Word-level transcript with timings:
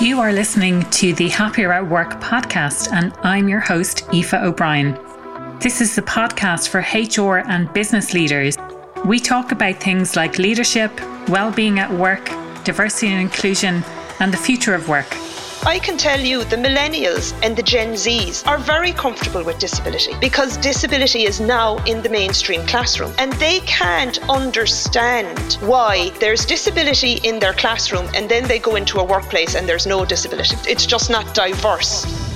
You 0.00 0.20
are 0.20 0.32
listening 0.32 0.88
to 0.90 1.12
the 1.12 1.28
Happier 1.28 1.72
at 1.72 1.88
Work 1.88 2.20
podcast, 2.20 2.92
and 2.92 3.12
I'm 3.22 3.48
your 3.48 3.60
host, 3.60 4.04
Aoife 4.12 4.34
O'Brien. 4.34 4.98
This 5.60 5.80
is 5.80 5.96
the 5.96 6.02
podcast 6.02 6.68
for 6.68 6.80
HR 6.80 7.38
and 7.48 7.72
business 7.72 8.14
leaders. 8.14 8.56
We 9.04 9.18
talk 9.18 9.52
about 9.52 9.82
things 9.82 10.16
like 10.16 10.38
leadership, 10.38 10.92
well-being 11.28 11.78
at 11.78 11.92
work, 11.92 12.30
diversity 12.64 13.08
and 13.08 13.20
inclusion, 13.20 13.82
and 14.20 14.32
the 14.32 14.36
future 14.36 14.74
of 14.74 14.88
work. 14.88 15.16
I 15.68 15.78
can 15.78 15.98
tell 15.98 16.18
you 16.18 16.44
the 16.44 16.56
millennials 16.56 17.38
and 17.42 17.54
the 17.54 17.62
Gen 17.62 17.92
Zs 17.92 18.46
are 18.46 18.56
very 18.56 18.90
comfortable 18.90 19.44
with 19.44 19.58
disability 19.58 20.14
because 20.18 20.56
disability 20.56 21.24
is 21.24 21.40
now 21.40 21.76
in 21.84 22.00
the 22.00 22.08
mainstream 22.08 22.64
classroom 22.66 23.12
and 23.18 23.34
they 23.34 23.60
can't 23.60 24.18
understand 24.30 25.58
why 25.60 26.08
there's 26.20 26.46
disability 26.46 27.20
in 27.22 27.38
their 27.38 27.52
classroom 27.52 28.08
and 28.14 28.30
then 28.30 28.48
they 28.48 28.58
go 28.58 28.76
into 28.76 28.98
a 28.98 29.04
workplace 29.04 29.56
and 29.56 29.68
there's 29.68 29.86
no 29.86 30.06
disability. 30.06 30.56
It's 30.66 30.86
just 30.86 31.10
not 31.10 31.34
diverse. 31.34 32.27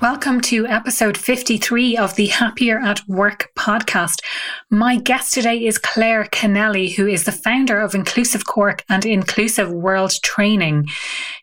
Welcome 0.00 0.40
to 0.42 0.66
episode 0.66 1.18
53 1.18 1.98
of 1.98 2.14
the 2.14 2.28
Happier 2.28 2.78
at 2.78 3.06
Work 3.06 3.50
podcast. 3.54 4.22
My 4.70 4.96
guest 4.96 5.34
today 5.34 5.66
is 5.66 5.76
Clare 5.76 6.24
Kennelly, 6.24 6.94
who 6.94 7.06
is 7.06 7.24
the 7.24 7.32
founder 7.32 7.78
of 7.78 7.94
Inclusive 7.94 8.46
Cork 8.46 8.82
and 8.88 9.04
Inclusive 9.04 9.70
World 9.70 10.12
Training, 10.22 10.88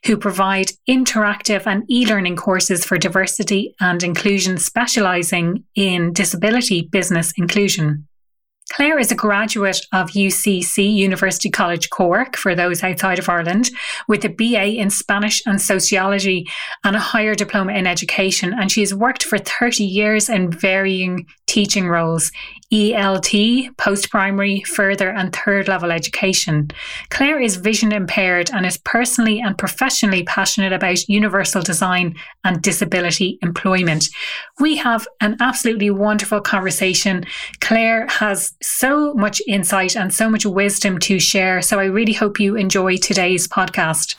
who 0.06 0.16
provide 0.16 0.72
interactive 0.88 1.68
and 1.68 1.88
e 1.88 2.04
learning 2.04 2.34
courses 2.34 2.84
for 2.84 2.98
diversity 2.98 3.76
and 3.78 4.02
inclusion, 4.02 4.58
specializing 4.58 5.62
in 5.76 6.12
disability 6.12 6.88
business 6.90 7.32
inclusion. 7.36 8.07
Clare 8.70 8.98
is 8.98 9.10
a 9.10 9.14
graduate 9.14 9.80
of 9.92 10.10
UCC, 10.10 10.94
University 10.94 11.50
College 11.50 11.88
Cork, 11.90 12.36
for 12.36 12.54
those 12.54 12.82
outside 12.82 13.18
of 13.18 13.28
Ireland, 13.28 13.70
with 14.08 14.24
a 14.24 14.28
BA 14.28 14.78
in 14.78 14.90
Spanish 14.90 15.42
and 15.46 15.60
Sociology 15.60 16.46
and 16.84 16.94
a 16.94 17.00
higher 17.00 17.34
diploma 17.34 17.72
in 17.72 17.86
education. 17.86 18.52
And 18.52 18.70
she 18.70 18.80
has 18.80 18.94
worked 18.94 19.24
for 19.24 19.38
30 19.38 19.84
years 19.84 20.28
in 20.28 20.50
varying 20.50 21.26
teaching 21.46 21.88
roles 21.88 22.30
ELT, 22.72 23.76
post 23.78 24.10
primary, 24.10 24.62
further, 24.62 25.10
and 25.10 25.34
third 25.34 25.68
level 25.68 25.90
education. 25.90 26.70
Clare 27.08 27.40
is 27.40 27.56
vision 27.56 27.92
impaired 27.92 28.50
and 28.52 28.66
is 28.66 28.76
personally 28.78 29.40
and 29.40 29.56
professionally 29.56 30.22
passionate 30.24 30.72
about 30.72 31.08
universal 31.08 31.62
design 31.62 32.14
and 32.44 32.60
disability 32.60 33.38
employment. 33.42 34.08
We 34.60 34.76
have 34.76 35.08
an 35.20 35.36
absolutely 35.40 35.90
wonderful 35.90 36.40
conversation. 36.40 37.24
Clare 37.60 38.06
has 38.08 38.54
so 38.62 39.14
much 39.14 39.40
insight 39.46 39.96
and 39.96 40.12
so 40.12 40.28
much 40.28 40.44
wisdom 40.44 40.98
to 41.00 41.18
share. 41.18 41.62
So 41.62 41.78
I 41.78 41.84
really 41.84 42.12
hope 42.12 42.38
you 42.38 42.56
enjoy 42.56 42.96
today's 42.96 43.48
podcast. 43.48 44.16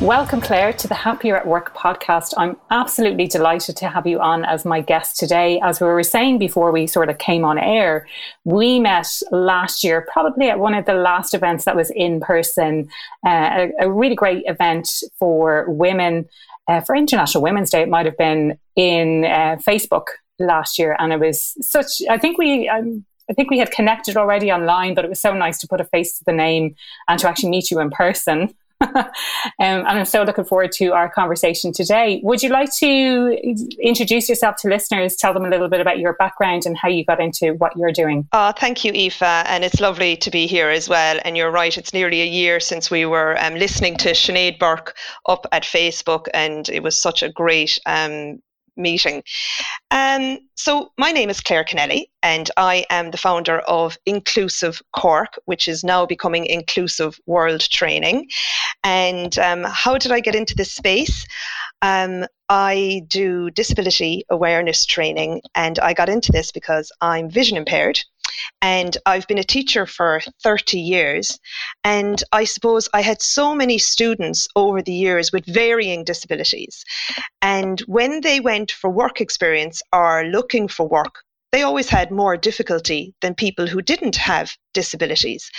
Welcome, 0.00 0.40
Clare, 0.40 0.72
to 0.72 0.88
the 0.88 0.94
Happier 0.94 1.36
at 1.36 1.46
Work 1.46 1.76
podcast. 1.76 2.32
I'm 2.38 2.56
absolutely 2.70 3.26
delighted 3.26 3.76
to 3.76 3.88
have 3.90 4.06
you 4.06 4.18
on 4.18 4.46
as 4.46 4.64
my 4.64 4.80
guest 4.80 5.18
today. 5.18 5.60
As 5.62 5.78
we 5.78 5.88
were 5.88 6.02
saying 6.02 6.38
before 6.38 6.72
we 6.72 6.86
sort 6.86 7.10
of 7.10 7.18
came 7.18 7.44
on 7.44 7.58
air, 7.58 8.06
we 8.44 8.80
met 8.80 9.06
last 9.30 9.84
year, 9.84 10.08
probably 10.10 10.48
at 10.48 10.58
one 10.58 10.72
of 10.72 10.86
the 10.86 10.94
last 10.94 11.34
events 11.34 11.66
that 11.66 11.76
was 11.76 11.90
in 11.90 12.18
person, 12.18 12.88
uh, 13.26 13.68
a, 13.68 13.72
a, 13.80 13.92
really 13.92 14.14
great 14.14 14.42
event 14.46 14.88
for 15.18 15.66
women. 15.68 16.26
Uh, 16.66 16.80
for 16.80 16.96
International 16.96 17.42
Women's 17.42 17.68
Day, 17.68 17.82
it 17.82 17.90
might 17.90 18.06
have 18.06 18.16
been 18.16 18.58
in 18.76 19.26
uh, 19.26 19.58
Facebook 19.68 20.06
last 20.38 20.78
year, 20.78 20.96
and 20.98 21.12
it 21.12 21.20
was 21.20 21.54
such. 21.60 22.00
I 22.08 22.16
think 22.16 22.38
we. 22.38 22.70
Um, 22.70 23.04
I 23.28 23.32
think 23.32 23.48
we 23.50 23.58
had 23.58 23.70
connected 23.70 24.16
already 24.16 24.50
online, 24.50 24.94
but 24.94 25.04
it 25.04 25.08
was 25.08 25.20
so 25.20 25.32
nice 25.32 25.58
to 25.58 25.68
put 25.68 25.80
a 25.80 25.84
face 25.84 26.18
to 26.18 26.24
the 26.24 26.32
name 26.32 26.74
and 27.06 27.20
to 27.20 27.28
actually 27.28 27.50
meet 27.50 27.70
you 27.70 27.78
in 27.78 27.90
person. 27.90 28.52
um, 28.94 29.10
and 29.58 29.86
I'm 29.86 30.04
so 30.04 30.22
looking 30.22 30.44
forward 30.44 30.72
to 30.72 30.92
our 30.92 31.10
conversation 31.10 31.72
today. 31.72 32.20
Would 32.22 32.42
you 32.42 32.48
like 32.48 32.72
to 32.76 33.38
introduce 33.80 34.28
yourself 34.28 34.56
to 34.60 34.68
listeners, 34.68 35.16
tell 35.16 35.34
them 35.34 35.44
a 35.44 35.48
little 35.48 35.68
bit 35.68 35.80
about 35.80 35.98
your 35.98 36.14
background 36.14 36.64
and 36.64 36.76
how 36.76 36.88
you 36.88 37.04
got 37.04 37.20
into 37.20 37.52
what 37.54 37.76
you're 37.76 37.92
doing? 37.92 38.26
Uh, 38.32 38.52
thank 38.52 38.84
you, 38.84 38.92
Aoife. 38.92 39.22
And 39.22 39.64
it's 39.64 39.80
lovely 39.80 40.16
to 40.16 40.30
be 40.30 40.46
here 40.46 40.70
as 40.70 40.88
well. 40.88 41.18
And 41.24 41.36
you're 41.36 41.50
right, 41.50 41.76
it's 41.76 41.92
nearly 41.92 42.22
a 42.22 42.26
year 42.26 42.60
since 42.60 42.90
we 42.90 43.04
were 43.04 43.36
um, 43.42 43.54
listening 43.54 43.96
to 43.98 44.10
Sinead 44.10 44.58
Burke 44.58 44.96
up 45.26 45.46
at 45.52 45.62
Facebook, 45.62 46.26
and 46.32 46.68
it 46.68 46.82
was 46.82 46.96
such 46.96 47.22
a 47.22 47.30
great 47.30 47.78
um, 47.86 48.40
meeting. 48.80 49.22
Um, 49.90 50.38
so, 50.54 50.92
my 50.98 51.12
name 51.12 51.30
is 51.30 51.40
Clare 51.40 51.64
Kennelly, 51.64 52.10
and 52.22 52.50
I 52.56 52.84
am 52.90 53.10
the 53.10 53.16
founder 53.18 53.60
of 53.60 53.96
Inclusive 54.06 54.82
Cork, 54.94 55.38
which 55.46 55.68
is 55.68 55.84
now 55.84 56.06
becoming 56.06 56.46
Inclusive 56.46 57.18
World 57.26 57.60
Training. 57.60 58.28
And 58.84 59.38
um, 59.38 59.64
how 59.64 59.98
did 59.98 60.12
I 60.12 60.20
get 60.20 60.34
into 60.34 60.54
this 60.54 60.72
space? 60.72 61.26
Um, 61.82 62.26
I 62.48 63.02
do 63.08 63.50
disability 63.50 64.24
awareness 64.28 64.84
training, 64.84 65.42
and 65.54 65.78
I 65.78 65.94
got 65.94 66.08
into 66.08 66.32
this 66.32 66.52
because 66.52 66.92
I'm 67.00 67.30
vision 67.30 67.56
impaired. 67.56 68.00
And 68.62 68.96
I've 69.06 69.26
been 69.26 69.38
a 69.38 69.44
teacher 69.44 69.86
for 69.86 70.20
30 70.42 70.78
years. 70.78 71.38
And 71.84 72.22
I 72.32 72.44
suppose 72.44 72.88
I 72.92 73.02
had 73.02 73.22
so 73.22 73.54
many 73.54 73.78
students 73.78 74.48
over 74.56 74.82
the 74.82 74.92
years 74.92 75.32
with 75.32 75.46
varying 75.46 76.04
disabilities. 76.04 76.84
And 77.42 77.80
when 77.80 78.20
they 78.20 78.40
went 78.40 78.70
for 78.70 78.90
work 78.90 79.20
experience 79.20 79.82
or 79.92 80.24
looking 80.24 80.68
for 80.68 80.86
work, 80.86 81.22
they 81.52 81.62
always 81.62 81.88
had 81.88 82.10
more 82.10 82.36
difficulty 82.36 83.14
than 83.20 83.34
people 83.34 83.66
who 83.66 83.82
didn't 83.82 84.16
have 84.16 84.52
disabilities. 84.72 85.50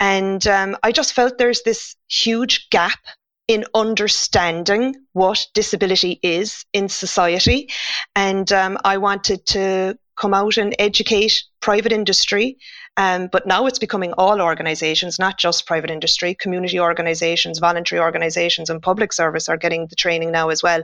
And 0.00 0.46
um, 0.46 0.76
I 0.82 0.90
just 0.92 1.12
felt 1.12 1.38
there's 1.38 1.62
this 1.62 1.94
huge 2.08 2.68
gap 2.70 2.98
in 3.46 3.64
understanding 3.74 4.94
what 5.12 5.46
disability 5.54 6.20
is 6.22 6.64
in 6.72 6.88
society. 6.88 7.70
And 8.14 8.52
um, 8.52 8.78
I 8.84 8.98
wanted 8.98 9.46
to 9.46 9.98
come 10.18 10.34
out 10.34 10.56
and 10.56 10.74
educate 10.78 11.44
private 11.60 11.92
industry. 11.92 12.56
Um, 12.96 13.28
but 13.30 13.46
now 13.46 13.66
it's 13.66 13.78
becoming 13.78 14.12
all 14.14 14.42
organizations, 14.42 15.18
not 15.20 15.38
just 15.38 15.66
private 15.66 15.90
industry, 15.90 16.34
community 16.34 16.80
organizations, 16.80 17.60
voluntary 17.60 18.00
organizations, 18.00 18.70
and 18.70 18.82
public 18.82 19.12
service 19.12 19.48
are 19.48 19.56
getting 19.56 19.86
the 19.86 19.94
training 19.94 20.32
now 20.32 20.48
as 20.48 20.62
well 20.62 20.82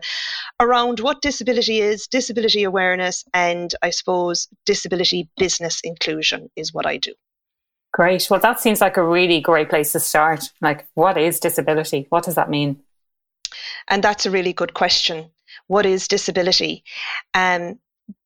around 0.61 1.01
what 1.01 1.23
disability 1.23 1.81
is, 1.81 2.07
disability 2.07 2.63
awareness, 2.63 3.25
and 3.35 3.75
I 3.83 3.91
suppose 3.91 4.47
disability 4.65 5.29
business 5.37 5.81
inclusion 5.83 6.49
is 6.55 6.73
what 6.73 6.87
I 6.87 6.99
do. 6.99 7.15
Great. 7.93 8.29
Well, 8.31 8.41
that 8.41 8.61
seems 8.61 8.81
like 8.81 8.97
a 8.97 9.07
really 9.07 9.41
great 9.41 9.71
place 9.71 9.93
to 9.93 10.01
start. 10.01 10.51
Like, 10.61 10.87
what 10.95 11.17
is 11.17 11.41
disability? 11.41 12.07
What 12.11 12.25
does 12.25 12.35
that 12.35 12.51
mean? 12.51 12.81
And 13.89 14.03
that's 14.03 14.27
a 14.27 14.31
really 14.31 14.53
good 14.53 14.75
question. 14.75 15.31
What 15.67 15.87
is 15.87 16.09
disability? 16.09 16.85
Um, 17.35 17.79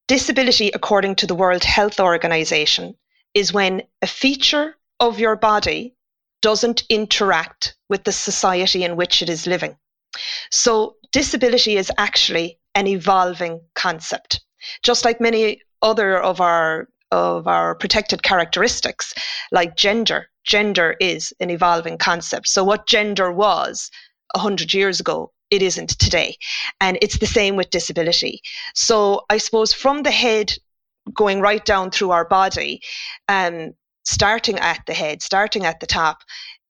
Disability, 0.08 0.70
according 0.72 1.16
to 1.16 1.26
the 1.26 1.34
World 1.34 1.64
Health 1.64 2.00
Organization, 2.00 2.96
is 3.34 3.52
when 3.52 3.82
a 4.00 4.06
feature 4.06 4.78
of 4.98 5.20
your 5.20 5.36
body 5.36 5.94
doesn't 6.41 6.84
interact 6.88 7.76
with 7.91 8.04
the 8.04 8.12
society 8.12 8.84
in 8.84 8.97
which 8.97 9.20
it 9.20 9.28
is 9.28 9.47
living. 9.47 9.76
So, 10.50 10.97
disability 11.12 11.76
is 11.76 11.92
actually 11.98 12.58
an 12.74 12.86
evolving 12.86 13.60
concept. 13.74 14.41
Just 14.82 15.04
like 15.04 15.20
many 15.20 15.60
other 15.82 16.18
of 16.18 16.41
our 16.41 16.88
of 17.10 17.47
our 17.47 17.74
protected 17.74 18.22
characteristics, 18.22 19.12
like 19.52 19.76
gender. 19.76 20.30
Gender 20.42 20.97
is 21.00 21.34
an 21.38 21.50
evolving 21.50 21.98
concept. 21.98 22.48
So, 22.48 22.64
what 22.64 22.86
gender 22.86 23.30
was 23.30 23.91
100 24.34 24.72
years 24.72 25.00
ago 25.00 25.32
it 25.50 25.62
isn't 25.62 25.98
today. 25.98 26.36
And 26.81 26.98
it's 27.03 27.19
the 27.19 27.26
same 27.26 27.56
with 27.56 27.70
disability. 27.70 28.41
So 28.75 29.22
I 29.31 29.38
suppose 29.38 29.72
from 29.72 30.03
the 30.03 30.10
head 30.10 30.53
going 31.12 31.41
right 31.41 31.64
down 31.64 31.91
through 31.91 32.10
our 32.10 32.26
body, 32.26 32.82
um, 33.28 33.72
starting 34.04 34.59
at 34.59 34.81
the 34.86 34.94
head, 34.94 35.22
starting 35.22 35.64
at 35.64 35.81
the 35.81 35.86
top, 35.86 36.19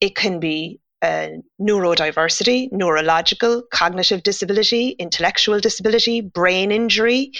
it 0.00 0.14
can 0.14 0.40
be 0.40 0.80
uh, 1.02 1.28
neurodiversity, 1.60 2.68
neurological, 2.72 3.62
cognitive 3.72 4.22
disability, 4.22 4.90
intellectual 4.98 5.60
disability, 5.60 6.20
brain 6.20 6.72
injury. 6.72 7.32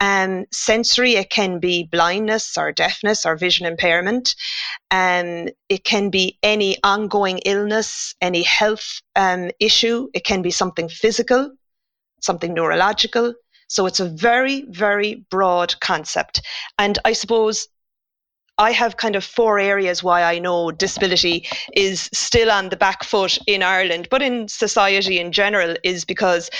Um, 0.00 0.44
sensory, 0.52 1.12
it 1.12 1.30
can 1.30 1.60
be 1.60 1.84
blindness 1.84 2.56
or 2.56 2.72
deafness 2.72 3.24
or 3.24 3.36
vision 3.36 3.66
impairment. 3.66 4.34
Um, 4.90 5.48
it 5.68 5.84
can 5.84 6.10
be 6.10 6.38
any 6.42 6.78
ongoing 6.82 7.38
illness, 7.38 8.14
any 8.20 8.42
health 8.42 9.00
um, 9.14 9.50
issue. 9.60 10.08
It 10.14 10.24
can 10.24 10.42
be 10.42 10.50
something 10.50 10.88
physical, 10.88 11.52
something 12.20 12.54
neurological. 12.54 13.34
So 13.68 13.86
it's 13.86 14.00
a 14.00 14.08
very, 14.08 14.64
very 14.68 15.26
broad 15.30 15.78
concept. 15.80 16.40
And 16.78 16.98
I 17.04 17.12
suppose 17.12 17.68
I 18.58 18.72
have 18.72 18.96
kind 18.96 19.16
of 19.16 19.24
four 19.24 19.58
areas 19.58 20.02
why 20.02 20.22
I 20.22 20.38
know 20.38 20.70
disability 20.70 21.46
is 21.74 22.08
still 22.12 22.50
on 22.50 22.70
the 22.70 22.76
back 22.76 23.04
foot 23.04 23.38
in 23.46 23.62
Ireland, 23.62 24.08
but 24.10 24.22
in 24.22 24.48
society 24.48 25.18
in 25.18 25.32
general, 25.32 25.76
is 25.84 26.04
because 26.04 26.50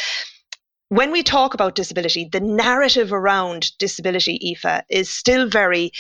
when 0.89 1.11
we 1.11 1.23
talk 1.23 1.55
about 1.55 1.75
disability, 1.75 2.29
the 2.31 2.41
narrative 2.41 3.13
around 3.13 3.73
disability, 3.79 4.39
Aoife, 4.45 4.85
is 4.89 5.11
still 5.11 5.49
very 5.49 5.91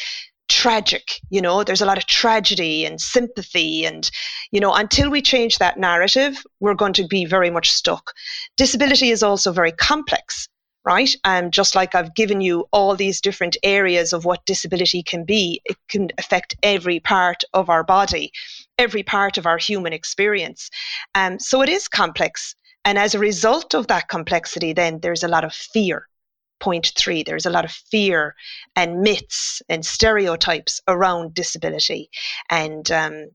tragic. 0.48 1.20
You 1.30 1.40
know, 1.40 1.64
there's 1.64 1.80
a 1.80 1.86
lot 1.86 1.98
of 1.98 2.06
tragedy 2.06 2.84
and 2.84 3.00
sympathy. 3.00 3.84
And, 3.84 4.08
you 4.52 4.60
know, 4.60 4.74
until 4.74 5.10
we 5.10 5.22
change 5.22 5.58
that 5.58 5.78
narrative, 5.78 6.44
we're 6.60 6.74
going 6.74 6.92
to 6.94 7.06
be 7.06 7.24
very 7.24 7.50
much 7.50 7.70
stuck. 7.70 8.12
Disability 8.56 9.10
is 9.10 9.22
also 9.22 9.50
very 9.50 9.72
complex 9.72 10.48
right? 10.86 11.14
And 11.24 11.52
just 11.52 11.74
like 11.74 11.94
I've 11.94 12.14
given 12.14 12.40
you 12.40 12.66
all 12.72 12.94
these 12.94 13.20
different 13.20 13.56
areas 13.64 14.12
of 14.12 14.24
what 14.24 14.46
disability 14.46 15.02
can 15.02 15.24
be, 15.24 15.60
it 15.64 15.76
can 15.88 16.08
affect 16.16 16.54
every 16.62 17.00
part 17.00 17.42
of 17.52 17.68
our 17.68 17.82
body, 17.82 18.30
every 18.78 19.02
part 19.02 19.36
of 19.36 19.46
our 19.46 19.58
human 19.58 19.92
experience. 19.92 20.70
Um, 21.16 21.40
so 21.40 21.60
it 21.60 21.68
is 21.68 21.88
complex. 21.88 22.54
And 22.84 22.98
as 22.98 23.14
a 23.14 23.18
result 23.18 23.74
of 23.74 23.88
that 23.88 24.08
complexity, 24.08 24.72
then 24.72 25.00
there's 25.00 25.24
a 25.24 25.28
lot 25.28 25.44
of 25.44 25.52
fear 25.52 26.06
point 26.60 26.92
three. 26.96 27.24
There's 27.24 27.46
a 27.46 27.50
lot 27.50 27.64
of 27.64 27.72
fear 27.72 28.34
and 28.76 29.00
myths 29.00 29.60
and 29.68 29.84
stereotypes 29.84 30.80
around 30.86 31.34
disability. 31.34 32.08
And 32.48 32.90
um, 32.92 33.30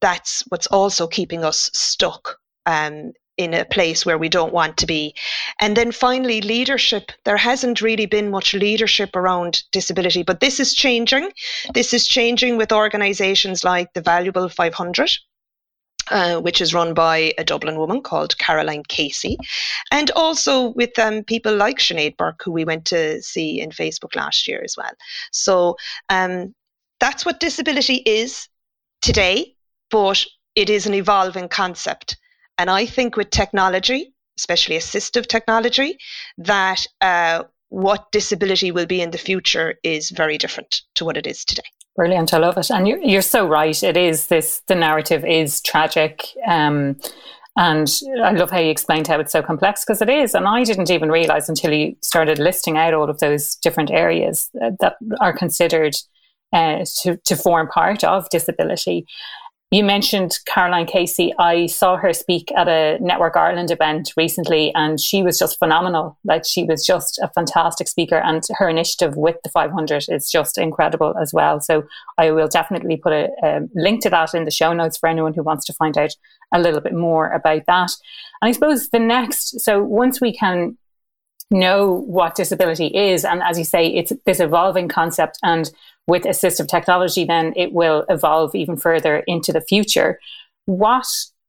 that's 0.00 0.42
what's 0.48 0.66
also 0.68 1.06
keeping 1.06 1.44
us 1.44 1.70
stuck 1.74 2.38
um, 2.66 3.12
in 3.36 3.54
a 3.54 3.64
place 3.64 4.06
where 4.06 4.18
we 4.18 4.28
don't 4.28 4.52
want 4.52 4.76
to 4.78 4.86
be. 4.86 5.14
And 5.60 5.76
then 5.76 5.92
finally, 5.92 6.40
leadership. 6.40 7.10
There 7.24 7.36
hasn't 7.36 7.82
really 7.82 8.06
been 8.06 8.30
much 8.30 8.54
leadership 8.54 9.16
around 9.16 9.62
disability, 9.72 10.22
but 10.22 10.40
this 10.40 10.60
is 10.60 10.74
changing. 10.74 11.32
This 11.74 11.92
is 11.92 12.06
changing 12.06 12.56
with 12.56 12.72
organizations 12.72 13.64
like 13.64 13.92
the 13.92 14.00
Valuable 14.00 14.48
500. 14.48 15.10
Uh, 16.10 16.38
which 16.38 16.60
is 16.60 16.74
run 16.74 16.92
by 16.92 17.32
a 17.38 17.44
Dublin 17.44 17.78
woman 17.78 18.02
called 18.02 18.36
Caroline 18.36 18.82
Casey, 18.88 19.38
and 19.90 20.10
also 20.10 20.68
with 20.74 20.98
um, 20.98 21.24
people 21.24 21.56
like 21.56 21.78
Sinead 21.78 22.18
Burke, 22.18 22.42
who 22.44 22.52
we 22.52 22.62
went 22.62 22.84
to 22.88 23.22
see 23.22 23.58
in 23.58 23.70
Facebook 23.70 24.14
last 24.14 24.46
year 24.46 24.60
as 24.62 24.76
well. 24.76 24.92
So 25.32 25.76
um, 26.10 26.54
that's 27.00 27.24
what 27.24 27.40
disability 27.40 28.02
is 28.04 28.50
today, 29.00 29.56
but 29.90 30.26
it 30.54 30.68
is 30.68 30.84
an 30.84 30.92
evolving 30.92 31.48
concept. 31.48 32.18
And 32.58 32.70
I 32.70 32.86
think 32.86 33.16
with 33.16 33.30
technology, 33.30 34.14
especially 34.38 34.76
assistive 34.76 35.26
technology, 35.26 35.98
that 36.38 36.86
uh, 37.00 37.44
what 37.68 38.10
disability 38.12 38.70
will 38.70 38.86
be 38.86 39.00
in 39.00 39.10
the 39.10 39.18
future 39.18 39.74
is 39.82 40.10
very 40.10 40.38
different 40.38 40.82
to 40.94 41.04
what 41.04 41.16
it 41.16 41.26
is 41.26 41.44
today. 41.44 41.62
Brilliant. 41.96 42.34
I 42.34 42.38
love 42.38 42.58
it. 42.58 42.70
And 42.70 42.88
you're, 42.88 42.98
you're 42.98 43.22
so 43.22 43.46
right. 43.46 43.80
It 43.82 43.96
is 43.96 44.26
this, 44.26 44.62
the 44.66 44.74
narrative 44.74 45.24
is 45.24 45.60
tragic. 45.60 46.24
Um, 46.46 46.96
and 47.56 47.88
I 48.22 48.32
love 48.32 48.50
how 48.50 48.58
you 48.58 48.70
explained 48.70 49.06
how 49.06 49.20
it's 49.20 49.30
so 49.30 49.42
complex 49.42 49.84
because 49.84 50.02
it 50.02 50.08
is. 50.08 50.34
And 50.34 50.48
I 50.48 50.64
didn't 50.64 50.90
even 50.90 51.10
realize 51.10 51.48
until 51.48 51.72
you 51.72 51.94
started 52.02 52.40
listing 52.40 52.76
out 52.76 52.94
all 52.94 53.08
of 53.08 53.20
those 53.20 53.54
different 53.56 53.92
areas 53.92 54.50
that 54.54 54.96
are 55.20 55.36
considered 55.36 55.94
uh, 56.52 56.84
to, 57.02 57.16
to 57.24 57.36
form 57.36 57.68
part 57.68 58.02
of 58.02 58.28
disability. 58.30 59.06
You 59.74 59.82
mentioned 59.82 60.38
Caroline 60.46 60.86
Casey. 60.86 61.34
I 61.36 61.66
saw 61.66 61.96
her 61.96 62.12
speak 62.12 62.52
at 62.56 62.68
a 62.68 62.96
Network 63.00 63.34
Ireland 63.36 63.72
event 63.72 64.12
recently, 64.16 64.72
and 64.76 65.00
she 65.00 65.24
was 65.24 65.36
just 65.36 65.58
phenomenal. 65.58 66.16
Like, 66.22 66.44
she 66.46 66.62
was 66.62 66.86
just 66.86 67.18
a 67.20 67.28
fantastic 67.34 67.88
speaker, 67.88 68.18
and 68.18 68.40
her 68.56 68.68
initiative 68.68 69.16
with 69.16 69.34
the 69.42 69.50
500 69.50 70.04
is 70.10 70.30
just 70.30 70.58
incredible 70.58 71.16
as 71.20 71.32
well. 71.34 71.60
So, 71.60 71.82
I 72.18 72.30
will 72.30 72.46
definitely 72.46 72.98
put 72.98 73.12
a, 73.12 73.28
a 73.42 73.62
link 73.74 74.00
to 74.02 74.10
that 74.10 74.32
in 74.32 74.44
the 74.44 74.52
show 74.52 74.72
notes 74.72 74.96
for 74.96 75.08
anyone 75.08 75.34
who 75.34 75.42
wants 75.42 75.64
to 75.64 75.72
find 75.72 75.98
out 75.98 76.14
a 76.52 76.60
little 76.60 76.80
bit 76.80 76.94
more 76.94 77.32
about 77.32 77.66
that. 77.66 77.90
And 78.42 78.50
I 78.50 78.52
suppose 78.52 78.90
the 78.90 79.00
next, 79.00 79.60
so 79.60 79.82
once 79.82 80.20
we 80.20 80.32
can 80.32 80.78
know 81.54 82.04
what 82.06 82.34
disability 82.34 82.88
is. 82.88 83.24
And 83.24 83.42
as 83.42 83.58
you 83.58 83.64
say, 83.64 83.86
it's 83.86 84.12
this 84.26 84.40
evolving 84.40 84.88
concept. 84.88 85.38
And 85.42 85.70
with 86.06 86.24
assistive 86.24 86.68
technology, 86.68 87.24
then 87.24 87.54
it 87.56 87.72
will 87.72 88.04
evolve 88.10 88.54
even 88.54 88.76
further 88.76 89.18
into 89.26 89.52
the 89.52 89.62
future. 89.62 90.18
What 90.66 91.06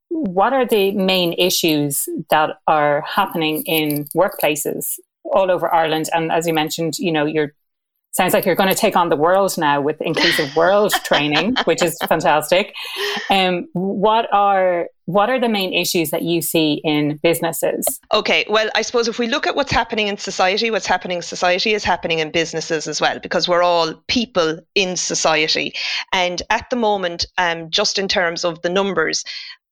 what 0.09 0.53
are 0.53 0.65
the 0.65 0.91
main 0.91 1.33
issues 1.33 2.07
that 2.29 2.61
are 2.67 3.01
happening 3.01 3.63
in 3.65 4.05
workplaces 4.15 4.97
all 5.25 5.51
over 5.51 5.73
Ireland? 5.73 6.07
And 6.13 6.31
as 6.31 6.47
you 6.47 6.53
mentioned, 6.53 6.97
you 6.99 7.11
know, 7.11 7.25
you're 7.25 7.53
sounds 8.15 8.33
like 8.33 8.45
you're 8.45 8.55
going 8.55 8.69
to 8.69 8.75
take 8.75 8.95
on 8.95 9.09
the 9.09 9.15
world 9.15 9.57
now 9.57 9.81
with 9.81 10.01
inclusive 10.01 10.55
world 10.55 10.93
training, 11.03 11.55
which 11.65 11.83
is 11.83 11.97
fantastic. 12.07 12.73
Um, 13.29 13.67
what 13.73 14.31
are 14.33 14.87
what 15.07 15.29
are 15.29 15.39
the 15.39 15.49
main 15.49 15.71
issues 15.71 16.09
that 16.09 16.23
you 16.23 16.41
see 16.41 16.81
in 16.83 17.17
businesses? 17.17 17.85
Okay, 18.11 18.43
well, 18.49 18.69
I 18.73 18.81
suppose 18.81 19.07
if 19.07 19.19
we 19.19 19.27
look 19.27 19.45
at 19.45 19.55
what's 19.55 19.71
happening 19.71 20.07
in 20.07 20.17
society, 20.17 20.71
what's 20.71 20.87
happening 20.87 21.17
in 21.17 21.21
society 21.21 21.73
is 21.73 21.83
happening 21.83 22.19
in 22.19 22.31
businesses 22.31 22.87
as 22.87 22.99
well, 22.99 23.19
because 23.19 23.47
we're 23.47 23.61
all 23.61 23.93
people 24.07 24.57
in 24.73 24.95
society. 24.95 25.73
And 26.11 26.41
at 26.49 26.67
the 26.71 26.75
moment, 26.75 27.27
um, 27.37 27.69
just 27.69 27.99
in 27.99 28.07
terms 28.07 28.43
of 28.43 28.63
the 28.63 28.69
numbers, 28.69 29.23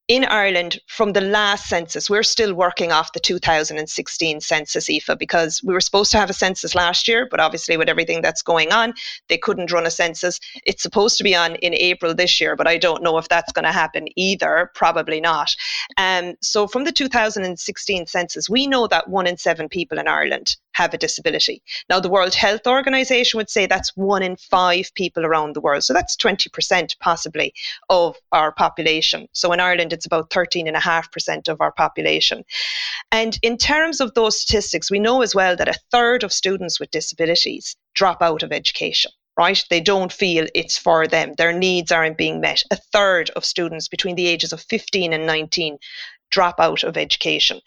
in 0.09 0.25
Ireland 0.25 0.79
from 0.87 1.13
the 1.13 1.21
last 1.21 1.69
census, 1.69 2.09
we're 2.09 2.23
still 2.23 2.53
working 2.53 2.91
off 2.91 3.13
the 3.13 3.21
2016 3.21 4.41
census, 4.41 4.89
Aoife, 4.89 5.17
because 5.17 5.61
we 5.63 5.73
were 5.73 5.79
supposed 5.79 6.11
to 6.11 6.17
have 6.17 6.29
a 6.29 6.33
census 6.33 6.75
last 6.75 7.07
year, 7.07 7.25
but 7.31 7.39
obviously 7.39 7.77
with 7.77 7.87
everything 7.87 8.21
that's 8.21 8.41
going 8.41 8.71
on, 8.73 8.93
they 9.29 9.37
couldn't 9.37 9.71
run 9.71 9.85
a 9.85 9.91
census. 9.91 10.39
It's 10.65 10.83
supposed 10.83 11.17
to 11.19 11.23
be 11.23 11.35
on 11.35 11.55
in 11.55 11.73
April 11.73 12.13
this 12.13 12.41
year, 12.41 12.55
but 12.57 12.67
I 12.67 12.77
don't 12.77 13.01
know 13.01 13.17
if 13.17 13.29
that's 13.29 13.53
going 13.53 13.65
to 13.65 13.71
happen 13.71 14.07
either. 14.17 14.71
Probably 14.75 15.21
not. 15.21 15.55
Um, 15.97 16.33
so 16.41 16.67
from 16.67 16.83
the 16.83 16.91
2016 16.91 18.05
census, 18.07 18.49
we 18.49 18.67
know 18.67 18.87
that 18.87 19.07
one 19.07 19.25
in 19.25 19.37
seven 19.37 19.69
people 19.69 19.99
in 19.99 20.07
Ireland 20.09 20.57
have 20.73 20.93
a 20.93 20.97
disability. 20.97 21.61
Now, 21.89 21.99
the 21.99 22.09
World 22.09 22.33
Health 22.33 22.67
Organization 22.67 23.37
would 23.37 23.49
say 23.49 23.65
that's 23.65 23.95
one 23.95 24.23
in 24.23 24.35
five 24.35 24.91
people 24.95 25.25
around 25.25 25.55
the 25.55 25.61
world. 25.61 25.83
So 25.83 25.93
that's 25.93 26.17
20% 26.17 26.99
possibly 26.99 27.53
of 27.89 28.15
our 28.31 28.51
population. 28.51 29.27
So 29.33 29.51
in 29.51 29.59
Ireland, 29.59 29.93
it's 29.93 30.05
about 30.05 30.29
13.5% 30.29 31.47
of 31.47 31.61
our 31.61 31.71
population. 31.71 32.43
And 33.11 33.37
in 33.41 33.57
terms 33.57 34.01
of 34.01 34.13
those 34.13 34.39
statistics, 34.39 34.91
we 34.91 34.99
know 34.99 35.21
as 35.21 35.35
well 35.35 35.55
that 35.55 35.69
a 35.69 35.79
third 35.91 36.23
of 36.23 36.33
students 36.33 36.79
with 36.79 36.91
disabilities 36.91 37.75
drop 37.93 38.21
out 38.21 38.43
of 38.43 38.51
education 38.51 39.11
right? 39.37 39.63
They 39.69 39.81
don't 39.81 40.11
feel 40.11 40.45
it's 40.53 40.77
for 40.77 41.07
them. 41.07 41.33
Their 41.37 41.53
needs 41.53 41.91
aren't 41.91 42.17
being 42.17 42.39
met. 42.39 42.63
A 42.71 42.75
third 42.75 43.31
of 43.31 43.45
students 43.45 43.87
between 43.87 44.15
the 44.15 44.27
ages 44.27 44.53
of 44.53 44.61
15 44.61 45.13
and 45.13 45.25
19 45.25 45.77
drop 46.33 46.59
out 46.59 46.83
of 46.83 46.97
education. 46.97 47.61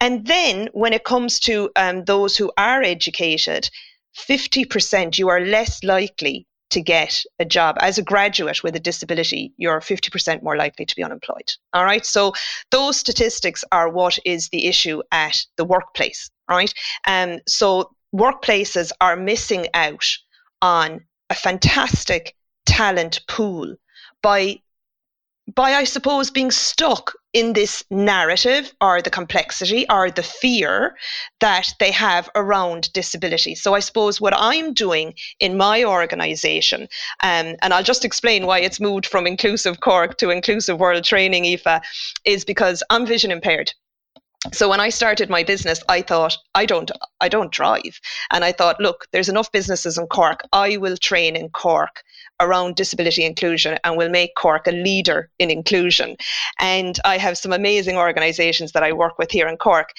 And 0.00 0.26
then 0.26 0.68
when 0.72 0.92
it 0.92 1.04
comes 1.04 1.40
to 1.40 1.70
um, 1.76 2.04
those 2.04 2.36
who 2.36 2.52
are 2.56 2.82
educated, 2.82 3.68
50% 4.16 5.18
you 5.18 5.28
are 5.28 5.40
less 5.40 5.82
likely 5.82 6.46
to 6.70 6.80
get 6.80 7.22
a 7.38 7.44
job. 7.44 7.76
As 7.80 7.98
a 7.98 8.02
graduate 8.02 8.62
with 8.62 8.74
a 8.76 8.80
disability 8.80 9.52
you're 9.56 9.80
50% 9.80 10.42
more 10.42 10.56
likely 10.56 10.86
to 10.86 10.96
be 10.96 11.04
unemployed. 11.04 11.52
All 11.72 11.84
right? 11.84 12.04
So 12.04 12.32
those 12.70 12.96
statistics 12.96 13.64
are 13.70 13.88
what 13.88 14.18
is 14.24 14.48
the 14.48 14.66
issue 14.66 15.02
at 15.12 15.36
the 15.56 15.64
workplace 15.64 16.30
right? 16.48 16.72
Um, 17.06 17.40
so 17.46 17.90
workplaces 18.14 18.92
are 19.00 19.16
missing 19.16 19.66
out 19.74 20.06
on 20.62 21.00
a 21.30 21.34
fantastic 21.34 22.34
talent 22.66 23.20
pool 23.28 23.74
by 24.22 24.60
by, 25.54 25.74
I 25.74 25.84
suppose, 25.84 26.30
being 26.30 26.50
stuck 26.50 27.12
in 27.32 27.52
this 27.52 27.84
narrative 27.90 28.72
or 28.80 29.00
the 29.00 29.10
complexity 29.10 29.86
or 29.88 30.10
the 30.10 30.22
fear 30.22 30.96
that 31.40 31.72
they 31.78 31.90
have 31.92 32.28
around 32.34 32.92
disability. 32.92 33.54
So, 33.54 33.74
I 33.74 33.80
suppose 33.80 34.20
what 34.20 34.34
I'm 34.36 34.74
doing 34.74 35.14
in 35.38 35.56
my 35.56 35.84
organization, 35.84 36.82
um, 37.22 37.56
and 37.62 37.72
I'll 37.72 37.82
just 37.82 38.04
explain 38.04 38.46
why 38.46 38.58
it's 38.60 38.80
moved 38.80 39.06
from 39.06 39.26
Inclusive 39.26 39.80
Cork 39.80 40.18
to 40.18 40.30
Inclusive 40.30 40.80
World 40.80 41.04
Training, 41.04 41.44
Aoife, 41.44 41.82
is 42.24 42.44
because 42.44 42.82
I'm 42.90 43.06
vision 43.06 43.30
impaired. 43.30 43.72
So 44.52 44.68
when 44.68 44.80
i 44.80 44.90
started 44.90 45.28
my 45.28 45.42
business 45.42 45.82
i 45.88 46.02
thought 46.02 46.36
i 46.54 46.66
don't 46.66 46.90
i 47.20 47.28
don't 47.28 47.50
drive. 47.50 48.00
And 48.30 48.44
i 48.44 48.52
thought 48.52 48.80
look 48.80 49.06
there's 49.10 49.28
enough 49.28 49.50
businesses 49.50 49.98
in 49.98 50.06
cork. 50.06 50.42
I 50.52 50.76
will 50.76 50.96
train 50.96 51.34
in 51.36 51.48
cork 51.48 52.02
around 52.40 52.76
disability 52.76 53.24
inclusion 53.24 53.78
and 53.84 53.96
will 53.96 54.08
make 54.08 54.34
cork 54.34 54.66
a 54.66 54.72
leader 54.72 55.30
in 55.38 55.50
inclusion. 55.50 56.16
And 56.60 56.98
i 57.04 57.18
have 57.18 57.38
some 57.38 57.52
amazing 57.52 57.96
organizations 57.96 58.72
that 58.72 58.82
i 58.82 58.92
work 58.92 59.18
with 59.18 59.30
here 59.30 59.48
in 59.48 59.56
cork. 59.56 59.92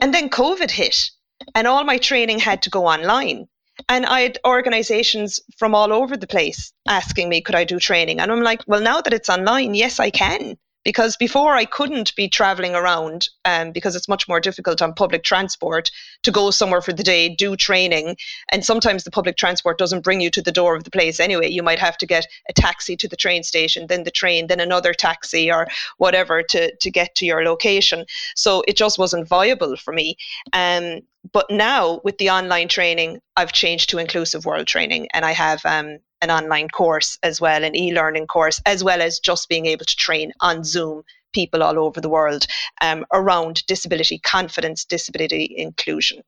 And 0.00 0.12
then 0.12 0.28
covid 0.28 0.70
hit 0.70 1.10
and 1.54 1.66
all 1.66 1.84
my 1.84 1.98
training 1.98 2.38
had 2.38 2.62
to 2.62 2.70
go 2.70 2.86
online. 2.86 3.48
And 3.90 4.06
I 4.06 4.20
had 4.20 4.38
organizations 4.46 5.38
from 5.58 5.74
all 5.74 5.92
over 5.92 6.16
the 6.16 6.26
place 6.26 6.72
asking 6.88 7.28
me, 7.28 7.42
could 7.42 7.54
I 7.54 7.64
do 7.64 7.78
training? 7.78 8.20
And 8.20 8.32
I'm 8.32 8.42
like, 8.42 8.62
well, 8.66 8.80
now 8.80 9.02
that 9.02 9.12
it's 9.12 9.28
online, 9.28 9.74
yes, 9.74 10.00
I 10.00 10.08
can 10.08 10.56
because 10.86 11.16
before 11.16 11.56
I 11.56 11.64
couldn't 11.64 12.14
be 12.14 12.28
traveling 12.28 12.76
around 12.76 13.28
um, 13.44 13.72
because 13.72 13.96
it's 13.96 14.06
much 14.06 14.28
more 14.28 14.38
difficult 14.38 14.80
on 14.80 14.94
public 14.94 15.24
transport 15.24 15.90
to 16.22 16.30
go 16.30 16.52
somewhere 16.52 16.80
for 16.80 16.92
the 16.92 17.02
day, 17.02 17.28
do 17.28 17.56
training. 17.56 18.16
And 18.52 18.64
sometimes 18.64 19.02
the 19.02 19.10
public 19.10 19.36
transport 19.36 19.78
doesn't 19.78 20.04
bring 20.04 20.20
you 20.20 20.30
to 20.30 20.40
the 20.40 20.52
door 20.52 20.76
of 20.76 20.84
the 20.84 20.92
place 20.92 21.18
anyway. 21.18 21.48
You 21.48 21.64
might 21.64 21.80
have 21.80 21.98
to 21.98 22.06
get 22.06 22.28
a 22.48 22.52
taxi 22.52 22.96
to 22.98 23.08
the 23.08 23.16
train 23.16 23.42
station, 23.42 23.88
then 23.88 24.04
the 24.04 24.12
train, 24.12 24.46
then 24.46 24.60
another 24.60 24.94
taxi 24.94 25.50
or 25.50 25.66
whatever 25.96 26.44
to, 26.44 26.72
to 26.76 26.90
get 26.92 27.16
to 27.16 27.26
your 27.26 27.42
location. 27.42 28.04
So 28.36 28.62
it 28.68 28.76
just 28.76 28.96
wasn't 28.96 29.26
viable 29.26 29.76
for 29.76 29.92
me. 29.92 30.16
Um, 30.52 31.00
but 31.32 31.50
now 31.50 32.00
with 32.04 32.18
the 32.18 32.30
online 32.30 32.68
training, 32.68 33.18
I've 33.36 33.52
changed 33.52 33.90
to 33.90 33.98
inclusive 33.98 34.46
world 34.46 34.68
training 34.68 35.08
and 35.12 35.24
I 35.24 35.32
have 35.32 35.66
um, 35.66 35.98
an 36.26 36.30
online 36.44 36.68
course 36.68 37.18
as 37.22 37.40
well, 37.40 37.62
an 37.62 37.76
e 37.76 37.92
learning 37.92 38.26
course, 38.26 38.60
as 38.66 38.82
well 38.82 39.00
as 39.00 39.20
just 39.20 39.48
being 39.48 39.66
able 39.66 39.84
to 39.84 39.96
train 39.96 40.32
on 40.40 40.64
Zoom 40.64 41.02
people 41.32 41.62
all 41.62 41.78
over 41.78 42.00
the 42.00 42.08
world 42.08 42.46
um, 42.80 43.04
around 43.12 43.64
disability 43.66 44.18
confidence, 44.18 44.86
disability 44.86 45.54
inclusion. 45.56 46.22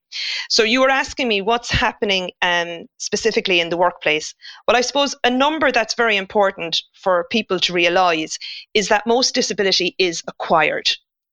So 0.51 0.63
you 0.63 0.81
were 0.83 0.91
asking 0.91 1.29
me 1.29 1.41
what's 1.41 1.71
happening 1.71 2.31
um, 2.43 2.85
specifically 2.99 3.59
in 3.61 3.71
the 3.71 3.79
workplace. 3.79 4.35
Well, 4.67 4.77
I 4.77 4.83
suppose 4.83 5.15
a 5.25 5.31
number 5.31 5.73
that's 5.73 5.95
very 5.95 6.17
important 6.17 6.83
for 6.93 7.27
people 7.31 7.59
to 7.61 7.73
realize 7.73 8.39
is 8.75 8.89
that 8.89 9.07
most 9.07 9.35
disability 9.35 9.95
is 9.99 10.23
acquired. 10.29 10.91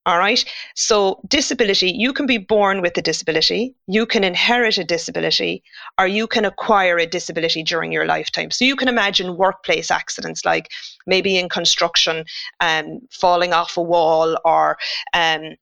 All 0.07 0.19
right. 0.19 0.45
So, 0.75 1.19
disability, 1.27 1.89
you 1.89 2.13
can 2.13 2.27
be 2.27 2.37
born 2.37 2.81
with 2.83 2.95
a 2.95 3.01
disability, 3.01 3.73
you 3.87 4.05
can 4.05 4.23
inherit 4.23 4.77
a 4.77 4.83
disability, 4.83 5.63
or 5.97 6.05
you 6.05 6.27
can 6.27 6.45
acquire 6.45 6.99
a 6.99 7.07
disability 7.07 7.63
during 7.63 7.91
your 7.91 8.05
lifetime. 8.05 8.51
So, 8.51 8.65
you 8.65 8.75
can 8.75 8.87
imagine 8.87 9.35
workplace 9.35 9.89
accidents 9.89 10.45
like 10.45 10.71
maybe 11.07 11.37
in 11.37 11.49
construction, 11.49 12.25
um, 12.59 12.99
falling 13.09 13.51
off 13.51 13.77
a 13.77 13.81
wall, 13.81 14.37
or 14.45 14.77
um, 15.15 15.55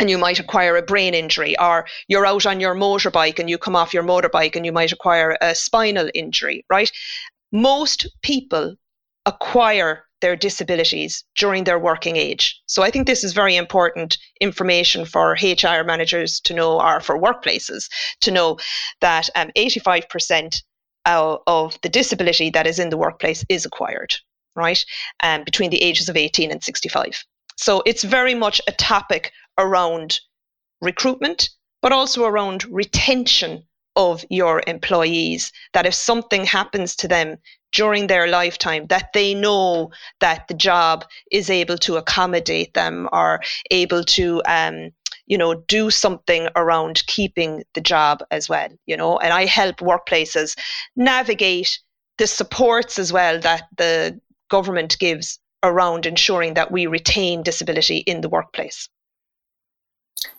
and 0.00 0.10
you 0.10 0.18
might 0.18 0.40
acquire 0.40 0.76
a 0.76 0.82
brain 0.82 1.14
injury, 1.14 1.56
or 1.60 1.86
you're 2.08 2.26
out 2.26 2.46
on 2.46 2.58
your 2.58 2.74
motorbike 2.74 3.38
and 3.38 3.48
you 3.48 3.58
come 3.58 3.76
off 3.76 3.94
your 3.94 4.02
motorbike 4.02 4.56
and 4.56 4.64
you 4.66 4.72
might 4.72 4.90
acquire 4.90 5.36
a 5.40 5.54
spinal 5.54 6.10
injury, 6.14 6.64
right? 6.70 6.90
Most 7.52 8.08
people 8.22 8.74
acquire 9.26 10.06
their 10.20 10.36
disabilities 10.36 11.24
during 11.36 11.64
their 11.64 11.78
working 11.78 12.16
age. 12.16 12.60
So 12.66 12.82
I 12.82 12.90
think 12.90 13.06
this 13.06 13.24
is 13.24 13.32
very 13.32 13.56
important 13.56 14.18
information 14.40 15.04
for 15.04 15.36
HR 15.42 15.84
managers 15.84 16.40
to 16.40 16.54
know 16.54 16.80
or 16.80 17.00
for 17.00 17.18
workplaces 17.18 17.88
to 18.22 18.30
know 18.30 18.58
that 19.00 19.28
um, 19.34 19.50
85% 19.56 20.62
of 21.06 21.78
the 21.82 21.88
disability 21.88 22.50
that 22.50 22.66
is 22.66 22.78
in 22.78 22.90
the 22.90 22.98
workplace 22.98 23.44
is 23.48 23.64
acquired, 23.64 24.14
right? 24.54 24.84
Um, 25.22 25.44
between 25.44 25.70
the 25.70 25.82
ages 25.82 26.08
of 26.08 26.16
18 26.16 26.50
and 26.50 26.62
65. 26.62 27.24
So 27.56 27.82
it's 27.86 28.04
very 28.04 28.34
much 28.34 28.60
a 28.66 28.72
topic 28.72 29.32
around 29.58 30.20
recruitment, 30.80 31.50
but 31.82 31.92
also 31.92 32.24
around 32.24 32.64
retention 32.64 33.64
of 33.96 34.24
your 34.30 34.62
employees 34.66 35.52
that 35.72 35.86
if 35.86 35.94
something 35.94 36.44
happens 36.44 36.94
to 36.96 37.08
them 37.08 37.36
during 37.72 38.06
their 38.06 38.26
lifetime 38.26 38.86
that 38.88 39.12
they 39.14 39.34
know 39.34 39.90
that 40.20 40.46
the 40.48 40.54
job 40.54 41.04
is 41.30 41.50
able 41.50 41.78
to 41.78 41.96
accommodate 41.96 42.72
them 42.74 43.08
or 43.12 43.40
able 43.70 44.04
to 44.04 44.42
um, 44.46 44.90
you 45.26 45.38
know 45.38 45.54
do 45.54 45.90
something 45.90 46.48
around 46.56 47.04
keeping 47.06 47.62
the 47.74 47.80
job 47.80 48.22
as 48.30 48.48
well 48.48 48.68
you 48.86 48.96
know? 48.96 49.18
And 49.18 49.32
i 49.32 49.44
help 49.44 49.76
workplaces 49.76 50.56
navigate 50.96 51.78
the 52.18 52.26
supports 52.26 52.98
as 52.98 53.12
well 53.12 53.40
that 53.40 53.64
the 53.76 54.20
government 54.50 54.98
gives 54.98 55.38
around 55.62 56.06
ensuring 56.06 56.54
that 56.54 56.72
we 56.72 56.86
retain 56.86 57.42
disability 57.42 57.98
in 57.98 58.20
the 58.20 58.28
workplace 58.28 58.88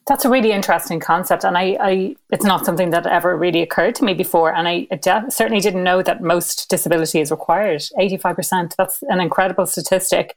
that's 0.07 0.25
a 0.25 0.29
really 0.29 0.51
interesting 0.51 1.00
concept, 1.00 1.43
and 1.43 1.57
I, 1.57 1.77
I, 1.79 2.15
it's 2.31 2.45
not 2.45 2.65
something 2.65 2.91
that 2.91 3.07
ever 3.07 3.35
really 3.38 3.61
occurred 3.61 3.95
to 3.95 4.03
me 4.03 4.13
before. 4.13 4.53
And 4.53 4.67
I 4.67 4.88
de- 5.01 5.25
certainly 5.29 5.61
didn't 5.61 5.83
know 5.83 6.01
that 6.03 6.21
most 6.21 6.69
disability 6.69 7.19
is 7.19 7.31
required. 7.31 7.83
Eighty-five 8.00 8.35
percent. 8.35 8.75
That's 8.77 9.01
an 9.03 9.19
incredible 9.19 9.65
statistic. 9.65 10.35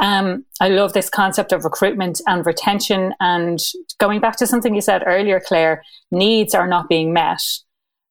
Um, 0.00 0.44
I 0.60 0.68
love 0.68 0.92
this 0.92 1.08
concept 1.08 1.52
of 1.52 1.64
recruitment 1.64 2.20
and 2.26 2.44
retention. 2.44 3.14
And 3.20 3.58
going 3.98 4.20
back 4.20 4.36
to 4.36 4.46
something 4.46 4.74
you 4.74 4.80
said 4.80 5.02
earlier, 5.06 5.40
Clare, 5.40 5.82
needs 6.10 6.54
are 6.54 6.66
not 6.66 6.88
being 6.88 7.12
met. 7.12 7.40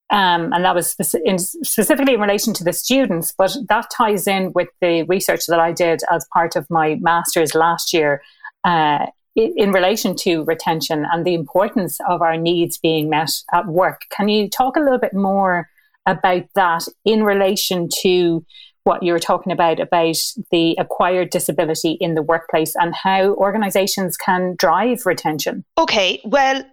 Um, 0.09 0.53
and 0.53 0.63
that 0.63 0.75
was 0.75 0.95
in, 1.25 1.39
specifically 1.39 2.13
in 2.13 2.19
relation 2.19 2.53
to 2.53 2.63
the 2.63 2.73
students, 2.73 3.33
but 3.35 3.55
that 3.69 3.89
ties 3.89 4.27
in 4.27 4.53
with 4.53 4.67
the 4.79 5.03
research 5.03 5.47
that 5.47 5.59
I 5.59 5.71
did 5.71 6.01
as 6.11 6.27
part 6.31 6.55
of 6.55 6.69
my 6.69 6.97
master's 7.01 7.55
last 7.55 7.93
year 7.93 8.21
uh, 8.63 9.07
in 9.35 9.71
relation 9.71 10.15
to 10.15 10.43
retention 10.43 11.05
and 11.11 11.25
the 11.25 11.33
importance 11.33 11.97
of 12.07 12.21
our 12.21 12.37
needs 12.37 12.77
being 12.77 13.09
met 13.09 13.31
at 13.51 13.67
work. 13.67 14.01
Can 14.11 14.29
you 14.29 14.49
talk 14.49 14.75
a 14.75 14.79
little 14.79 14.99
bit 14.99 15.13
more 15.13 15.69
about 16.05 16.43
that 16.55 16.83
in 17.05 17.23
relation 17.23 17.89
to 18.01 18.45
what 18.83 19.01
you 19.01 19.13
were 19.13 19.19
talking 19.19 19.51
about 19.51 19.79
about 19.79 20.17
the 20.51 20.75
acquired 20.77 21.29
disability 21.29 21.97
in 22.01 22.15
the 22.15 22.21
workplace 22.21 22.75
and 22.75 22.93
how 22.93 23.33
organizations 23.35 24.17
can 24.17 24.55
drive 24.57 25.05
retention? 25.05 25.63
Okay, 25.77 26.21
well, 26.25 26.63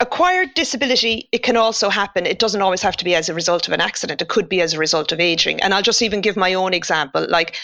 acquired 0.00 0.52
disability 0.54 1.28
it 1.30 1.44
can 1.44 1.56
also 1.56 1.88
happen 1.88 2.26
it 2.26 2.40
doesn't 2.40 2.60
always 2.60 2.82
have 2.82 2.96
to 2.96 3.04
be 3.04 3.14
as 3.14 3.28
a 3.28 3.34
result 3.34 3.68
of 3.68 3.72
an 3.72 3.80
accident 3.80 4.20
it 4.20 4.28
could 4.28 4.48
be 4.48 4.60
as 4.60 4.74
a 4.74 4.78
result 4.78 5.12
of 5.12 5.20
aging 5.20 5.60
and 5.62 5.72
i'll 5.72 5.80
just 5.80 6.02
even 6.02 6.20
give 6.20 6.36
my 6.36 6.54
own 6.54 6.74
example 6.74 7.24
like 7.28 7.54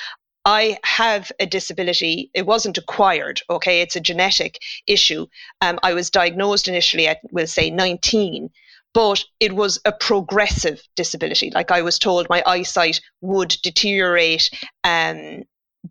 I 0.45 0.79
have 0.85 1.31
a 1.41 1.47
disability. 1.47 2.31
It 2.33 2.47
wasn't 2.47 2.79
acquired, 2.79 3.43
okay? 3.51 3.81
It's 3.81 3.97
a 3.97 4.01
genetic 4.01 4.59
issue. 4.87 5.27
Um, 5.61 5.79
I 5.83 5.93
was 5.93 6.11
diagnosed 6.11 6.69
initially 6.69 7.07
at, 7.07 7.19
we'll 7.31 7.47
say, 7.47 7.71
19, 7.71 8.51
but 8.95 9.25
it 9.41 9.55
was 9.55 9.81
a 9.85 9.93
progressive 9.93 10.83
disability. 10.97 11.51
Like 11.55 11.71
I 11.71 11.83
was 11.83 11.99
told 11.99 12.29
my 12.29 12.43
eyesight 12.47 13.01
would 13.21 13.57
deteriorate. 13.63 14.51
Um, 14.85 15.43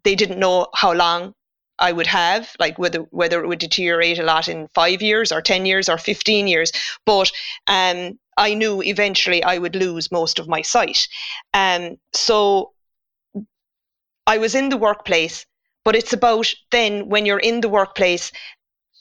they 0.04 0.16
didn't 0.16 0.40
know 0.40 0.68
how 0.74 0.94
long 0.94 1.34
I 1.80 1.92
would 1.92 2.08
have, 2.08 2.56
like 2.60 2.80
whether 2.80 3.00
whether 3.12 3.44
it 3.44 3.48
would 3.48 3.60
deteriorate 3.60 4.18
a 4.18 4.24
lot 4.24 4.48
in 4.48 4.68
five 4.74 5.02
years 5.02 5.32
or 5.32 5.42
ten 5.42 5.66
years 5.66 5.88
or 5.88 5.98
fifteen 5.98 6.48
years. 6.48 6.72
But 7.06 7.32
um, 7.68 8.18
I 8.38 8.56
knew 8.56 8.82
eventually 8.82 9.44
I 9.44 9.58
would 9.58 9.76
lose 9.76 10.12
most 10.12 10.40
of 10.40 10.48
my 10.48 10.62
sight. 10.62 11.08
Um, 11.54 11.98
so 12.14 12.74
I 14.28 14.38
was 14.38 14.56
in 14.56 14.68
the 14.68 14.78
workplace, 14.78 15.46
but 15.86 15.96
it's 15.96 16.12
about 16.12 16.54
then 16.72 17.08
when 17.08 17.26
you're 17.26 17.40
in 17.40 17.62
the 17.62 17.70
workplace, 17.70 18.30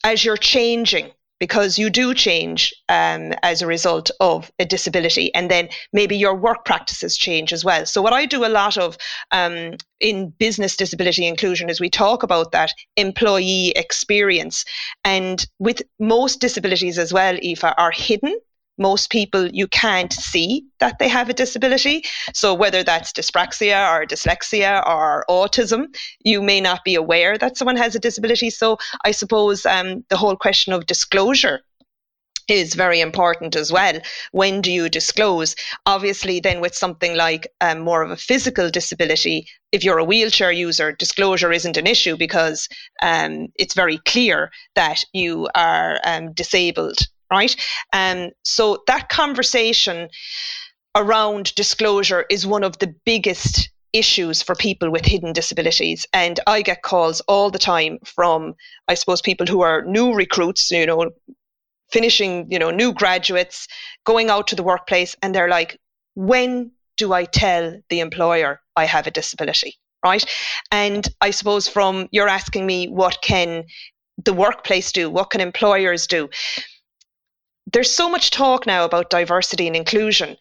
as 0.04 0.24
you're 0.24 0.36
changing, 0.36 1.10
because 1.40 1.78
you 1.78 1.90
do 1.90 2.14
change 2.14 2.72
um, 2.88 3.34
as 3.42 3.60
a 3.60 3.66
result 3.66 4.08
of 4.20 4.52
a 4.60 4.64
disability, 4.64 5.34
and 5.34 5.50
then 5.50 5.68
maybe 5.92 6.16
your 6.16 6.36
work 6.36 6.64
practices 6.64 7.16
change 7.16 7.52
as 7.52 7.64
well. 7.64 7.84
So, 7.86 8.00
what 8.00 8.12
I 8.12 8.24
do 8.24 8.44
a 8.44 8.48
lot 8.48 8.78
of 8.78 8.96
um, 9.32 9.74
in 9.98 10.30
business 10.38 10.76
disability 10.76 11.26
inclusion 11.26 11.68
is 11.68 11.80
we 11.80 11.90
talk 11.90 12.22
about 12.22 12.52
that 12.52 12.70
employee 12.96 13.72
experience, 13.74 14.64
and 15.04 15.44
with 15.58 15.82
most 15.98 16.40
disabilities 16.40 16.98
as 16.98 17.12
well, 17.12 17.34
Aoife, 17.34 17.74
are 17.76 17.90
hidden 17.90 18.38
most 18.78 19.10
people 19.10 19.48
you 19.48 19.66
can't 19.68 20.12
see 20.12 20.64
that 20.80 20.98
they 20.98 21.08
have 21.08 21.28
a 21.28 21.34
disability. 21.34 22.04
So 22.32 22.54
whether 22.54 22.82
that's 22.82 23.12
dyspraxia 23.12 23.90
or 23.92 24.06
dyslexia 24.06 24.86
or 24.86 25.24
autism, 25.28 25.86
you 26.20 26.42
may 26.42 26.60
not 26.60 26.84
be 26.84 26.94
aware 26.94 27.38
that 27.38 27.56
someone 27.56 27.76
has 27.76 27.94
a 27.94 28.00
disability. 28.00 28.50
So 28.50 28.78
I 29.04 29.12
suppose 29.12 29.66
um, 29.66 30.04
the 30.08 30.16
whole 30.16 30.36
question 30.36 30.72
of 30.72 30.86
disclosure 30.86 31.60
is 32.48 32.74
very 32.74 33.00
important 33.00 33.56
as 33.56 33.72
well. 33.72 33.98
When 34.32 34.60
do 34.60 34.70
you 34.70 34.88
disclose? 34.88 35.56
Obviously, 35.84 36.40
then 36.40 36.60
with 36.60 36.74
something 36.74 37.16
like 37.16 37.48
um, 37.60 37.80
more 37.80 38.02
of 38.02 38.10
a 38.10 38.16
physical 38.16 38.70
disability, 38.70 39.48
if 39.72 39.82
you're 39.82 39.98
a 39.98 40.04
wheelchair 40.04 40.52
user, 40.52 40.92
disclosure 40.92 41.52
isn't 41.52 41.76
an 41.76 41.86
issue 41.86 42.16
because 42.16 42.68
um, 43.02 43.48
it's 43.56 43.74
very 43.74 43.98
clear 43.98 44.50
that 44.74 45.02
you 45.12 45.48
are 45.54 45.98
um, 46.04 46.32
disabled 46.34 46.98
right? 47.30 47.54
Um, 47.92 48.30
so 48.42 48.82
that 48.86 49.08
conversation 49.08 50.08
around 50.94 51.54
disclosure 51.54 52.24
is 52.30 52.46
one 52.46 52.64
of 52.64 52.78
the 52.78 52.94
biggest 53.04 53.70
issues 53.92 54.42
for 54.42 54.54
people 54.54 54.90
with 54.90 55.04
hidden 55.04 55.32
disabilities. 55.32 56.06
And 56.12 56.40
I 56.46 56.62
get 56.62 56.82
calls 56.82 57.20
all 57.22 57.50
the 57.50 57.58
time 57.58 57.98
from, 58.04 58.54
I 58.88 58.94
suppose, 58.94 59.20
people 59.20 59.46
who 59.46 59.62
are 59.62 59.84
new 59.84 60.14
recruits, 60.14 60.70
you 60.70 60.86
know, 60.86 61.10
finishing, 61.90 62.46
you 62.50 62.58
know, 62.58 62.70
new 62.70 62.92
graduates, 62.92 63.66
going 64.04 64.28
out 64.30 64.46
to 64.48 64.56
the 64.56 64.62
workplace, 64.62 65.16
and 65.22 65.34
they're 65.34 65.48
like, 65.48 65.78
when 66.14 66.72
do 66.96 67.12
I 67.12 67.24
tell 67.24 67.78
the 67.90 68.00
employer 68.00 68.60
I 68.76 68.86
have 68.86 69.06
a 69.06 69.10
disability? 69.10 69.76
Right. 70.04 70.24
And 70.70 71.08
I 71.20 71.30
suppose 71.30 71.66
from 71.68 72.08
you're 72.12 72.28
asking 72.28 72.66
me, 72.66 72.86
what 72.88 73.18
can 73.22 73.64
the 74.24 74.32
workplace 74.32 74.92
do? 74.92 75.10
What 75.10 75.30
can 75.30 75.40
employers 75.40 76.06
do? 76.06 76.28
There's 77.72 77.90
so 77.90 78.08
much 78.08 78.30
talk 78.30 78.66
now 78.66 78.84
about 78.84 79.10
diversity 79.10 79.66
and 79.66 79.76
inclusion, 79.76 80.36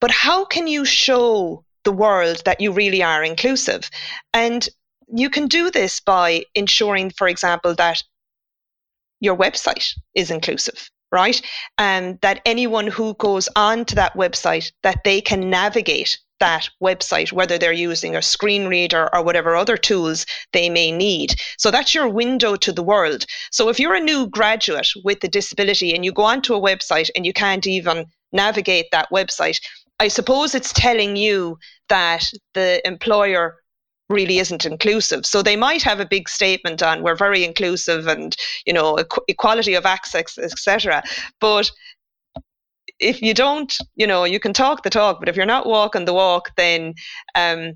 but 0.00 0.10
how 0.10 0.44
can 0.44 0.66
you 0.66 0.84
show 0.84 1.64
the 1.84 1.92
world 1.92 2.42
that 2.44 2.60
you 2.60 2.72
really 2.72 3.02
are 3.02 3.22
inclusive? 3.22 3.88
And 4.34 4.68
you 5.08 5.30
can 5.30 5.46
do 5.46 5.70
this 5.70 6.00
by 6.00 6.44
ensuring, 6.54 7.10
for 7.10 7.28
example, 7.28 7.74
that 7.76 8.02
your 9.20 9.36
website 9.36 9.92
is 10.14 10.30
inclusive 10.30 10.90
right 11.12 11.40
and 11.78 12.20
that 12.20 12.42
anyone 12.44 12.86
who 12.86 13.14
goes 13.14 13.48
on 13.56 13.84
to 13.84 13.94
that 13.94 14.14
website 14.14 14.72
that 14.82 14.98
they 15.04 15.20
can 15.20 15.48
navigate 15.48 16.18
that 16.40 16.68
website, 16.82 17.32
whether 17.32 17.58
they're 17.58 17.72
using 17.72 18.14
a 18.14 18.22
screen 18.22 18.66
reader 18.66 19.14
or 19.14 19.22
whatever 19.22 19.56
other 19.56 19.76
tools 19.76 20.26
they 20.52 20.68
may 20.68 20.92
need. 20.92 21.40
So 21.58 21.70
that's 21.70 21.94
your 21.94 22.08
window 22.08 22.56
to 22.56 22.72
the 22.72 22.82
world. 22.82 23.24
So 23.50 23.68
if 23.68 23.78
you're 23.78 23.94
a 23.94 24.00
new 24.00 24.28
graduate 24.28 24.88
with 25.04 25.22
a 25.24 25.28
disability 25.28 25.94
and 25.94 26.04
you 26.04 26.12
go 26.12 26.22
onto 26.22 26.54
a 26.54 26.60
website 26.60 27.10
and 27.16 27.24
you 27.24 27.32
can't 27.32 27.66
even 27.66 28.06
navigate 28.32 28.86
that 28.92 29.08
website, 29.10 29.60
I 29.98 30.08
suppose 30.08 30.54
it's 30.54 30.72
telling 30.72 31.16
you 31.16 31.58
that 31.88 32.30
the 32.54 32.86
employer 32.86 33.56
really 34.08 34.38
isn't 34.38 34.64
inclusive. 34.64 35.26
So 35.26 35.42
they 35.42 35.56
might 35.56 35.82
have 35.82 36.00
a 36.00 36.06
big 36.06 36.28
statement 36.28 36.82
on 36.82 37.02
we're 37.02 37.16
very 37.16 37.44
inclusive 37.44 38.06
and 38.06 38.36
you 38.64 38.72
know 38.72 38.98
equality 39.28 39.74
of 39.74 39.86
access, 39.86 40.38
etc. 40.38 41.02
But 41.40 41.70
if 42.98 43.22
you 43.22 43.34
don't, 43.34 43.76
you 43.94 44.06
know, 44.06 44.24
you 44.24 44.40
can 44.40 44.52
talk 44.52 44.82
the 44.82 44.90
talk, 44.90 45.18
but 45.20 45.28
if 45.28 45.36
you're 45.36 45.46
not 45.46 45.66
walking 45.66 46.04
the 46.04 46.14
walk, 46.14 46.50
then 46.56 46.94
um, 47.34 47.74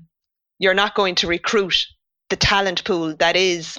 you're 0.59 0.73
not 0.73 0.95
going 0.95 1.15
to 1.15 1.27
recruit 1.27 1.85
the 2.29 2.35
talent 2.35 2.83
pool 2.83 3.15
that 3.17 3.35
is 3.35 3.77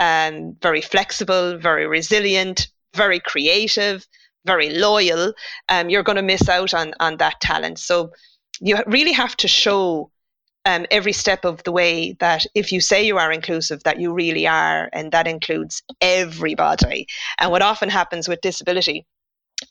um, 0.00 0.56
very 0.60 0.80
flexible, 0.80 1.58
very 1.58 1.86
resilient, 1.86 2.68
very 2.94 3.20
creative, 3.20 4.06
very 4.44 4.70
loyal. 4.70 5.32
Um, 5.68 5.88
you're 5.88 6.02
going 6.02 6.16
to 6.16 6.22
miss 6.22 6.48
out 6.48 6.74
on 6.74 6.92
on 7.00 7.16
that 7.16 7.40
talent. 7.40 7.78
So 7.78 8.10
you 8.60 8.76
really 8.86 9.12
have 9.12 9.36
to 9.38 9.48
show 9.48 10.10
um, 10.66 10.86
every 10.90 11.12
step 11.12 11.44
of 11.44 11.62
the 11.64 11.72
way 11.72 12.16
that 12.20 12.46
if 12.54 12.72
you 12.72 12.80
say 12.80 13.04
you 13.04 13.18
are 13.18 13.32
inclusive, 13.32 13.82
that 13.84 14.00
you 14.00 14.12
really 14.12 14.46
are, 14.46 14.88
and 14.92 15.12
that 15.12 15.26
includes 15.26 15.82
everybody. 16.00 17.06
And 17.38 17.50
what 17.50 17.62
often 17.62 17.88
happens 17.88 18.28
with 18.28 18.40
disability 18.40 19.06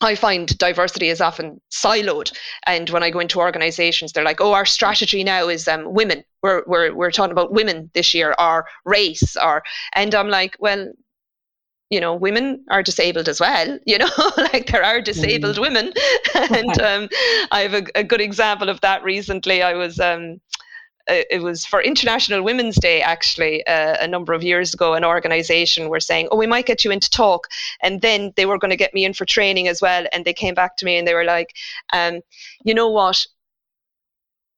I 0.01 0.15
find 0.15 0.57
diversity 0.57 1.09
is 1.09 1.21
often 1.21 1.61
siloed. 1.71 2.31
And 2.65 2.89
when 2.89 3.03
I 3.03 3.09
go 3.09 3.19
into 3.19 3.39
organizations, 3.39 4.11
they're 4.11 4.23
like, 4.23 4.41
oh, 4.41 4.53
our 4.53 4.65
strategy 4.65 5.23
now 5.23 5.47
is 5.47 5.67
um, 5.67 5.93
women. 5.93 6.23
We're, 6.41 6.63
we're, 6.67 6.93
we're 6.93 7.11
talking 7.11 7.31
about 7.31 7.53
women 7.53 7.89
this 7.93 8.13
year, 8.13 8.35
or 8.37 8.65
race, 8.85 9.35
or, 9.37 9.63
and 9.93 10.13
I'm 10.13 10.29
like, 10.29 10.57
well, 10.59 10.91
you 11.89 11.99
know, 11.99 12.15
women 12.15 12.65
are 12.71 12.81
disabled 12.81 13.29
as 13.29 13.39
well, 13.39 13.77
you 13.85 13.99
know, 13.99 14.09
like 14.37 14.71
there 14.71 14.83
are 14.83 14.99
disabled 14.99 15.57
mm. 15.57 15.61
women. 15.61 15.93
and 16.35 16.81
um, 16.81 17.09
I 17.51 17.61
have 17.61 17.75
a, 17.75 17.83
a, 17.93 18.03
good 18.03 18.19
example 18.19 18.67
of 18.67 18.81
that 18.81 19.03
recently. 19.03 19.61
I 19.61 19.73
was, 19.73 19.99
um, 19.99 20.41
it 21.07 21.41
was 21.41 21.65
for 21.65 21.81
International 21.81 22.43
Women's 22.43 22.75
Day, 22.75 23.01
actually, 23.01 23.65
uh, 23.67 23.97
a 23.99 24.07
number 24.07 24.33
of 24.33 24.43
years 24.43 24.73
ago, 24.73 24.93
an 24.93 25.03
organization 25.03 25.89
were 25.89 25.99
saying, 25.99 26.29
Oh, 26.31 26.37
we 26.37 26.47
might 26.47 26.65
get 26.65 26.85
you 26.85 26.91
in 26.91 26.99
to 26.99 27.09
talk. 27.09 27.47
And 27.81 28.01
then 28.01 28.31
they 28.35 28.45
were 28.45 28.57
going 28.57 28.71
to 28.71 28.77
get 28.77 28.93
me 28.93 29.05
in 29.05 29.13
for 29.13 29.25
training 29.25 29.67
as 29.67 29.81
well. 29.81 30.05
And 30.13 30.23
they 30.23 30.33
came 30.33 30.53
back 30.53 30.77
to 30.77 30.85
me 30.85 30.97
and 30.97 31.07
they 31.07 31.13
were 31.13 31.25
like, 31.25 31.53
um, 31.91 32.21
You 32.63 32.73
know 32.73 32.89
what? 32.89 33.25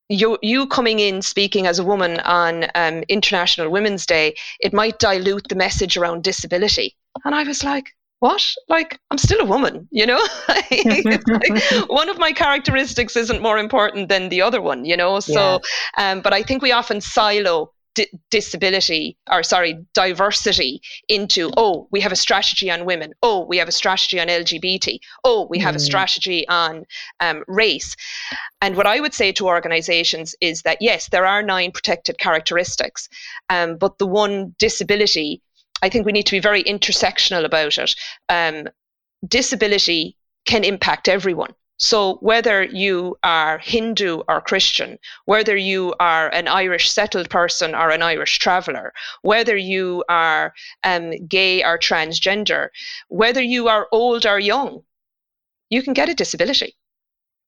You, 0.08 0.38
you 0.44 0.68
coming 0.68 1.00
in 1.00 1.24
speaking 1.24 1.66
as 1.66 1.80
a 1.80 1.84
woman 1.84 2.20
on 2.20 2.66
um, 2.76 3.04
International 3.10 3.72
Women's 3.72 4.06
Day, 4.06 4.36
it 4.60 4.72
might 4.72 5.00
dilute 5.00 5.48
the 5.50 5.56
message 5.56 5.98
around 5.98 6.24
disability. 6.24 6.96
And 7.24 7.34
I 7.34 7.44
was 7.44 7.64
like, 7.64 7.96
what? 8.26 8.56
Like, 8.70 9.00
I'm 9.12 9.20
still 9.20 9.40
a 9.40 9.46
woman, 9.46 9.88
you 9.92 10.08
know? 10.08 10.26
like, 10.48 11.90
one 11.90 12.10
of 12.10 12.18
my 12.18 12.32
characteristics 12.32 13.16
isn't 13.16 13.40
more 13.40 13.60
important 13.60 14.10
than 14.10 14.30
the 14.30 14.42
other 14.42 14.62
one, 14.64 14.84
you 14.84 14.98
know? 14.98 15.20
So, 15.20 15.62
yeah. 15.96 16.12
um, 16.12 16.22
but 16.22 16.34
I 16.34 16.42
think 16.42 16.64
we 16.64 16.72
often 16.72 17.02
silo 17.02 17.72
disability 18.30 19.16
or 19.32 19.42
sorry 19.42 19.80
diversity 19.94 20.82
into 21.08 21.50
oh 21.56 21.88
we 21.92 22.02
have 22.02 22.12
a 22.12 22.16
strategy 22.16 22.70
on 22.70 22.84
women 22.84 23.14
oh 23.24 23.46
we 23.46 23.58
have 23.58 23.70
a 23.70 23.72
strategy 23.72 24.20
on 24.20 24.28
lgbt 24.28 25.00
oh 25.24 25.48
we 25.50 25.58
have 25.60 25.76
mm. 25.76 25.78
a 25.78 25.80
strategy 25.80 26.46
on 26.50 26.84
um, 27.22 27.42
race 27.48 27.96
and 28.60 28.76
what 28.76 28.86
i 28.86 29.00
would 29.00 29.14
say 29.14 29.32
to 29.32 29.48
organizations 29.48 30.36
is 30.42 30.64
that 30.64 30.78
yes 30.82 31.08
there 31.08 31.26
are 31.26 31.42
nine 31.42 31.72
protected 31.72 32.18
characteristics 32.18 33.08
um, 33.50 33.78
but 33.78 33.98
the 33.98 34.08
one 34.08 34.54
disability 34.60 35.42
I 35.82 35.90
think 35.90 36.06
we 36.06 36.12
need 36.12 36.26
to 36.28 36.32
be 36.32 36.40
very 36.40 36.64
intersectional 36.64 37.46
about 37.46 37.78
it. 37.78 37.96
Um, 38.30 38.70
disability 39.28 40.18
can 40.46 40.64
impact 40.64 41.08
everyone. 41.08 41.54
So, 41.78 42.16
whether 42.22 42.64
you 42.64 43.18
are 43.22 43.58
Hindu 43.58 44.22
or 44.30 44.40
Christian, 44.40 44.98
whether 45.26 45.58
you 45.58 45.94
are 46.00 46.30
an 46.30 46.48
Irish 46.48 46.90
settled 46.90 47.30
person 47.30 47.76
or 47.76 47.90
an 47.90 48.02
Irish 48.02 48.40
traveller, 48.40 48.94
whether 49.24 49.58
you 49.58 50.06
are 50.08 50.54
um, 50.86 51.12
gay 51.28 51.64
or 51.64 51.78
transgender, 51.78 52.70
whether 53.10 53.42
you 53.42 53.68
are 53.68 53.90
old 53.92 54.26
or 54.26 54.40
young, 54.40 54.84
you 55.70 55.84
can 55.84 55.94
get 55.94 56.08
a 56.08 56.14
disability. 56.14 56.78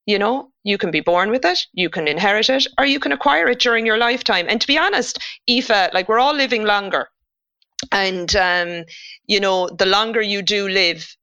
You 0.06 0.20
know, 0.20 0.52
you 0.64 0.78
can 0.78 0.92
be 0.92 1.00
born 1.00 1.30
with 1.30 1.46
it, 1.46 1.66
you 1.72 1.90
can 1.90 2.08
inherit 2.08 2.50
it, 2.50 2.68
or 2.78 2.86
you 2.86 3.00
can 3.00 3.14
acquire 3.14 3.48
it 3.48 3.60
during 3.60 3.86
your 3.86 3.98
lifetime. 3.98 4.48
And 4.50 4.60
to 4.60 4.68
be 4.68 4.78
honest, 4.78 5.20
Aoife, 5.50 5.94
like 5.94 6.10
we're 6.10 6.20
all 6.20 6.34
living 6.34 6.66
longer 6.66 7.10
and 7.92 8.36
um, 8.36 8.84
you 9.26 9.40
know 9.40 9.68
the 9.70 9.86
longer 9.86 10.22
you 10.22 10.42
do 10.42 10.68
live 10.68 11.16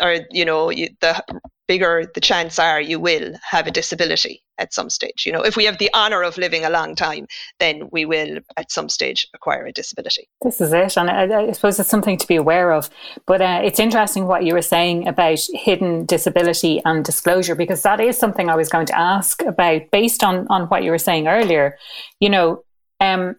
or 0.00 0.18
you 0.30 0.44
know 0.44 0.70
the 0.70 1.22
bigger 1.68 2.10
the 2.14 2.20
chance 2.20 2.58
are 2.58 2.80
you 2.80 2.98
will 2.98 3.32
have 3.48 3.66
a 3.66 3.70
disability 3.70 4.42
at 4.58 4.74
some 4.74 4.90
stage. 4.90 5.24
You 5.24 5.32
know 5.32 5.42
if 5.42 5.56
we 5.56 5.64
have 5.64 5.78
the 5.78 5.90
honor 5.94 6.22
of 6.22 6.36
living 6.36 6.64
a 6.64 6.70
long 6.70 6.94
time 6.94 7.26
then 7.60 7.88
we 7.92 8.04
will 8.04 8.38
at 8.56 8.70
some 8.70 8.88
stage 8.88 9.26
acquire 9.34 9.66
a 9.66 9.72
disability. 9.72 10.28
This 10.42 10.60
is 10.60 10.72
it 10.72 10.96
and 10.96 11.10
i, 11.10 11.48
I 11.48 11.52
suppose 11.52 11.78
it's 11.78 11.88
something 11.88 12.18
to 12.18 12.26
be 12.26 12.36
aware 12.36 12.72
of. 12.72 12.90
But 13.26 13.42
uh, 13.42 13.60
it's 13.64 13.80
interesting 13.80 14.26
what 14.26 14.44
you 14.44 14.54
were 14.54 14.62
saying 14.62 15.08
about 15.08 15.38
hidden 15.52 16.06
disability 16.06 16.80
and 16.84 17.04
disclosure 17.04 17.54
because 17.54 17.82
that 17.82 18.00
is 18.00 18.18
something 18.18 18.48
i 18.48 18.56
was 18.56 18.68
going 18.68 18.86
to 18.86 18.98
ask 18.98 19.42
about 19.42 19.90
based 19.90 20.24
on 20.24 20.46
on 20.48 20.62
what 20.68 20.82
you 20.82 20.90
were 20.90 20.98
saying 20.98 21.28
earlier. 21.28 21.76
You 22.20 22.30
know 22.30 22.64
um, 23.00 23.36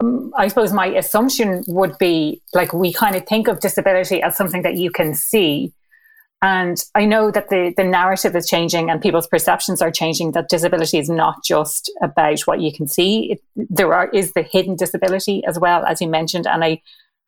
Um, 0.00 0.32
I 0.36 0.48
suppose 0.48 0.72
my 0.72 0.86
assumption 0.86 1.64
would 1.66 1.98
be 1.98 2.42
like 2.54 2.72
we 2.72 2.92
kind 2.92 3.16
of 3.16 3.26
think 3.26 3.48
of 3.48 3.60
disability 3.60 4.22
as 4.22 4.36
something 4.36 4.62
that 4.62 4.76
you 4.76 4.90
can 4.90 5.14
see. 5.14 5.72
And 6.40 6.80
I 6.94 7.04
know 7.04 7.32
that 7.32 7.48
the, 7.48 7.74
the 7.76 7.82
narrative 7.82 8.36
is 8.36 8.48
changing 8.48 8.90
and 8.90 9.02
people's 9.02 9.26
perceptions 9.26 9.82
are 9.82 9.90
changing 9.90 10.32
that 10.32 10.48
disability 10.48 10.98
is 10.98 11.10
not 11.10 11.42
just 11.44 11.90
about 12.00 12.40
what 12.42 12.60
you 12.60 12.72
can 12.72 12.86
see. 12.86 13.32
It, 13.32 13.42
there 13.56 13.92
are, 13.92 14.08
is 14.10 14.32
the 14.34 14.42
hidden 14.42 14.76
disability 14.76 15.42
as 15.48 15.58
well, 15.58 15.84
as 15.84 16.00
you 16.00 16.06
mentioned. 16.06 16.46
And 16.46 16.62
I 16.62 16.80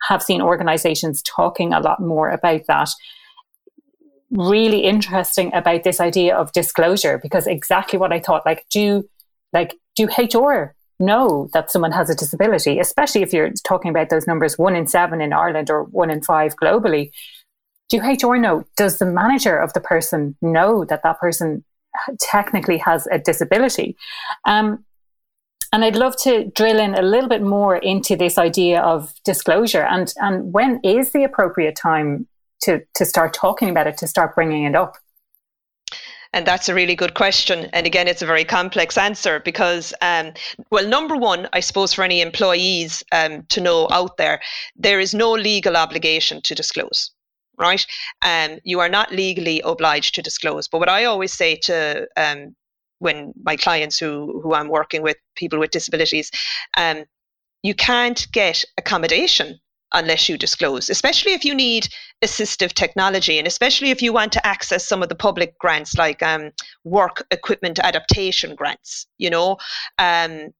have 0.02 0.22
seen 0.22 0.40
organizations 0.40 1.22
talking 1.22 1.72
a 1.72 1.80
lot 1.80 2.00
more 2.00 2.30
about 2.30 2.66
that. 2.68 2.88
Really 4.30 4.84
interesting 4.84 5.52
about 5.54 5.82
this 5.82 5.98
idea 5.98 6.36
of 6.36 6.52
disclosure 6.52 7.18
because 7.20 7.48
exactly 7.48 7.98
what 7.98 8.12
I 8.12 8.20
thought, 8.20 8.46
like, 8.46 8.64
do, 8.70 9.08
like, 9.52 9.74
do 9.96 10.06
HR 10.06 10.76
know 11.00 11.48
that 11.52 11.70
someone 11.70 11.92
has 11.92 12.10
a 12.10 12.14
disability, 12.14 12.78
especially 12.78 13.22
if 13.22 13.32
you're 13.32 13.50
talking 13.64 13.90
about 13.90 14.10
those 14.10 14.26
numbers 14.26 14.58
one 14.58 14.76
in 14.76 14.86
seven 14.86 15.20
in 15.20 15.32
Ireland 15.32 15.70
or 15.70 15.84
one 15.84 16.10
in 16.10 16.22
five 16.22 16.54
globally. 16.56 17.10
Do 17.88 18.00
HR 18.00 18.36
know? 18.36 18.64
Does 18.76 18.98
the 18.98 19.06
manager 19.06 19.58
of 19.58 19.72
the 19.72 19.80
person 19.80 20.36
know 20.40 20.84
that 20.84 21.02
that 21.02 21.18
person 21.18 21.64
technically 22.20 22.78
has 22.78 23.08
a 23.10 23.18
disability? 23.18 23.96
Um, 24.44 24.84
and 25.72 25.84
I'd 25.84 25.96
love 25.96 26.16
to 26.22 26.50
drill 26.54 26.78
in 26.78 26.94
a 26.94 27.02
little 27.02 27.28
bit 27.28 27.42
more 27.42 27.76
into 27.76 28.16
this 28.16 28.38
idea 28.38 28.80
of 28.80 29.12
disclosure 29.24 29.82
and, 29.82 30.12
and 30.16 30.52
when 30.52 30.80
is 30.82 31.12
the 31.12 31.24
appropriate 31.24 31.76
time 31.76 32.26
to, 32.62 32.82
to 32.94 33.06
start 33.06 33.32
talking 33.32 33.70
about 33.70 33.86
it, 33.86 33.96
to 33.98 34.08
start 34.08 34.34
bringing 34.34 34.64
it 34.64 34.74
up? 34.74 34.96
And 36.32 36.46
that's 36.46 36.68
a 36.68 36.74
really 36.74 36.94
good 36.94 37.14
question. 37.14 37.64
And 37.72 37.86
again, 37.86 38.06
it's 38.06 38.22
a 38.22 38.26
very 38.26 38.44
complex 38.44 38.96
answer 38.96 39.40
because, 39.40 39.92
um, 40.00 40.32
well, 40.70 40.86
number 40.86 41.16
one, 41.16 41.48
I 41.52 41.60
suppose 41.60 41.92
for 41.92 42.04
any 42.04 42.20
employees 42.20 43.02
um, 43.10 43.42
to 43.48 43.60
know 43.60 43.88
out 43.90 44.16
there, 44.16 44.40
there 44.76 45.00
is 45.00 45.12
no 45.12 45.32
legal 45.32 45.76
obligation 45.76 46.40
to 46.42 46.54
disclose. 46.54 47.10
Right, 47.58 47.84
um, 48.22 48.58
you 48.64 48.80
are 48.80 48.88
not 48.88 49.12
legally 49.12 49.60
obliged 49.60 50.14
to 50.14 50.22
disclose. 50.22 50.66
But 50.66 50.78
what 50.78 50.88
I 50.88 51.04
always 51.04 51.34
say 51.34 51.56
to 51.56 52.08
um, 52.16 52.56
when 53.00 53.34
my 53.42 53.56
clients 53.56 53.98
who 53.98 54.40
who 54.40 54.54
I'm 54.54 54.68
working 54.68 55.02
with, 55.02 55.18
people 55.34 55.58
with 55.58 55.70
disabilities, 55.70 56.30
um, 56.78 57.04
you 57.62 57.74
can't 57.74 58.26
get 58.32 58.64
accommodation 58.78 59.60
unless 59.92 60.28
you 60.28 60.38
disclose, 60.38 60.88
especially 60.90 61.32
if 61.32 61.44
you 61.44 61.54
need 61.54 61.88
assistive 62.24 62.72
technology 62.72 63.38
and 63.38 63.46
especially 63.46 63.90
if 63.90 64.02
you 64.02 64.12
want 64.12 64.32
to 64.32 64.46
access 64.46 64.86
some 64.86 65.02
of 65.02 65.08
the 65.08 65.14
public 65.14 65.58
grants 65.58 65.96
like 65.96 66.22
um, 66.22 66.50
work 66.84 67.26
equipment 67.30 67.78
adaptation 67.78 68.54
grants, 68.54 69.06
you 69.18 69.30
know. 69.30 69.56
Um, 69.98 70.50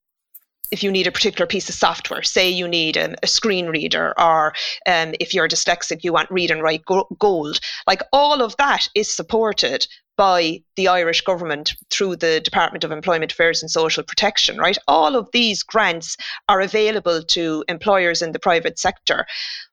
if 0.71 0.85
you 0.85 0.93
need 0.93 1.07
a 1.07 1.13
particular 1.13 1.47
piece 1.47 1.69
of 1.69 1.75
software, 1.75 2.23
say 2.23 2.49
you 2.49 2.69
need 2.69 2.97
um, 2.97 3.17
a 3.23 3.27
screen 3.27 3.67
reader, 3.67 4.15
or 4.19 4.55
um, 4.87 5.15
if 5.19 5.35
you're 5.35 5.49
dyslexic, 5.49 6.05
you 6.05 6.13
want 6.13 6.31
read 6.31 6.51
and 6.51 6.63
write 6.63 6.85
gold, 7.19 7.61
like 7.89 8.03
all 8.13 8.41
of 8.41 8.57
that 8.59 8.89
is 8.95 9.11
supported 9.11 9.87
by 10.21 10.63
the 10.77 10.87
Irish 10.87 11.23
government 11.23 11.75
through 11.89 12.15
the 12.15 12.41
Department 12.41 12.85
of 12.85 12.93
Employment 12.93 13.33
Affairs 13.33 13.63
and 13.63 13.71
Social 13.71 14.03
Protection, 14.03 14.59
right? 14.59 14.77
All 14.87 15.17
of 15.17 15.31
these 15.33 15.63
grants 15.63 16.15
are 16.47 16.61
available 16.61 17.23
to 17.23 17.65
employers 17.69 18.21
in 18.21 18.33
the 18.33 18.39
private 18.39 18.79
sector, 18.79 19.25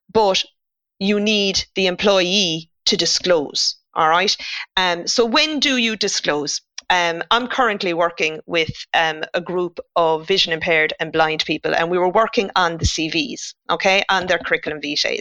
but 0.10 0.46
you 1.00 1.20
need 1.20 1.66
the 1.76 1.88
employee 1.88 2.72
to 2.86 2.96
disclose. 2.96 3.76
All 3.94 4.08
right. 4.08 4.38
Um, 4.78 5.06
so 5.06 5.26
when 5.26 5.60
do 5.60 5.76
you 5.76 5.98
disclose? 5.98 6.62
Um, 6.90 7.24
I'm 7.30 7.50
currently 7.50 7.94
working 7.94 8.40
with 8.46 8.72
um, 8.94 9.26
a 9.34 9.42
group 9.42 9.82
of 9.98 10.26
vision 10.26 10.54
impaired 10.54 10.94
and 11.02 11.12
blind 11.12 11.44
people, 11.44 11.76
and 11.76 11.92
we 11.92 11.98
were 11.98 12.22
working 12.24 12.52
on 12.56 12.78
the 12.78 12.86
CVs, 12.86 13.54
okay, 13.70 14.02
on 14.08 14.28
their 14.28 14.40
curriculum 14.40 14.80
vitae. 14.80 15.20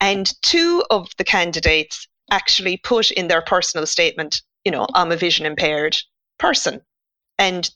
And 0.00 0.26
two 0.40 0.82
of 0.88 1.08
the 1.18 1.24
candidates 1.24 2.08
actually 2.30 2.76
put 2.76 3.10
in 3.10 3.28
their 3.28 3.42
personal 3.42 3.86
statement, 3.86 4.42
you 4.64 4.72
know, 4.72 4.86
I'm 4.94 5.12
a 5.12 5.16
vision 5.16 5.46
impaired 5.46 5.96
person. 6.38 6.82
And, 7.38 7.70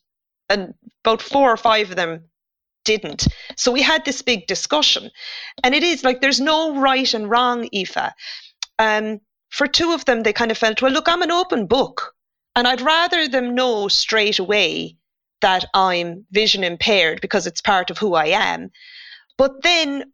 and 0.49 0.75
about 1.05 1.23
four 1.23 1.53
or 1.53 1.57
five 1.57 1.91
of 1.91 1.97
them 1.97 2.25
didn't. 2.85 3.29
So 3.57 3.71
we 3.71 3.83
had 3.83 4.05
this 4.05 4.23
big 4.23 4.47
discussion. 4.47 5.11
And 5.63 5.75
it 5.75 5.83
is 5.83 6.05
like 6.05 6.21
there's 6.21 6.41
no 6.41 6.79
right 6.79 7.13
and 7.15 7.31
wrong, 7.31 7.69
Aoife. 7.75 8.13
Um, 8.79 9.21
for 9.51 9.67
two 9.67 9.93
of 9.93 10.05
them, 10.05 10.23
they 10.23 10.33
kind 10.33 10.51
of 10.51 10.59
felt, 10.59 10.81
well, 10.81 10.93
look, 10.93 11.09
I'm 11.09 11.23
an 11.23 11.31
open 11.31 11.67
book. 11.67 12.15
And 12.57 12.67
I'd 12.67 12.81
rather 12.81 13.29
them 13.29 13.55
know 13.55 13.89
straight 13.89 14.39
away 14.39 14.97
that 15.41 15.65
I'm 15.75 16.27
vision 16.31 16.65
impaired 16.65 17.21
because 17.21 17.47
it's 17.47 17.61
part 17.61 17.91
of 17.91 17.99
who 17.99 18.15
I 18.15 18.27
am. 18.27 18.71
But 19.39 19.63
then 19.63 20.13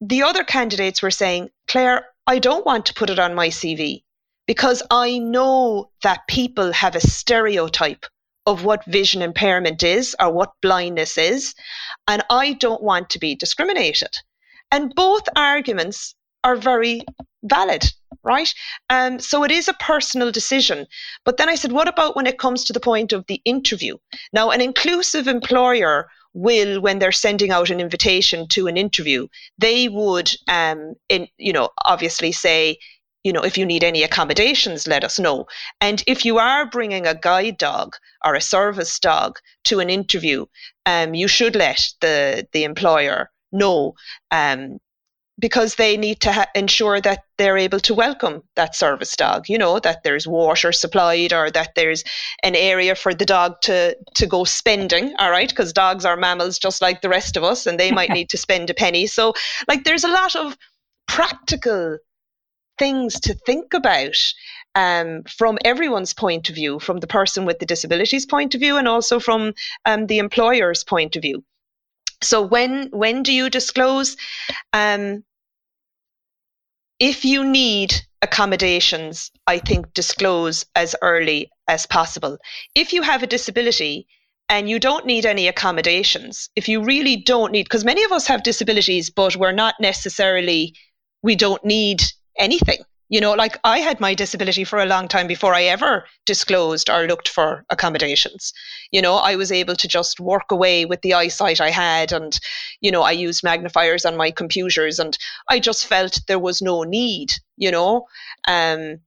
the 0.00 0.22
other 0.22 0.44
candidates 0.44 1.02
were 1.02 1.10
saying, 1.10 1.50
Clare, 1.68 2.06
I 2.26 2.38
don't 2.38 2.66
want 2.66 2.86
to 2.86 2.94
put 2.94 3.10
it 3.10 3.18
on 3.18 3.34
my 3.34 3.48
CV 3.48 4.04
because 4.46 4.82
I 4.90 5.18
know 5.18 5.90
that 6.02 6.26
people 6.28 6.72
have 6.72 6.96
a 6.96 7.00
stereotype 7.00 8.06
of 8.46 8.64
what 8.64 8.84
vision 8.86 9.22
impairment 9.22 9.82
is 9.82 10.16
or 10.18 10.32
what 10.32 10.52
blindness 10.62 11.18
is, 11.18 11.54
and 12.08 12.24
I 12.30 12.54
don't 12.54 12.82
want 12.82 13.10
to 13.10 13.18
be 13.18 13.34
discriminated. 13.34 14.10
And 14.72 14.94
both 14.94 15.22
arguments 15.36 16.14
are 16.42 16.56
very 16.56 17.02
valid, 17.42 17.84
right? 18.22 18.52
Um, 18.88 19.18
so 19.18 19.44
it 19.44 19.50
is 19.50 19.68
a 19.68 19.74
personal 19.74 20.32
decision. 20.32 20.86
But 21.24 21.36
then 21.36 21.48
I 21.48 21.54
said, 21.54 21.72
what 21.72 21.88
about 21.88 22.16
when 22.16 22.26
it 22.26 22.38
comes 22.38 22.64
to 22.64 22.72
the 22.72 22.80
point 22.80 23.12
of 23.12 23.26
the 23.26 23.40
interview? 23.44 23.96
Now, 24.32 24.50
an 24.50 24.60
inclusive 24.60 25.28
employer 25.28 26.08
will, 26.32 26.80
when 26.80 26.98
they're 26.98 27.12
sending 27.12 27.50
out 27.50 27.70
an 27.70 27.80
invitation 27.80 28.46
to 28.48 28.66
an 28.66 28.76
interview, 28.76 29.26
they 29.58 29.88
would, 29.88 30.30
um, 30.48 30.94
in, 31.08 31.28
you 31.38 31.52
know, 31.52 31.70
obviously 31.84 32.32
say, 32.32 32.78
you 33.24 33.32
know, 33.32 33.42
if 33.42 33.58
you 33.58 33.66
need 33.66 33.84
any 33.84 34.02
accommodations, 34.02 34.86
let 34.86 35.04
us 35.04 35.18
know. 35.18 35.46
And 35.80 36.02
if 36.06 36.24
you 36.24 36.38
are 36.38 36.70
bringing 36.70 37.06
a 37.06 37.14
guide 37.14 37.58
dog 37.58 37.96
or 38.24 38.34
a 38.34 38.40
service 38.40 38.98
dog 38.98 39.38
to 39.64 39.80
an 39.80 39.90
interview, 39.90 40.46
um, 40.86 41.14
you 41.14 41.28
should 41.28 41.54
let 41.54 41.86
the 42.00 42.46
the 42.52 42.64
employer 42.64 43.30
know 43.52 43.94
um, 44.30 44.78
because 45.40 45.76
they 45.76 45.96
need 45.96 46.20
to 46.20 46.32
ha- 46.32 46.46
ensure 46.54 47.00
that 47.00 47.24
they're 47.38 47.56
able 47.56 47.80
to 47.80 47.94
welcome 47.94 48.42
that 48.56 48.76
service 48.76 49.16
dog 49.16 49.48
you 49.48 49.58
know 49.58 49.78
that 49.78 50.02
there's 50.02 50.26
water 50.26 50.72
supplied 50.72 51.32
or 51.32 51.50
that 51.50 51.74
there's 51.74 52.04
an 52.42 52.54
area 52.54 52.94
for 52.94 53.14
the 53.14 53.24
dog 53.24 53.60
to 53.62 53.96
to 54.14 54.26
go 54.26 54.44
spending 54.44 55.14
all 55.18 55.30
right 55.30 55.48
because 55.48 55.72
dogs 55.72 56.04
are 56.04 56.16
mammals 56.16 56.58
just 56.58 56.82
like 56.82 57.00
the 57.00 57.08
rest 57.08 57.36
of 57.36 57.44
us 57.44 57.66
and 57.66 57.80
they 57.80 57.90
might 57.90 58.10
need 58.18 58.28
to 58.28 58.36
spend 58.36 58.68
a 58.70 58.74
penny 58.74 59.06
so 59.06 59.32
like 59.68 59.84
there's 59.84 60.04
a 60.04 60.08
lot 60.08 60.36
of 60.36 60.56
practical 61.08 61.98
things 62.78 63.20
to 63.20 63.34
think 63.34 63.74
about 63.74 64.16
um, 64.74 65.22
from 65.24 65.58
everyone's 65.64 66.14
point 66.14 66.48
of 66.48 66.54
view, 66.54 66.78
from 66.78 66.98
the 66.98 67.06
person 67.06 67.44
with 67.44 67.58
the 67.58 67.66
disabilities 67.66 68.24
point 68.24 68.54
of 68.54 68.60
view, 68.60 68.76
and 68.76 68.88
also 68.88 69.18
from 69.18 69.52
um, 69.84 70.06
the 70.06 70.18
employer's 70.18 70.84
point 70.84 71.16
of 71.16 71.22
view. 71.22 71.44
So 72.22 72.40
when 72.42 72.88
when 72.90 73.22
do 73.22 73.32
you 73.32 73.50
disclose? 73.50 74.16
Um, 74.72 75.24
if 77.00 77.24
you 77.24 77.42
need 77.42 77.94
accommodations, 78.22 79.30
I 79.46 79.58
think 79.58 79.92
disclose 79.94 80.66
as 80.76 80.94
early 81.00 81.50
as 81.66 81.86
possible. 81.86 82.38
If 82.74 82.92
you 82.92 83.00
have 83.02 83.22
a 83.22 83.26
disability 83.26 84.06
and 84.50 84.68
you 84.68 84.78
don't 84.78 85.06
need 85.06 85.24
any 85.24 85.48
accommodations, 85.48 86.50
if 86.56 86.68
you 86.68 86.84
really 86.84 87.16
don't 87.16 87.52
need, 87.52 87.64
because 87.64 87.84
many 87.84 88.04
of 88.04 88.12
us 88.12 88.26
have 88.26 88.42
disabilities, 88.42 89.08
but 89.08 89.36
we're 89.36 89.52
not 89.52 89.74
necessarily, 89.80 90.74
we 91.22 91.34
don't 91.34 91.64
need 91.64 92.02
anything. 92.38 92.82
You 93.10 93.20
know, 93.20 93.32
like 93.32 93.58
I 93.64 93.78
had 93.80 93.98
my 93.98 94.14
disability 94.14 94.62
for 94.62 94.78
a 94.78 94.86
long 94.86 95.08
time 95.08 95.26
before 95.26 95.52
I 95.52 95.64
ever 95.64 96.04
disclosed 96.26 96.88
or 96.88 97.08
looked 97.08 97.28
for 97.28 97.64
accommodations. 97.68 98.52
You 98.92 99.02
know, 99.02 99.16
I 99.16 99.34
was 99.34 99.50
able 99.50 99.74
to 99.74 99.88
just 99.88 100.20
work 100.20 100.52
away 100.52 100.84
with 100.84 101.02
the 101.02 101.14
eyesight 101.14 101.60
I 101.60 101.70
had, 101.70 102.12
and, 102.12 102.38
you 102.80 102.92
know, 102.92 103.02
I 103.02 103.10
used 103.10 103.42
magnifiers 103.42 104.04
on 104.04 104.16
my 104.16 104.30
computers, 104.30 105.00
and 105.00 105.18
I 105.48 105.58
just 105.58 105.86
felt 105.86 106.20
there 106.28 106.38
was 106.38 106.62
no 106.62 106.84
need, 106.84 107.32
you 107.56 107.72
know. 107.72 108.06
Um, 108.46 109.00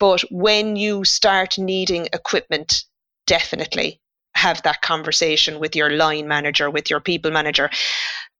but 0.00 0.22
when 0.30 0.74
you 0.74 1.04
start 1.04 1.58
needing 1.58 2.08
equipment, 2.12 2.84
definitely 3.26 4.00
have 4.34 4.62
that 4.62 4.82
conversation 4.82 5.60
with 5.60 5.76
your 5.76 5.90
line 5.90 6.26
manager, 6.26 6.70
with 6.70 6.90
your 6.90 7.00
people 7.00 7.30
manager 7.30 7.70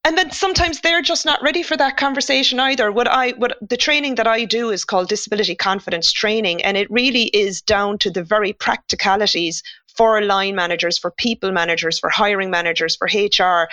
and 0.04 0.16
then 0.16 0.30
sometimes 0.30 0.80
they're 0.80 1.02
just 1.02 1.26
not 1.26 1.42
ready 1.42 1.62
for 1.62 1.76
that 1.76 1.96
conversation 1.96 2.58
either. 2.58 2.90
What 2.90 3.08
i 3.08 3.30
what 3.32 3.58
the 3.60 3.76
training 3.76 4.14
that 4.16 4.26
i 4.26 4.44
do 4.44 4.70
is 4.70 4.84
called 4.84 5.08
disability 5.08 5.54
confidence 5.54 6.12
training 6.12 6.62
and 6.62 6.76
it 6.76 6.90
really 6.90 7.24
is 7.24 7.60
down 7.60 7.98
to 7.98 8.10
the 8.10 8.24
very 8.24 8.52
practicalities 8.52 9.62
for 9.96 10.22
line 10.22 10.54
managers 10.54 10.98
for 10.98 11.10
people 11.10 11.52
managers 11.52 11.98
for 11.98 12.10
hiring 12.10 12.50
managers 12.50 12.96
for 12.96 13.08
hr 13.12 13.68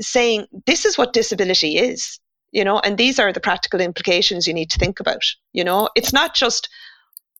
saying 0.00 0.46
this 0.66 0.84
is 0.84 0.96
what 0.96 1.12
disability 1.12 1.76
is 1.76 2.18
you 2.52 2.64
know 2.64 2.78
and 2.80 2.96
these 2.96 3.18
are 3.18 3.32
the 3.32 3.40
practical 3.40 3.80
implications 3.80 4.46
you 4.46 4.54
need 4.54 4.70
to 4.70 4.78
think 4.78 5.00
about 5.00 5.22
you 5.52 5.64
know? 5.64 5.88
It's 5.96 6.12
not 6.12 6.34
just 6.34 6.68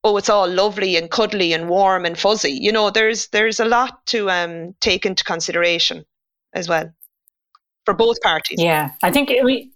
oh 0.05 0.17
it's 0.17 0.29
all 0.29 0.49
lovely 0.49 0.97
and 0.97 1.11
cuddly 1.11 1.53
and 1.53 1.69
warm 1.69 2.05
and 2.05 2.19
fuzzy. 2.19 2.53
You 2.53 2.73
know 2.73 2.91
there's 2.91 3.29
there's 3.29 3.61
a 3.61 3.65
lot 3.65 4.05
to 4.07 4.31
um, 4.31 4.75
take 4.81 5.07
into 5.07 5.25
consideration 5.25 6.05
as 6.53 6.69
well 6.69 6.93
for 7.91 7.97
both 7.97 8.21
parties. 8.21 8.61
Yeah, 8.61 8.91
I 9.03 9.11
think 9.11 9.31
we 9.45 9.73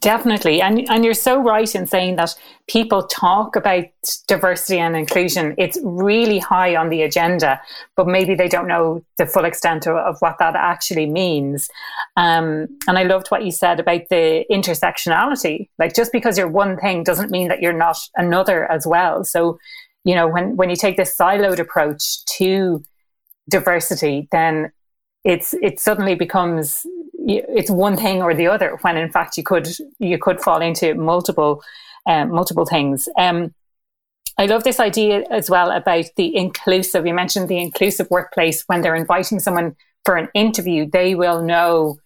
definitely, 0.00 0.62
and 0.62 0.88
and 0.88 1.04
you're 1.04 1.14
so 1.14 1.42
right 1.42 1.74
in 1.74 1.86
saying 1.86 2.16
that 2.16 2.34
people 2.68 3.02
talk 3.02 3.54
about 3.56 3.84
diversity 4.28 4.78
and 4.78 4.96
inclusion. 4.96 5.54
It's 5.58 5.78
really 5.82 6.38
high 6.38 6.74
on 6.76 6.88
the 6.88 7.02
agenda, 7.02 7.60
but 7.96 8.06
maybe 8.06 8.34
they 8.34 8.48
don't 8.48 8.66
know 8.68 9.04
the 9.18 9.26
full 9.26 9.44
extent 9.44 9.86
of, 9.86 9.96
of 9.96 10.16
what 10.20 10.36
that 10.38 10.56
actually 10.56 11.06
means. 11.06 11.68
Um, 12.16 12.68
and 12.88 12.96
I 12.98 13.02
loved 13.02 13.28
what 13.28 13.44
you 13.44 13.52
said 13.52 13.78
about 13.78 14.02
the 14.08 14.44
intersectionality. 14.50 15.68
Like 15.78 15.94
just 15.94 16.12
because 16.12 16.38
you're 16.38 16.48
one 16.48 16.78
thing 16.78 17.04
doesn't 17.04 17.30
mean 17.30 17.48
that 17.48 17.60
you're 17.60 17.72
not 17.72 17.98
another 18.16 18.70
as 18.70 18.86
well. 18.86 19.24
So 19.24 19.58
you 20.04 20.14
know 20.14 20.26
when 20.26 20.56
when 20.56 20.70
you 20.70 20.76
take 20.76 20.96
this 20.96 21.14
siloed 21.14 21.58
approach 21.58 22.24
to 22.38 22.82
diversity, 23.50 24.28
then 24.32 24.72
it's 25.24 25.52
it 25.54 25.78
suddenly 25.78 26.14
becomes 26.14 26.86
it's 27.38 27.70
one 27.70 27.96
thing 27.96 28.22
or 28.22 28.34
the 28.34 28.46
other 28.46 28.78
when 28.82 28.96
in 28.96 29.10
fact 29.10 29.36
you 29.36 29.42
could 29.42 29.68
you 29.98 30.18
could 30.18 30.40
fall 30.40 30.60
into 30.60 30.94
multiple 30.94 31.62
um, 32.06 32.30
multiple 32.30 32.66
things. 32.66 33.08
Um, 33.18 33.54
I 34.38 34.46
love 34.46 34.64
this 34.64 34.80
idea 34.80 35.24
as 35.30 35.50
well 35.50 35.70
about 35.70 36.06
the 36.16 36.34
inclusive. 36.34 37.06
You 37.06 37.12
mentioned 37.12 37.48
the 37.48 37.58
inclusive 37.58 38.08
workplace 38.10 38.62
when 38.68 38.80
they're 38.80 38.94
inviting 38.94 39.38
someone 39.38 39.76
for 40.04 40.16
an 40.16 40.28
interview, 40.34 40.88
they 40.90 41.14
will 41.14 41.42
know 41.42 41.98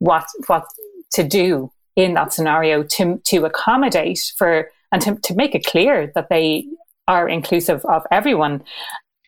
what 0.00 0.26
what 0.46 0.64
to 1.12 1.24
do 1.24 1.70
in 1.96 2.14
that 2.14 2.32
scenario 2.32 2.82
to 2.82 3.20
to 3.24 3.44
accommodate 3.44 4.32
for 4.36 4.70
and 4.92 5.02
to, 5.02 5.16
to 5.16 5.34
make 5.34 5.54
it 5.54 5.66
clear 5.66 6.10
that 6.14 6.28
they 6.28 6.66
are 7.06 7.28
inclusive 7.28 7.84
of 7.84 8.02
everyone. 8.10 8.62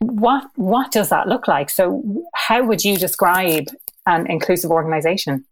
What 0.01 0.45
what 0.57 0.93
does 0.93 1.11
that 1.11 1.29
look 1.29 1.47
like? 1.47 1.71
So 1.71 2.03
how 2.35 2.65
would 2.65 2.85
you 2.85 2.97
describe 2.97 3.69
an 4.07 4.31
inclusive 4.31 4.71
organization? 4.71 5.45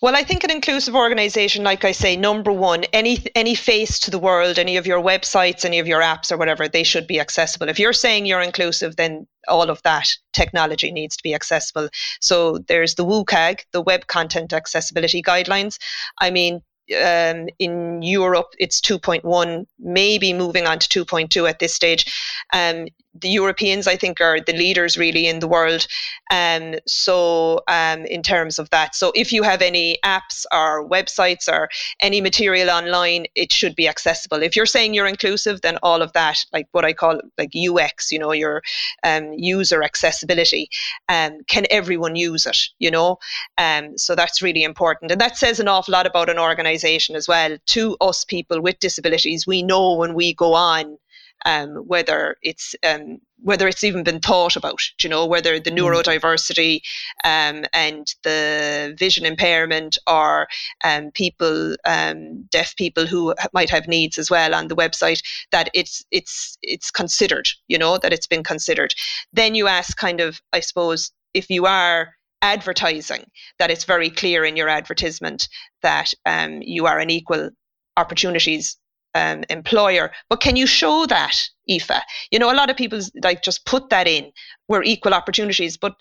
Well, 0.00 0.16
I 0.16 0.24
think 0.24 0.42
an 0.42 0.50
inclusive 0.50 0.96
organization, 0.96 1.62
like 1.62 1.84
I 1.84 1.92
say, 1.92 2.16
number 2.16 2.50
one, 2.50 2.84
any 2.92 3.24
any 3.36 3.54
face 3.54 4.00
to 4.00 4.10
the 4.10 4.18
world, 4.18 4.58
any 4.58 4.76
of 4.76 4.86
your 4.86 5.00
websites, 5.00 5.64
any 5.64 5.78
of 5.78 5.86
your 5.86 6.00
apps 6.00 6.32
or 6.32 6.36
whatever, 6.36 6.66
they 6.66 6.82
should 6.82 7.06
be 7.06 7.20
accessible. 7.20 7.68
If 7.68 7.78
you're 7.78 7.92
saying 7.92 8.26
you're 8.26 8.40
inclusive, 8.40 8.96
then 8.96 9.28
all 9.46 9.70
of 9.70 9.80
that 9.82 10.08
technology 10.32 10.90
needs 10.90 11.16
to 11.16 11.22
be 11.22 11.34
accessible. 11.34 11.88
So 12.20 12.58
there's 12.66 12.96
the 12.96 13.04
WCAG, 13.04 13.60
the 13.72 13.80
Web 13.80 14.08
Content 14.08 14.52
Accessibility 14.52 15.22
Guidelines. 15.22 15.78
I 16.20 16.30
mean, 16.30 16.62
um, 16.94 17.48
in 17.58 18.02
Europe, 18.02 18.54
it's 18.58 18.80
2.1, 18.80 19.66
maybe 19.78 20.32
moving 20.32 20.66
on 20.66 20.78
to 20.78 21.04
2.2 21.04 21.48
at 21.48 21.58
this 21.58 21.74
stage. 21.74 22.12
Um, 22.52 22.88
the 23.14 23.28
Europeans, 23.28 23.86
I 23.86 23.96
think, 23.96 24.20
are 24.20 24.40
the 24.40 24.54
leaders 24.54 24.96
really 24.96 25.26
in 25.26 25.40
the 25.40 25.48
world. 25.48 25.86
Um, 26.30 26.76
so, 26.86 27.60
um, 27.68 28.06
in 28.06 28.22
terms 28.22 28.58
of 28.58 28.70
that, 28.70 28.94
so 28.94 29.12
if 29.14 29.32
you 29.32 29.42
have 29.42 29.60
any 29.60 29.98
apps 30.04 30.44
or 30.50 30.88
websites 30.88 31.46
or 31.46 31.68
any 32.00 32.20
material 32.20 32.70
online, 32.70 33.26
it 33.34 33.52
should 33.52 33.76
be 33.76 33.86
accessible. 33.86 34.42
If 34.42 34.56
you're 34.56 34.66
saying 34.66 34.94
you're 34.94 35.06
inclusive, 35.06 35.60
then 35.60 35.78
all 35.82 36.00
of 36.00 36.12
that, 36.14 36.38
like 36.52 36.68
what 36.72 36.84
I 36.84 36.94
call 36.94 37.20
like 37.36 37.52
UX, 37.54 38.10
you 38.10 38.18
know, 38.18 38.32
your 38.32 38.62
um, 39.04 39.32
user 39.34 39.82
accessibility, 39.82 40.68
um, 41.08 41.38
can 41.48 41.66
everyone 41.70 42.16
use 42.16 42.46
it? 42.46 42.58
You 42.78 42.90
know, 42.90 43.18
um, 43.58 43.98
so 43.98 44.14
that's 44.14 44.40
really 44.40 44.64
important, 44.64 45.12
and 45.12 45.20
that 45.20 45.36
says 45.36 45.60
an 45.60 45.68
awful 45.68 45.92
lot 45.92 46.06
about 46.06 46.30
an 46.30 46.38
organisation 46.38 46.81
as 47.16 47.28
well. 47.28 47.56
To 47.66 47.96
us 48.00 48.24
people 48.24 48.60
with 48.60 48.78
disabilities, 48.78 49.46
we 49.46 49.62
know 49.62 49.94
when 49.94 50.14
we 50.14 50.34
go 50.34 50.54
on 50.54 50.98
um, 51.44 51.76
whether 51.86 52.36
it's 52.42 52.74
um, 52.82 53.18
whether 53.42 53.66
it's 53.66 53.82
even 53.82 54.04
been 54.04 54.20
thought 54.20 54.54
about, 54.54 54.80
you 55.02 55.08
know, 55.08 55.26
whether 55.26 55.58
the 55.58 55.70
mm. 55.70 55.78
neurodiversity 55.78 56.80
um, 57.24 57.64
and 57.72 58.14
the 58.22 58.94
vision 58.96 59.26
impairment 59.26 59.98
or 60.06 60.46
um, 60.84 61.10
people, 61.10 61.74
um, 61.84 62.44
deaf 62.50 62.76
people 62.76 63.04
who 63.04 63.34
might 63.52 63.68
have 63.70 63.88
needs 63.88 64.16
as 64.16 64.30
well 64.30 64.54
on 64.54 64.68
the 64.68 64.76
website, 64.76 65.22
that 65.50 65.68
it's 65.74 66.04
it's 66.10 66.56
it's 66.62 66.90
considered, 66.90 67.48
you 67.68 67.78
know, 67.78 67.98
that 67.98 68.12
it's 68.12 68.28
been 68.28 68.44
considered. 68.44 68.94
Then 69.32 69.54
you 69.54 69.66
ask, 69.66 69.96
kind 69.96 70.20
of, 70.20 70.40
I 70.52 70.60
suppose, 70.60 71.10
if 71.34 71.50
you 71.50 71.66
are 71.66 72.14
advertising, 72.42 73.24
that 73.58 73.70
it's 73.70 73.84
very 73.84 74.10
clear 74.10 74.44
in 74.44 74.56
your 74.56 74.68
advertisement 74.68 75.48
that 75.82 76.12
um, 76.26 76.60
you 76.62 76.86
are 76.86 76.98
an 76.98 77.10
equal 77.10 77.50
opportunities 77.96 78.76
um, 79.14 79.44
employer. 79.48 80.10
But 80.28 80.40
can 80.40 80.56
you 80.56 80.66
show 80.66 81.06
that, 81.06 81.36
Aoife? 81.70 82.02
You 82.30 82.38
know, 82.38 82.52
a 82.52 82.54
lot 82.54 82.70
of 82.70 82.76
people 82.76 83.00
like 83.22 83.42
just 83.42 83.64
put 83.64 83.90
that 83.90 84.06
in. 84.06 84.32
We're 84.68 84.82
equal 84.82 85.14
opportunities, 85.14 85.76
but 85.76 85.94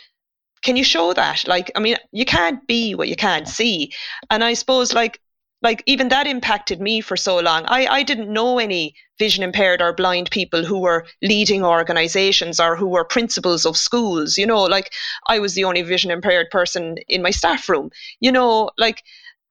can 0.63 0.75
you 0.75 0.84
show 0.84 1.13
that? 1.13 1.47
Like, 1.47 1.71
I 1.75 1.80
mean, 1.80 1.97
you 2.12 2.25
can't 2.25 2.65
be 2.67 2.95
what 2.95 3.08
you 3.08 3.15
can't 3.15 3.47
see. 3.47 3.91
And 4.30 4.43
I 4.43 4.54
suppose, 4.54 4.93
like, 4.93 5.19
like 5.62 5.84
even 5.86 6.10
that 6.10 6.28
impacted 6.28 6.82
me 6.82 7.02
for 7.02 7.15
so 7.15 7.39
long. 7.39 7.65
I, 7.67 7.86
I 7.88 8.04
didn't 8.04 8.34
know 8.34 8.58
any 8.58 8.95
vision 9.19 9.43
impaired 9.43 9.82
or 9.82 9.93
blind 9.93 10.32
people 10.32 10.65
who 10.65 10.80
were 10.80 11.06
leading 11.21 11.63
organizations 11.63 12.60
or 12.60 12.76
who 12.76 12.88
were 12.88 13.06
principals 13.06 13.65
of 13.65 13.78
schools. 13.78 14.38
You 14.38 14.47
know, 14.47 14.63
like 14.63 14.91
I 15.28 15.39
was 15.39 15.54
the 15.54 15.63
only 15.63 15.84
vision 15.84 16.10
impaired 16.10 16.50
person 16.50 16.97
in 17.08 17.21
my 17.21 17.30
staff 17.30 17.69
room. 17.69 17.91
You 18.19 18.32
know, 18.32 18.71
like 18.78 19.04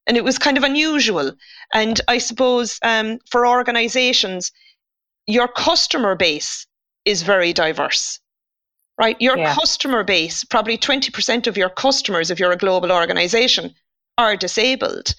and 0.06 0.16
it 0.16 0.24
was 0.24 0.38
kind 0.38 0.56
of 0.56 0.64
unusual. 0.64 1.32
And 1.72 2.00
I 2.08 2.18
suppose 2.18 2.78
um, 2.82 3.18
for 3.30 3.46
organizations, 3.46 4.50
your 5.26 5.46
customer 5.46 6.16
base 6.16 6.66
is 7.04 7.22
very 7.22 7.52
diverse, 7.52 8.18
right? 8.98 9.16
Your 9.20 9.38
yeah. 9.38 9.54
customer 9.54 10.02
base, 10.02 10.42
probably 10.42 10.76
20% 10.76 11.46
of 11.46 11.56
your 11.56 11.70
customers, 11.70 12.30
if 12.30 12.40
you're 12.40 12.50
a 12.50 12.56
global 12.56 12.90
organization, 12.90 13.74
are 14.18 14.36
disabled. 14.36 15.14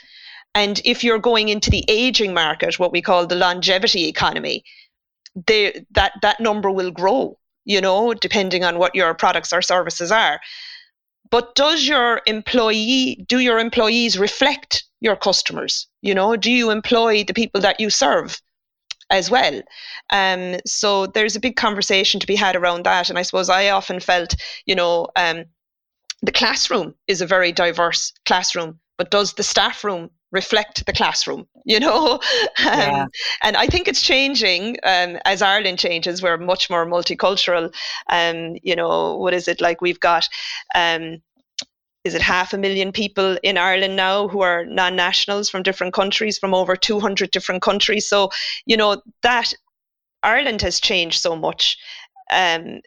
And 0.53 0.81
if 0.83 1.03
you're 1.03 1.19
going 1.19 1.49
into 1.49 1.69
the 1.69 1.85
aging 1.87 2.33
market, 2.33 2.79
what 2.79 2.91
we 2.91 3.01
call 3.01 3.25
the 3.25 3.35
longevity 3.35 4.07
economy, 4.07 4.63
they, 5.47 5.85
that, 5.91 6.13
that 6.21 6.39
number 6.39 6.69
will 6.69 6.91
grow, 6.91 7.37
you 7.63 7.79
know, 7.79 8.13
depending 8.13 8.63
on 8.63 8.77
what 8.77 8.95
your 8.95 9.13
products 9.13 9.53
or 9.53 9.61
services 9.61 10.11
are. 10.11 10.41
But 11.29 11.55
does 11.55 11.87
your 11.87 12.21
employee, 12.27 13.23
do 13.27 13.39
your 13.39 13.59
employees 13.59 14.19
reflect 14.19 14.83
your 14.99 15.15
customers? 15.15 15.87
You 16.01 16.13
know, 16.13 16.35
do 16.35 16.51
you 16.51 16.69
employ 16.69 17.23
the 17.23 17.33
people 17.33 17.61
that 17.61 17.79
you 17.79 17.89
serve? 17.89 18.41
as 19.11 19.29
well. 19.29 19.61
Um, 20.09 20.55
so 20.65 21.05
there's 21.05 21.35
a 21.35 21.39
big 21.39 21.57
conversation 21.57 22.19
to 22.21 22.27
be 22.27 22.35
had 22.35 22.55
around 22.55 22.85
that. 22.85 23.09
And 23.09 23.19
I 23.19 23.23
suppose 23.23 23.49
I 23.49 23.69
often 23.69 23.99
felt, 23.99 24.33
you 24.65 24.73
know, 24.73 25.09
um, 25.17 25.43
the 26.21 26.31
classroom 26.31 26.95
is 27.07 27.21
a 27.21 27.25
very 27.25 27.51
diverse 27.51 28.13
classroom, 28.25 28.79
but 28.97 29.11
does 29.11 29.33
the 29.33 29.43
staff 29.43 29.83
room 29.83 30.09
reflect 30.31 30.85
the 30.85 30.93
classroom? 30.93 31.47
You 31.63 31.79
know, 31.79 32.13
um, 32.13 32.19
yeah. 32.59 33.05
and 33.43 33.55
I 33.55 33.67
think 33.67 33.87
it's 33.87 34.01
changing 34.01 34.77
um, 34.81 35.19
as 35.25 35.43
Ireland 35.43 35.77
changes. 35.77 36.23
We're 36.23 36.37
much 36.37 36.71
more 36.71 36.87
multicultural. 36.87 37.71
Um, 38.09 38.57
you 38.63 38.75
know, 38.75 39.15
what 39.17 39.35
is 39.35 39.47
it 39.47 39.61
like? 39.61 39.79
We've 39.79 39.99
got 39.99 40.27
um, 40.73 41.21
is 42.03 42.15
it 42.15 42.21
half 42.21 42.53
a 42.53 42.57
million 42.57 42.91
people 42.91 43.37
in 43.43 43.57
Ireland 43.57 43.95
now 43.95 44.27
who 44.27 44.41
are 44.41 44.65
non 44.65 44.95
nationals 44.95 45.49
from 45.49 45.63
different 45.63 45.93
countries, 45.93 46.37
from 46.37 46.53
over 46.53 46.75
200 46.75 47.29
different 47.31 47.61
countries. 47.61 48.07
So, 48.07 48.31
you 48.65 48.75
know, 48.75 49.01
that 49.21 49.53
Ireland 50.23 50.61
has 50.61 50.79
changed 50.79 51.21
so 51.21 51.35
much. 51.35 51.77
Um, 52.31 52.81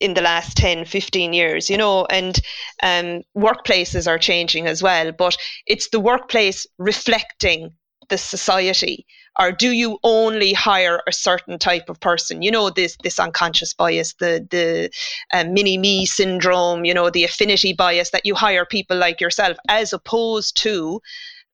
in 0.00 0.14
the 0.14 0.20
last 0.20 0.56
10 0.56 0.84
15 0.84 1.32
years 1.32 1.68
you 1.68 1.76
know 1.76 2.06
and 2.06 2.40
um, 2.82 3.22
workplaces 3.36 4.06
are 4.06 4.18
changing 4.18 4.66
as 4.66 4.82
well 4.82 5.12
but 5.12 5.36
it's 5.66 5.88
the 5.88 6.00
workplace 6.00 6.66
reflecting 6.78 7.72
the 8.08 8.18
society. 8.18 9.06
Or 9.38 9.52
do 9.52 9.70
you 9.70 9.98
only 10.02 10.52
hire 10.52 11.00
a 11.06 11.12
certain 11.12 11.58
type 11.58 11.88
of 11.88 12.00
person? 12.00 12.42
You 12.42 12.50
know 12.50 12.70
this 12.70 12.96
this 13.02 13.18
unconscious 13.18 13.72
bias 13.72 14.14
the 14.18 14.46
the 14.50 14.90
uh, 15.32 15.44
mini 15.44 15.78
me 15.78 16.06
syndrome 16.06 16.84
you 16.84 16.92
know 16.92 17.10
the 17.10 17.24
affinity 17.24 17.72
bias 17.72 18.10
that 18.10 18.26
you 18.26 18.34
hire 18.34 18.64
people 18.64 18.96
like 18.96 19.20
yourself 19.20 19.56
as 19.68 19.92
opposed 19.92 20.56
to 20.62 21.00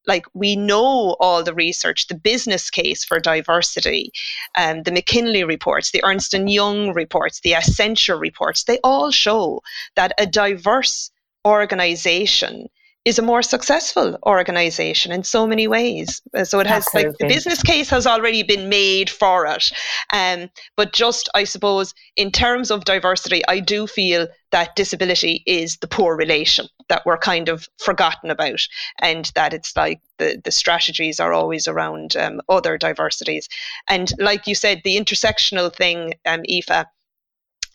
like 0.06 0.26
we 0.34 0.56
know 0.56 1.16
all 1.20 1.42
the 1.42 1.54
research, 1.54 2.06
the 2.08 2.14
business 2.14 2.70
case 2.70 3.04
for 3.04 3.18
diversity, 3.18 4.12
um, 4.56 4.82
the 4.82 4.90
McKinsey 4.90 5.46
reports, 5.46 5.90
the 5.90 6.04
Ernst 6.04 6.34
and 6.34 6.50
Young 6.50 6.92
reports, 6.92 7.40
the 7.40 7.52
Accenture 7.52 8.20
reports, 8.20 8.64
they 8.64 8.78
all 8.84 9.10
show 9.10 9.60
that 9.96 10.12
a 10.18 10.26
diverse 10.26 11.10
organization 11.46 12.68
is 13.04 13.18
a 13.18 13.22
more 13.22 13.42
successful 13.42 14.18
organization 14.26 15.12
in 15.12 15.22
so 15.22 15.46
many 15.46 15.68
ways. 15.68 16.22
Uh, 16.34 16.44
so 16.44 16.58
it 16.58 16.66
has 16.66 16.86
Absolutely. 16.86 17.10
like 17.10 17.18
the 17.18 17.26
business 17.26 17.62
case 17.62 17.90
has 17.90 18.06
already 18.06 18.42
been 18.42 18.68
made 18.68 19.10
for 19.10 19.46
it. 19.46 19.70
Um, 20.12 20.48
but 20.76 20.92
just 20.92 21.28
I 21.34 21.44
suppose 21.44 21.94
in 22.16 22.30
terms 22.30 22.70
of 22.70 22.84
diversity, 22.84 23.42
I 23.46 23.60
do 23.60 23.86
feel 23.86 24.26
that 24.52 24.76
disability 24.76 25.42
is 25.46 25.76
the 25.78 25.88
poor 25.88 26.16
relation 26.16 26.68
that 26.88 27.04
we're 27.04 27.18
kind 27.18 27.48
of 27.48 27.68
forgotten 27.78 28.30
about, 28.30 28.66
and 29.00 29.30
that 29.34 29.52
it's 29.52 29.76
like 29.76 30.00
the 30.18 30.40
the 30.42 30.52
strategies 30.52 31.20
are 31.20 31.32
always 31.32 31.68
around 31.68 32.16
um, 32.16 32.40
other 32.48 32.78
diversities. 32.78 33.48
And 33.88 34.12
like 34.18 34.46
you 34.46 34.54
said, 34.54 34.82
the 34.84 34.96
intersectional 34.96 35.74
thing, 35.74 36.14
um, 36.24 36.42
Aoife 36.48 36.86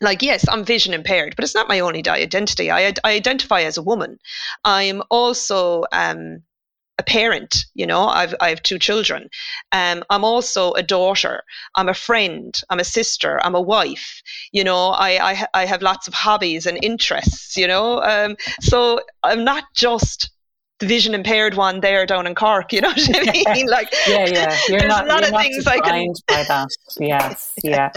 like 0.01 0.21
yes 0.21 0.47
i'm 0.49 0.63
vision 0.63 0.93
impaired 0.93 1.35
but 1.35 1.43
it's 1.43 1.55
not 1.55 1.67
my 1.67 1.79
only 1.79 2.03
identity. 2.07 2.71
I, 2.71 2.93
I 3.03 3.13
identify 3.13 3.61
as 3.61 3.77
a 3.77 3.81
woman. 3.83 4.19
I'm 4.63 5.01
also 5.09 5.83
um, 5.91 6.43
a 6.97 7.03
parent 7.03 7.65
you 7.73 7.85
know 7.85 8.07
I've, 8.07 8.35
i 8.41 8.49
have 8.49 8.63
two 8.63 8.79
children. 8.79 9.29
Um, 9.71 10.03
i'm 10.09 10.23
also 10.23 10.73
a 10.73 10.83
daughter. 10.83 11.43
I'm 11.75 11.89
a 11.89 11.93
friend. 11.93 12.59
I'm 12.69 12.79
a 12.79 12.83
sister. 12.83 13.39
I'm 13.43 13.55
a 13.55 13.61
wife. 13.61 14.21
You 14.51 14.63
know 14.63 14.89
i, 14.89 15.31
I, 15.31 15.47
I 15.53 15.65
have 15.65 15.81
lots 15.81 16.07
of 16.07 16.13
hobbies 16.13 16.65
and 16.65 16.83
interests 16.83 17.57
you 17.57 17.67
know 17.67 18.01
um, 18.03 18.35
so 18.61 19.01
i'm 19.23 19.43
not 19.43 19.65
just 19.75 20.31
the 20.79 20.85
vision 20.87 21.13
impaired 21.13 21.55
one 21.55 21.81
there 21.81 22.05
down 22.05 22.25
in 22.25 22.35
Cork. 22.35 22.71
You 22.71 22.81
know 22.81 22.89
what 22.89 23.27
I 23.27 23.53
mean? 23.53 23.67
Like, 23.67 23.93
yeah, 24.07 24.25
yeah. 24.25 24.57
You're 24.67 24.79
there's 24.79 24.89
not, 24.89 25.05
a 25.05 25.07
lot 25.07 25.23
of 25.23 25.29
things 25.29 25.67
I 25.67 25.79
can. 25.79 26.13
by 26.27 26.43
that. 26.43 26.69
Yes, 26.99 27.53
yeah. 27.63 27.91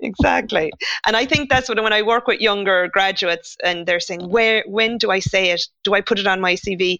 exactly. 0.00 0.72
And 1.06 1.16
I 1.16 1.26
think 1.26 1.50
that's 1.50 1.68
what 1.68 1.82
when 1.82 1.92
I 1.92 2.02
work 2.02 2.26
with 2.26 2.40
younger 2.40 2.88
graduates 2.88 3.56
and 3.62 3.86
they're 3.86 4.00
saying, 4.00 4.28
"Where? 4.28 4.64
When 4.66 4.98
do 4.98 5.10
I 5.10 5.20
say 5.20 5.50
it? 5.50 5.62
Do 5.84 5.94
I 5.94 6.00
put 6.00 6.18
it 6.18 6.26
on 6.26 6.40
my 6.40 6.54
CV?" 6.54 6.96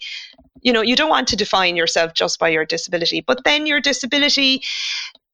You 0.61 0.73
know, 0.73 0.83
you 0.83 0.95
don't 0.95 1.11
want 1.11 1.27
to 1.29 1.37
define 1.37 1.75
yourself 1.75 2.15
just 2.15 2.39
by 2.39 2.51
your 2.51 2.65
disability, 2.65 3.23
but 3.27 3.43
then 3.45 3.67
your 3.67 3.81
disability 3.81 4.63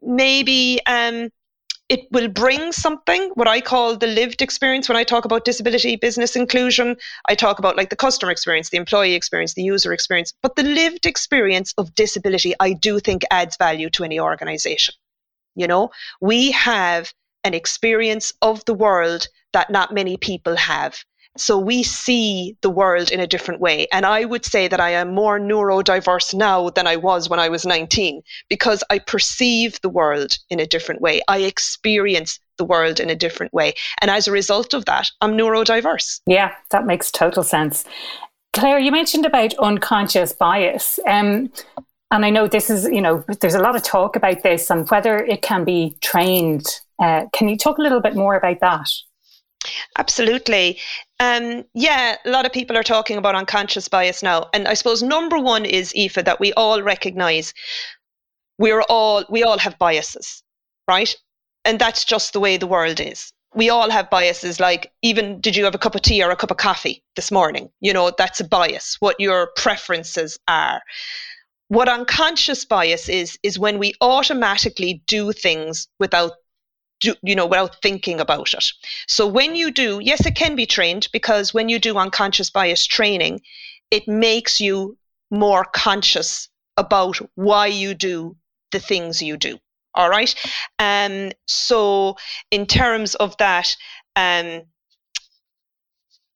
maybe 0.01 0.81
um, 0.87 1.29
it 1.89 2.07
will 2.13 2.29
bring 2.29 2.73
something, 2.73 3.31
what 3.35 3.49
I 3.49 3.61
call 3.61 3.97
the 3.97 4.07
lived 4.07 4.43
experience. 4.43 4.89
When 4.89 4.97
I 4.97 5.05
talk 5.05 5.25
about 5.25 5.45
disability 5.45 5.97
business 5.97 6.37
inclusion, 6.37 6.97
I 7.27 7.35
talk 7.35 7.59
about 7.59 7.77
like 7.77 7.89
the 7.89 7.97
customer 7.97 8.31
experience, 8.31 8.69
the 8.69 8.77
employee 8.77 9.15
experience, 9.15 9.55
the 9.55 9.63
user 9.63 9.93
experience. 9.93 10.35
But 10.43 10.57
the 10.57 10.65
lived 10.65 11.07
experience 11.07 11.73
of 11.79 11.95
disability, 11.95 12.55
I 12.61 12.75
do 12.75 13.01
think 13.01 13.23
adds 13.31 13.57
value 13.57 13.89
to 13.91 14.05
any 14.05 14.21
organization. 14.21 14.95
You 15.55 15.67
know, 15.67 15.91
we 16.21 16.51
have 16.53 17.13
an 17.43 17.55
experience 17.55 18.35
of 18.43 18.65
the 18.67 18.75
world 18.75 19.29
that 19.53 19.71
not 19.71 19.95
many 19.95 20.17
people 20.17 20.57
have. 20.57 21.03
So 21.41 21.59
we 21.59 21.83
see 21.83 22.57
the 22.63 22.71
world 22.71 23.11
in 23.11 23.21
a 23.21 23.27
different 23.27 23.61
way. 23.61 23.87
And 23.93 24.05
I 24.05 24.25
would 24.25 24.45
say 24.45 24.69
that 24.69 24.81
I 24.81 24.91
am 24.91 25.15
more 25.15 25.39
neurodiverse 25.39 26.35
now 26.35 26.71
than 26.71 26.87
I 26.87 26.97
was 26.97 27.29
when 27.29 27.41
I 27.41 27.49
was 27.49 27.65
19 27.65 28.23
because 28.49 28.83
I 28.91 28.99
perceive 28.99 29.81
the 29.81 29.89
world 29.89 30.37
in 30.51 30.61
a 30.61 30.67
different 30.67 31.01
way. 31.01 31.21
I 31.29 31.39
experience 31.39 32.41
the 32.57 32.65
world 32.65 33.01
in 33.01 33.09
a 33.09 33.15
different 33.15 33.53
way. 33.53 33.75
And 34.01 34.11
as 34.11 34.27
a 34.27 34.33
result 34.33 34.75
of 34.75 34.85
that, 34.87 35.11
I'm 35.21 35.33
neurodiverse. 35.33 36.21
Yeah, 36.27 36.53
that 36.71 36.87
makes 36.87 37.11
total 37.11 37.43
sense. 37.43 37.85
Clare, 38.53 38.79
you 38.79 38.91
mentioned 38.91 39.25
about 39.25 39.55
unconscious 39.55 40.33
bias. 40.33 40.99
Um, 41.07 41.53
and 42.11 42.25
I 42.25 42.31
know 42.31 42.49
this 42.49 42.71
is, 42.71 42.85
you 42.87 43.01
know, 43.01 43.25
there's 43.41 43.55
a 43.55 43.61
lot 43.61 43.77
of 43.77 43.83
talk 43.83 44.17
about 44.17 44.43
this 44.43 44.71
and 44.71 44.89
whether 44.89 45.19
it 45.19 45.43
can 45.43 45.65
be 45.65 45.97
trained. 46.01 46.67
Uh, 46.99 47.27
can 47.33 47.49
you 47.49 47.57
talk 47.57 47.79
a 47.79 47.83
little 47.83 48.01
bit 48.01 48.17
more 48.17 48.35
about 48.35 48.61
that? 48.61 48.89
Absolutely. 49.97 50.79
Um, 51.21 51.65
yeah, 51.75 52.17
a 52.25 52.31
lot 52.31 52.47
of 52.47 52.53
people 52.53 52.77
are 52.77 52.83
talking 52.85 53.17
about 53.17 53.35
unconscious 53.35 53.89
bias 53.89 54.23
now. 54.23 54.49
And 54.55 54.69
I 54.69 54.75
suppose 54.75 55.03
number 55.03 55.39
one 55.39 55.65
is, 55.65 55.93
Aoife, 55.97 56.25
that 56.25 56.41
we 56.41 56.53
all 56.55 56.83
recognize 56.83 57.53
we're 58.59 58.83
all, 58.83 59.25
we 59.29 59.43
all 59.43 59.59
have 59.59 59.79
biases, 59.79 60.43
right? 60.87 61.15
And 61.65 61.79
that's 61.79 62.05
just 62.05 62.33
the 62.33 62.41
way 62.41 62.57
the 62.57 62.67
world 62.67 63.01
is. 63.01 63.33
We 63.55 63.71
all 63.71 63.91
have 63.91 64.11
biases, 64.11 64.61
like 64.61 64.93
even 65.03 65.41
did 65.41 65.57
you 65.57 65.65
have 65.65 65.75
a 65.75 65.79
cup 65.79 65.95
of 65.95 66.03
tea 66.03 66.23
or 66.23 66.31
a 66.31 66.37
cup 66.37 66.51
of 66.51 66.59
coffee 66.59 67.03
this 67.17 67.33
morning? 67.33 67.71
You 67.81 67.93
know, 67.93 68.13
that's 68.17 68.41
a 68.41 68.45
bias, 68.45 68.97
what 69.01 69.19
your 69.19 69.51
preferences 69.57 70.39
are. 70.49 70.83
What 71.69 71.89
unconscious 71.89 72.65
bias 72.65 73.09
is, 73.09 73.39
is 73.43 73.59
when 73.59 73.79
we 73.79 73.95
automatically 74.01 75.03
do 75.07 75.33
things 75.33 75.89
without 75.99 76.33
do, 77.01 77.15
you 77.23 77.35
know, 77.35 77.47
without 77.47 77.81
thinking 77.83 78.21
about 78.21 78.53
it. 78.55 78.73
So 79.07 79.27
when 79.27 79.55
you 79.55 79.71
do, 79.71 80.01
yes, 80.03 80.27
it 80.27 80.35
can 80.35 80.57
be 80.57 80.67
trained 80.67 81.09
because 81.13 81.55
when 81.55 81.69
you 81.69 81.79
do 81.79 81.97
unconscious 81.97 82.51
bias 82.51 82.87
training, 82.87 83.41
it 83.91 84.07
makes 84.09 84.61
you 84.61 84.97
more 85.31 85.65
conscious 85.65 86.49
about 86.77 87.19
why 87.35 87.67
you 87.67 87.95
do 87.95 88.37
the 88.73 88.81
things 88.81 89.23
you 89.23 89.37
do. 89.37 89.59
All 89.95 90.09
right. 90.09 90.35
Um, 90.79 91.33
so 91.47 92.17
in 92.51 92.67
terms 92.67 93.15
of 93.17 93.37
that, 93.39 93.75
um, 94.17 94.63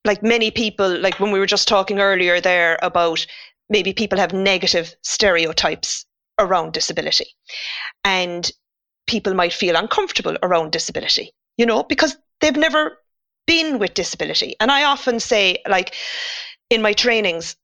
like 0.05 0.21
many 0.21 0.51
people, 0.51 0.99
like 0.99 1.19
when 1.19 1.31
we 1.31 1.39
were 1.39 1.45
just 1.45 1.67
talking 1.67 1.99
earlier 1.99 2.41
there 2.41 2.77
about 2.81 3.25
maybe 3.69 3.93
people 3.93 4.19
have 4.19 4.33
negative 4.33 4.93
stereotypes 5.01 6.05
around 6.39 6.73
disability. 6.73 7.27
And 8.03 8.51
people 9.07 9.33
might 9.33 9.53
feel 9.53 9.75
uncomfortable 9.75 10.37
around 10.43 10.71
disability, 10.71 11.31
you 11.57 11.65
know, 11.65 11.83
because 11.83 12.17
they've 12.39 12.55
never 12.55 12.97
been 13.45 13.79
with 13.79 13.93
disability. 13.93 14.55
And 14.59 14.71
I 14.71 14.83
often 14.83 15.19
say, 15.19 15.61
like 15.67 15.93
in 16.69 16.81
my 16.81 16.93
trainings, 16.93 17.55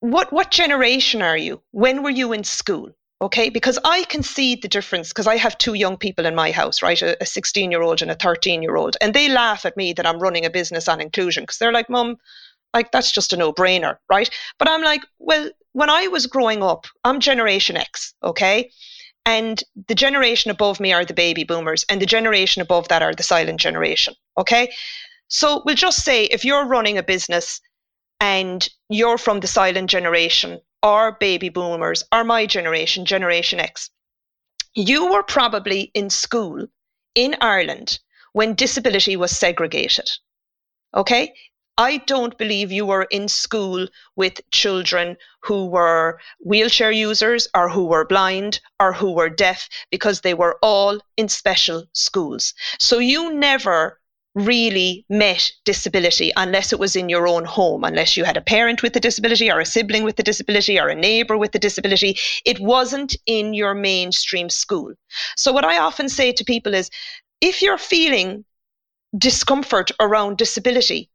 what 0.00 0.32
what 0.32 0.50
generation 0.50 1.22
are 1.22 1.36
you? 1.36 1.62
When 1.70 2.02
were 2.02 2.10
you 2.10 2.32
in 2.32 2.44
school? 2.44 2.90
Okay, 3.20 3.50
because 3.50 3.78
I 3.84 4.02
can 4.04 4.24
see 4.24 4.56
the 4.56 4.66
difference 4.66 5.10
because 5.10 5.28
I 5.28 5.36
have 5.36 5.56
two 5.56 5.74
young 5.74 5.96
people 5.96 6.26
in 6.26 6.34
my 6.34 6.50
house, 6.50 6.82
right? 6.82 7.00
A 7.00 7.24
16 7.24 7.70
year 7.70 7.82
old 7.82 8.02
and 8.02 8.10
a 8.10 8.16
13 8.16 8.62
year 8.62 8.74
old. 8.74 8.96
And 9.00 9.14
they 9.14 9.28
laugh 9.28 9.64
at 9.64 9.76
me 9.76 9.92
that 9.92 10.06
I'm 10.06 10.18
running 10.18 10.44
a 10.44 10.50
business 10.50 10.88
on 10.88 11.00
inclusion 11.00 11.44
because 11.44 11.58
they're 11.58 11.72
like, 11.72 11.88
Mum, 11.88 12.16
like 12.74 12.90
that's 12.90 13.12
just 13.12 13.32
a 13.32 13.36
no 13.36 13.52
brainer, 13.52 13.98
right? 14.10 14.28
But 14.58 14.68
I'm 14.68 14.82
like, 14.82 15.02
well, 15.20 15.50
when 15.72 15.88
I 15.88 16.08
was 16.08 16.26
growing 16.26 16.64
up, 16.64 16.86
I'm 17.04 17.20
Generation 17.20 17.76
X, 17.76 18.14
okay? 18.24 18.70
And 19.24 19.62
the 19.88 19.94
generation 19.94 20.50
above 20.50 20.80
me 20.80 20.92
are 20.92 21.04
the 21.04 21.14
baby 21.14 21.44
boomers, 21.44 21.84
and 21.88 22.02
the 22.02 22.06
generation 22.06 22.60
above 22.60 22.88
that 22.88 23.02
are 23.02 23.14
the 23.14 23.22
silent 23.22 23.60
generation. 23.60 24.14
Okay. 24.36 24.72
So 25.28 25.62
we'll 25.64 25.76
just 25.76 26.04
say 26.04 26.24
if 26.24 26.44
you're 26.44 26.66
running 26.66 26.98
a 26.98 27.02
business 27.02 27.60
and 28.20 28.68
you're 28.88 29.18
from 29.18 29.40
the 29.40 29.46
silent 29.46 29.90
generation, 29.90 30.60
or 30.82 31.12
baby 31.12 31.48
boomers, 31.48 32.04
or 32.12 32.24
my 32.24 32.46
generation, 32.46 33.04
Generation 33.04 33.60
X, 33.60 33.90
you 34.74 35.10
were 35.12 35.22
probably 35.22 35.90
in 35.94 36.10
school 36.10 36.66
in 37.14 37.36
Ireland 37.40 38.00
when 38.32 38.54
disability 38.54 39.16
was 39.16 39.36
segregated. 39.36 40.10
Okay. 40.94 41.34
I 41.78 41.98
don't 41.98 42.36
believe 42.36 42.70
you 42.70 42.84
were 42.84 43.04
in 43.04 43.28
school 43.28 43.88
with 44.14 44.40
children 44.50 45.16
who 45.40 45.66
were 45.66 46.20
wheelchair 46.40 46.92
users 46.92 47.48
or 47.54 47.70
who 47.70 47.86
were 47.86 48.06
blind 48.06 48.60
or 48.78 48.92
who 48.92 49.12
were 49.12 49.30
deaf 49.30 49.68
because 49.90 50.20
they 50.20 50.34
were 50.34 50.58
all 50.62 51.00
in 51.16 51.28
special 51.28 51.84
schools. 51.94 52.52
So 52.78 52.98
you 52.98 53.32
never 53.32 54.00
really 54.34 55.04
met 55.08 55.50
disability 55.64 56.32
unless 56.36 56.72
it 56.72 56.78
was 56.78 56.96
in 56.96 57.08
your 57.08 57.26
own 57.26 57.44
home, 57.44 57.84
unless 57.84 58.16
you 58.16 58.24
had 58.24 58.36
a 58.36 58.42
parent 58.42 58.82
with 58.82 58.96
a 58.96 59.00
disability 59.00 59.50
or 59.50 59.60
a 59.60 59.66
sibling 59.66 60.04
with 60.04 60.18
a 60.18 60.22
disability 60.22 60.78
or 60.78 60.88
a 60.88 60.94
neighbor 60.94 61.36
with 61.36 61.54
a 61.54 61.58
disability. 61.58 62.18
It 62.44 62.60
wasn't 62.60 63.14
in 63.26 63.54
your 63.54 63.74
mainstream 63.74 64.48
school. 64.48 64.94
So, 65.36 65.52
what 65.52 65.64
I 65.64 65.78
often 65.78 66.08
say 66.08 66.32
to 66.32 66.44
people 66.44 66.74
is 66.74 66.90
if 67.40 67.60
you're 67.60 67.78
feeling 67.78 68.44
discomfort 69.18 69.90
around 70.00 70.38
disability, 70.38 71.10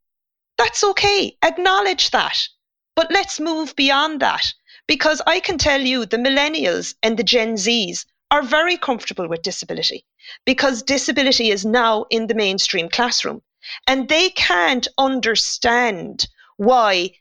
that's 0.58 0.84
okay. 0.84 1.38
Acknowledge 1.43 2.12
that. 2.12 2.48
But 2.96 3.12
let's 3.12 3.39
move 3.39 3.76
beyond 3.76 4.20
that 4.22 4.54
because 4.88 5.22
I 5.28 5.39
can 5.39 5.58
tell 5.58 5.82
you 5.82 6.06
the 6.06 6.17
millennials 6.17 6.96
and 7.04 7.17
the 7.17 7.24
Gen 7.24 7.56
Zs 7.56 8.06
are 8.32 8.41
very 8.41 8.78
comfortable 8.78 9.28
with 9.28 9.41
disability 9.41 10.06
because 10.46 10.84
disability 10.84 11.52
is 11.52 11.65
now 11.65 12.06
in 12.10 12.28
the 12.28 12.36
mainstream 12.36 12.89
classroom 12.89 13.41
and 13.86 14.10
they 14.10 14.30
can't 14.32 14.88
understand 14.98 16.28
why 16.58 17.12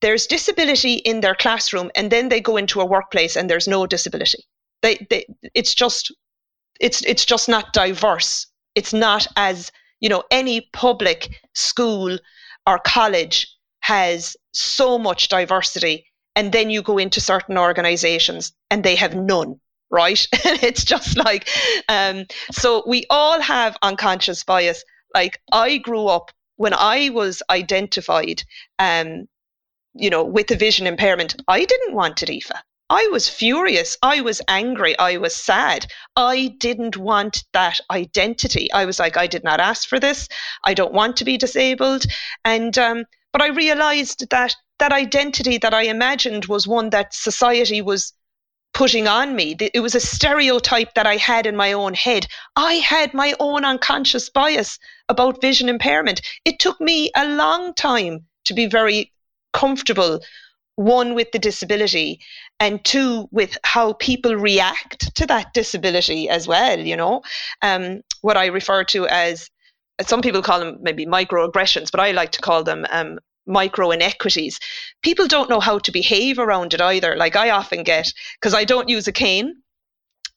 there's 0.00 0.26
disability 0.26 0.94
in 0.94 1.20
their 1.20 1.34
classroom 1.34 1.90
and 1.94 2.10
then 2.10 2.28
they 2.28 2.40
go 2.40 2.56
into 2.56 2.80
a 2.80 2.86
workplace 2.86 3.36
and 3.36 3.50
there's 3.50 3.68
no 3.68 3.86
disability. 3.86 4.44
They, 4.82 5.06
they, 5.10 5.26
it's 5.54 5.74
just 5.74 6.14
it's 6.80 7.02
it's 7.02 7.24
just 7.24 7.48
not 7.48 7.72
diverse. 7.72 8.46
It's 8.74 8.92
not 8.92 9.26
as 9.36 9.72
you 10.00 10.08
know 10.08 10.22
any 10.30 10.68
public 10.72 11.40
school 11.54 12.18
our 12.66 12.78
college 12.78 13.46
has 13.80 14.36
so 14.52 14.98
much 14.98 15.28
diversity 15.28 16.06
and 16.34 16.52
then 16.52 16.70
you 16.70 16.82
go 16.82 16.98
into 16.98 17.20
certain 17.20 17.56
organizations 17.56 18.52
and 18.70 18.84
they 18.84 18.96
have 18.96 19.14
none 19.14 19.58
right 19.90 20.26
it's 20.32 20.84
just 20.84 21.16
like 21.16 21.48
um, 21.88 22.26
so 22.50 22.82
we 22.86 23.04
all 23.10 23.40
have 23.40 23.76
unconscious 23.82 24.42
bias 24.44 24.84
like 25.14 25.40
i 25.52 25.78
grew 25.78 26.06
up 26.06 26.32
when 26.56 26.74
i 26.74 27.08
was 27.10 27.42
identified 27.50 28.42
um, 28.78 29.26
you 29.94 30.10
know 30.10 30.24
with 30.24 30.50
a 30.50 30.56
vision 30.56 30.86
impairment 30.86 31.36
i 31.48 31.64
didn't 31.64 31.94
want 31.94 32.22
it 32.22 32.30
Aoife. 32.30 32.50
I 32.88 33.08
was 33.10 33.28
furious. 33.28 33.96
I 34.02 34.20
was 34.20 34.40
angry. 34.46 34.96
I 34.98 35.16
was 35.16 35.34
sad. 35.34 35.86
I 36.14 36.54
didn't 36.58 36.96
want 36.96 37.44
that 37.52 37.80
identity. 37.90 38.72
I 38.72 38.84
was 38.84 39.00
like, 39.00 39.16
I 39.16 39.26
did 39.26 39.42
not 39.42 39.58
ask 39.58 39.88
for 39.88 39.98
this. 39.98 40.28
I 40.64 40.72
don't 40.72 40.92
want 40.92 41.16
to 41.16 41.24
be 41.24 41.36
disabled. 41.36 42.04
And, 42.44 42.78
um, 42.78 43.04
but 43.32 43.42
I 43.42 43.48
realized 43.48 44.30
that 44.30 44.54
that 44.78 44.92
identity 44.92 45.58
that 45.58 45.74
I 45.74 45.82
imagined 45.82 46.44
was 46.44 46.68
one 46.68 46.90
that 46.90 47.12
society 47.12 47.82
was 47.82 48.12
putting 48.72 49.08
on 49.08 49.34
me. 49.34 49.56
It 49.58 49.80
was 49.80 49.94
a 49.94 50.00
stereotype 50.00 50.94
that 50.94 51.06
I 51.06 51.16
had 51.16 51.46
in 51.46 51.56
my 51.56 51.72
own 51.72 51.94
head. 51.94 52.26
I 52.54 52.74
had 52.74 53.14
my 53.14 53.34
own 53.40 53.64
unconscious 53.64 54.28
bias 54.28 54.78
about 55.08 55.40
vision 55.40 55.68
impairment. 55.68 56.20
It 56.44 56.58
took 56.58 56.80
me 56.80 57.10
a 57.16 57.26
long 57.26 57.74
time 57.74 58.26
to 58.44 58.54
be 58.54 58.66
very 58.66 59.12
comfortable 59.52 60.20
one 60.76 61.14
with 61.14 61.32
the 61.32 61.38
disability 61.38 62.20
and 62.58 62.84
two 62.84 63.28
with 63.30 63.58
how 63.64 63.92
people 63.94 64.34
react 64.34 65.14
to 65.16 65.26
that 65.26 65.52
disability 65.52 66.28
as 66.28 66.48
well 66.48 66.78
you 66.78 66.96
know? 66.96 67.22
Um, 67.62 68.02
what 68.22 68.36
i 68.36 68.46
refer 68.46 68.84
to 68.84 69.06
as 69.08 69.50
some 70.02 70.22
people 70.22 70.42
call 70.42 70.60
them 70.60 70.78
maybe 70.80 71.06
microaggressions 71.06 71.90
but 71.90 72.00
i 72.00 72.12
like 72.12 72.32
to 72.32 72.40
call 72.40 72.64
them 72.64 72.86
um, 72.90 73.18
micro 73.46 73.90
inequities. 73.92 74.58
People 75.02 75.28
don't 75.28 75.48
know 75.48 75.60
how 75.60 75.78
to 75.78 75.92
behave 75.92 76.38
around 76.38 76.74
it 76.74 76.80
either. 76.80 77.16
Like 77.16 77.36
i 77.36 77.50
often 77.50 77.82
get 77.82 78.12
because 78.40 78.54
i 78.54 78.64
don't 78.64 78.88
use 78.88 79.06
a 79.06 79.12
cane 79.12 79.62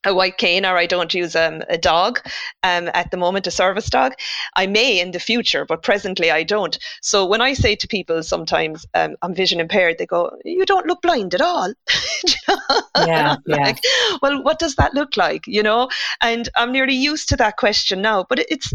a 0.06 0.14
white 0.14 0.38
cane 0.38 0.66
or 0.66 0.78
I 0.78 0.86
don't 0.86 1.14
use 1.14 1.36
um, 1.36 1.62
a 1.70 1.78
dog 1.78 2.20
um, 2.64 2.90
at 2.94 3.12
the 3.12 3.18
moment, 3.18 3.48
a 3.48 3.52
service 3.52 3.90
dog. 3.90 4.14
I 4.56 4.66
may 4.68 5.00
in 5.00 5.12
the 5.12 5.20
future, 5.20 5.66
but 5.66 5.84
presently 5.84 6.32
I 6.32 6.44
don't. 6.44 6.78
So 7.02 7.26
when 7.26 7.42
I 7.42 7.54
say 7.54 7.76
to 7.76 7.88
people 7.88 8.24
sometimes 8.24 8.86
um, 8.94 9.16
I'm 9.22 9.34
vision 9.34 9.60
impaired, 9.60 9.98
they 9.98 10.06
go, 10.06 10.32
You 10.46 10.66
don't 10.66 10.88
look 10.88 11.02
blind 11.02 11.34
at 11.34 11.42
all. 11.42 11.74
yeah, 12.48 12.58
yeah. 12.96 13.36
Like, 13.46 13.80
well, 14.22 14.42
what 14.44 14.60
does 14.60 14.76
that 14.76 14.94
look 14.94 15.18
like? 15.18 15.46
You 15.48 15.64
know? 15.64 15.90
And 16.22 16.50
I'm 16.56 16.72
nearly 16.72 16.96
used 16.96 17.30
to 17.30 17.38
that 17.38 17.58
question 17.58 18.02
now, 18.02 18.26
but 18.28 18.40
it's 18.50 18.74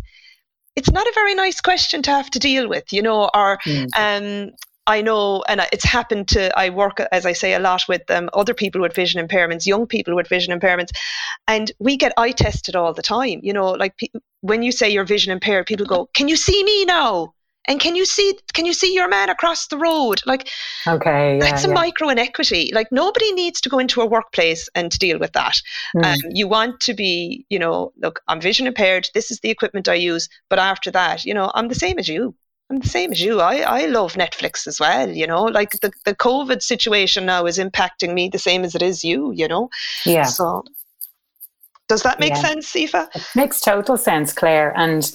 it's 0.76 0.90
not 0.90 1.06
a 1.06 1.12
very 1.14 1.34
nice 1.34 1.60
question 1.60 2.02
to 2.02 2.10
have 2.10 2.30
to 2.30 2.38
deal 2.40 2.68
with, 2.68 2.92
you 2.92 3.00
know, 3.00 3.30
or 3.32 3.58
mm. 3.64 3.87
um, 3.96 4.50
I 4.87 5.01
know, 5.01 5.42
and 5.49 5.66
it's 5.73 5.85
happened 5.85 6.29
to, 6.29 6.57
I 6.59 6.68
work, 6.70 7.01
as 7.11 7.25
I 7.25 7.33
say, 7.33 7.55
a 7.55 7.59
lot 7.59 7.85
with 7.88 8.11
um, 8.11 8.29
other 8.35 8.53
people 8.53 8.81
with 8.83 8.94
vision 8.94 9.27
impairments, 9.27 9.66
young 9.66 9.87
people 9.87 10.14
with 10.14 10.29
vision 10.29 10.59
impairments, 10.59 10.90
and 11.49 11.73
we 11.79 11.97
get 11.97 12.12
eye 12.18 12.33
tested 12.33 12.77
all 12.77 12.92
the 12.92 13.03
time. 13.03 13.40
You 13.42 13.53
know, 13.55 13.70
like 13.70 13.97
pe- 13.97 14.09
when 14.42 14.62
you 14.62 14.73
say 14.73 14.90
you're 14.90 15.05
vision 15.05 15.33
impaired, 15.33 15.66
people 15.66 15.87
go, 15.87 16.09
Can 16.14 16.29
you 16.29 16.37
see 16.37 16.62
me 16.64 16.85
now? 16.85 17.35
And 17.66 17.81
can 17.81 17.97
you 17.97 18.05
see 18.05 18.38
can 18.53 18.66
you 18.66 18.75
see 18.75 18.92
your 18.92 19.09
man 19.09 19.31
across 19.31 19.68
the 19.68 19.79
road? 19.79 20.20
Like 20.27 20.51
okay, 20.87 21.38
yeah, 21.38 21.40
that's 21.40 21.64
a 21.64 21.68
yeah. 21.68 21.75
micro 21.75 22.11
inequity. 22.11 22.70
Like 22.75 22.88
nobody 22.92 23.33
needs 23.33 23.61
to 23.62 23.70
go 23.70 23.79
into 23.79 24.03
a 24.03 24.07
workplace 24.07 24.68
and 24.75 24.92
to 24.92 24.99
deal 24.99 25.18
with 25.18 25.33
that. 25.33 25.61
Mm. 25.97 26.05
Um, 26.05 26.18
you 26.31 26.47
want 26.47 26.81
to 26.81 26.94
be, 26.94 27.47
you 27.49 27.59
know, 27.59 27.92
look, 27.97 28.20
I'm 28.29 28.40
vision 28.40 28.66
impaired. 28.66 29.09
This 29.14 29.31
is 29.31 29.40
the 29.40 29.51
equipment 29.51 29.88
I 29.88 29.94
use. 29.94 30.29
But 30.51 30.59
after 30.59 30.90
that, 30.90 31.25
you 31.25 31.33
know, 31.33 31.51
I'm 31.55 31.68
the 31.68 31.75
same 31.75 31.99
as 31.99 32.07
you. 32.07 32.35
I'm 32.70 32.81
the 32.81 32.88
same 32.88 33.12
as 33.12 33.20
you. 33.20 33.40
I, 33.40 33.57
I 33.59 33.87
love 33.87 34.14
Netflix 34.14 34.66
as 34.66 34.81
well, 34.81 35.11
you 35.11 35.27
know. 35.27 35.42
Like 35.44 35.72
the, 35.81 35.92
the 36.05 36.14
COVID 36.14 36.62
situation 36.62 37.27
now 37.27 37.44
is 37.44 37.59
impacting 37.59 38.14
me 38.14 38.29
the 38.29 38.38
same 38.38 38.64
as 38.64 38.74
it 38.74 38.83
is 38.83 39.05
you, 39.05 39.33
you 39.33 39.46
know. 39.46 39.68
Yeah. 40.07 40.24
So 40.24 40.64
does 41.88 42.03
that 42.03 42.20
make 42.20 42.35
yeah. 42.35 42.40
sense, 42.40 42.74
Aoife? 42.74 42.94
It 42.94 43.27
makes 43.35 43.61
total 43.61 43.98
sense, 43.98 44.33
Clare. 44.33 44.73
And 44.77 45.15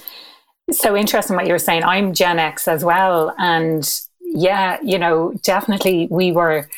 so 0.72 0.96
interesting 0.96 1.36
what 1.36 1.48
you 1.48 1.54
were 1.54 1.60
saying. 1.60 1.84
I'm 1.84 2.14
Gen 2.14 2.38
X 2.38 2.68
as 2.68 2.86
well. 2.86 3.34
And 3.40 3.90
yeah, 4.22 4.78
you 4.84 5.00
know, 5.00 5.34
definitely 5.42 6.08
we 6.12 6.32
were 6.32 6.70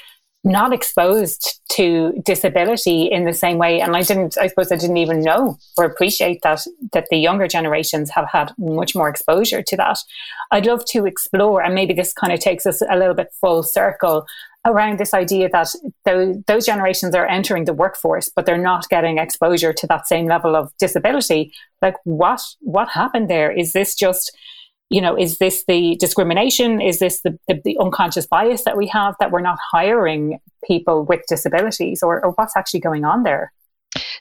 not 0.43 0.73
exposed 0.73 1.59
to 1.73 2.13
disability 2.25 3.03
in 3.05 3.25
the 3.25 3.33
same 3.33 3.57
way. 3.57 3.79
And 3.79 3.95
I 3.95 4.01
didn't, 4.01 4.37
I 4.39 4.47
suppose 4.47 4.71
I 4.71 4.75
didn't 4.75 4.97
even 4.97 5.21
know 5.21 5.57
or 5.77 5.85
appreciate 5.85 6.41
that, 6.41 6.61
that 6.93 7.07
the 7.11 7.17
younger 7.17 7.47
generations 7.47 8.09
have 8.09 8.27
had 8.31 8.51
much 8.57 8.95
more 8.95 9.07
exposure 9.07 9.61
to 9.61 9.77
that. 9.77 9.99
I'd 10.51 10.65
love 10.65 10.83
to 10.85 11.05
explore, 11.05 11.61
and 11.61 11.75
maybe 11.75 11.93
this 11.93 12.13
kind 12.13 12.33
of 12.33 12.39
takes 12.39 12.65
us 12.65 12.81
a 12.81 12.97
little 12.97 13.13
bit 13.13 13.29
full 13.39 13.61
circle 13.61 14.25
around 14.65 14.99
this 14.99 15.13
idea 15.13 15.49
that 15.49 15.69
those, 16.05 16.37
those 16.47 16.65
generations 16.65 17.15
are 17.15 17.27
entering 17.27 17.65
the 17.65 17.73
workforce, 17.73 18.29
but 18.29 18.45
they're 18.45 18.57
not 18.57 18.89
getting 18.89 19.17
exposure 19.17 19.73
to 19.73 19.87
that 19.87 20.07
same 20.07 20.27
level 20.27 20.55
of 20.55 20.71
disability. 20.79 21.51
Like, 21.81 21.95
what 22.03 22.41
what 22.59 22.89
happened 22.89 23.29
there? 23.29 23.51
Is 23.51 23.73
this 23.73 23.95
just 23.95 24.35
you 24.91 24.99
know, 24.99 25.17
is 25.17 25.37
this 25.37 25.63
the 25.67 25.95
discrimination? 25.95 26.81
Is 26.81 26.99
this 26.99 27.21
the, 27.21 27.39
the, 27.47 27.61
the, 27.63 27.77
unconscious 27.79 28.27
bias 28.27 28.65
that 28.65 28.75
we 28.75 28.87
have 28.87 29.15
that 29.19 29.31
we're 29.31 29.39
not 29.39 29.57
hiring 29.71 30.37
people 30.65 31.05
with 31.05 31.21
disabilities, 31.29 32.03
or, 32.03 32.23
or 32.23 32.33
what's 32.33 32.57
actually 32.57 32.81
going 32.81 33.05
on 33.05 33.23
there? 33.23 33.53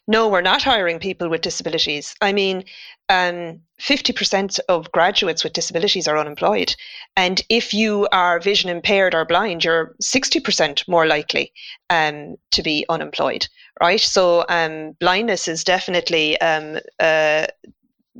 No, 0.06 0.28
we're 0.28 0.42
not 0.42 0.62
hiring 0.62 1.00
people 1.00 1.28
with 1.28 1.42
disabilities. 1.42 2.14
I 2.20 2.32
mean, 2.32 2.64
um, 3.08 3.60
50% 3.80 4.60
of 4.68 4.90
graduates 4.92 5.42
with 5.42 5.52
disabilities 5.52 6.06
are 6.06 6.18
unemployed. 6.18 6.74
And 7.16 7.42
if 7.48 7.74
you 7.74 8.06
are 8.12 8.40
vision 8.40 8.70
impaired 8.70 9.14
or 9.14 9.24
blind, 9.24 9.64
you're 9.64 9.96
60% 10.02 10.86
more 10.86 11.06
likely 11.06 11.52
um, 11.90 12.36
to 12.52 12.62
be 12.62 12.86
unemployed, 12.88 13.46
right? 13.80 14.00
So, 14.00 14.44
um, 14.48 14.92
blindness 15.00 15.48
is 15.48 15.64
definitely 15.64 16.40
um, 16.40 16.78
uh, 17.00 17.46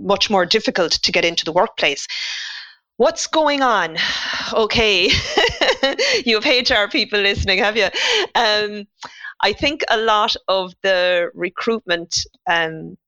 much 0.01 0.31
more 0.31 0.47
difficult 0.47 0.93
to 0.93 1.13
get 1.13 1.25
into 1.25 1.45
the 1.45 1.53
workplace. 1.53 2.07
What's 2.97 3.27
going 3.27 3.63
on? 3.63 3.97
Okay, 4.53 5.05
you 6.25 6.39
have 6.39 6.45
HR 6.45 6.91
people 6.91 7.21
listening, 7.21 7.59
have 7.59 7.77
you? 7.77 7.89
Um, 8.35 8.87
I 9.43 9.53
think 9.53 9.83
a 9.89 9.97
lot 9.97 10.37
of 10.49 10.75
the 10.83 11.31
recruitment 11.35 12.19
um, 12.49 12.99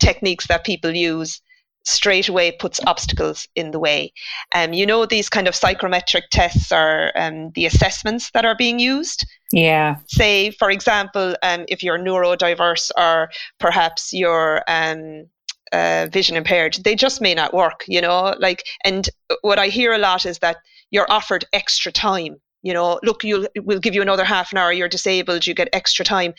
techniques 0.00 0.48
that 0.48 0.64
people 0.64 0.90
use 0.90 1.40
straight 1.86 2.28
away 2.28 2.50
puts 2.50 2.80
obstacles 2.86 3.46
in 3.54 3.70
the 3.70 3.78
way. 3.78 4.12
Um, 4.54 4.72
you 4.72 4.84
know, 4.84 5.06
these 5.06 5.28
kind 5.28 5.46
of 5.46 5.54
psychometric 5.54 6.24
tests 6.30 6.72
are 6.72 7.12
um, 7.16 7.52
the 7.54 7.64
assessments 7.66 8.30
that 8.32 8.44
are 8.44 8.56
being 8.56 8.80
used. 8.80 9.24
Yeah. 9.52 9.96
Say, 10.08 10.50
for 10.50 10.70
example, 10.70 11.36
um, 11.44 11.64
if 11.68 11.82
you're 11.84 11.98
neurodiverse 11.98 12.90
or 12.98 13.30
perhaps 13.60 14.12
you're 14.12 14.62
um, 14.66 15.26
uh, 15.72 16.06
vision 16.10 16.36
impaired, 16.36 16.78
they 16.84 16.94
just 16.94 17.20
may 17.20 17.34
not 17.34 17.54
work, 17.54 17.84
you 17.88 18.00
know, 18.00 18.34
like, 18.38 18.64
and 18.84 19.08
what 19.42 19.58
I 19.58 19.68
hear 19.68 19.92
a 19.92 19.98
lot 19.98 20.26
is 20.26 20.38
that 20.38 20.58
you're 20.90 21.10
offered 21.10 21.44
extra 21.52 21.90
time 21.92 22.36
you 22.66 22.74
know, 22.74 22.98
look, 23.04 23.22
you'll 23.22 23.46
we'll 23.62 23.78
give 23.78 23.94
you 23.94 24.02
another 24.02 24.24
half 24.24 24.50
an 24.50 24.58
hour. 24.58 24.72
You're 24.72 24.88
disabled. 24.88 25.46
You 25.46 25.54
get 25.54 25.68
extra 25.72 26.04
time. 26.04 26.34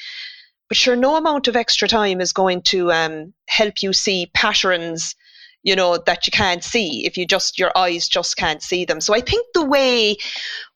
But 0.68 0.76
sure, 0.76 0.98
no 0.98 1.16
amount 1.16 1.48
of 1.48 1.56
extra 1.56 1.88
time 1.88 2.20
is 2.20 2.34
going 2.34 2.64
to 2.64 2.92
um, 2.92 3.34
help 3.48 3.82
you 3.82 3.94
see 3.94 4.30
patterns, 4.34 5.16
you 5.64 5.74
know, 5.74 5.98
that 6.06 6.28
you 6.28 6.32
can't 6.32 6.66
see 6.66 7.06
if 7.06 7.16
you 7.16 7.26
just 7.26 7.58
your 7.58 7.72
eyes 7.78 8.10
just 8.10 8.36
can't 8.36 8.62
see 8.62 8.84
them. 8.84 9.00
So 9.00 9.16
I 9.16 9.22
think 9.22 9.48
the 9.54 9.64
way 9.64 10.18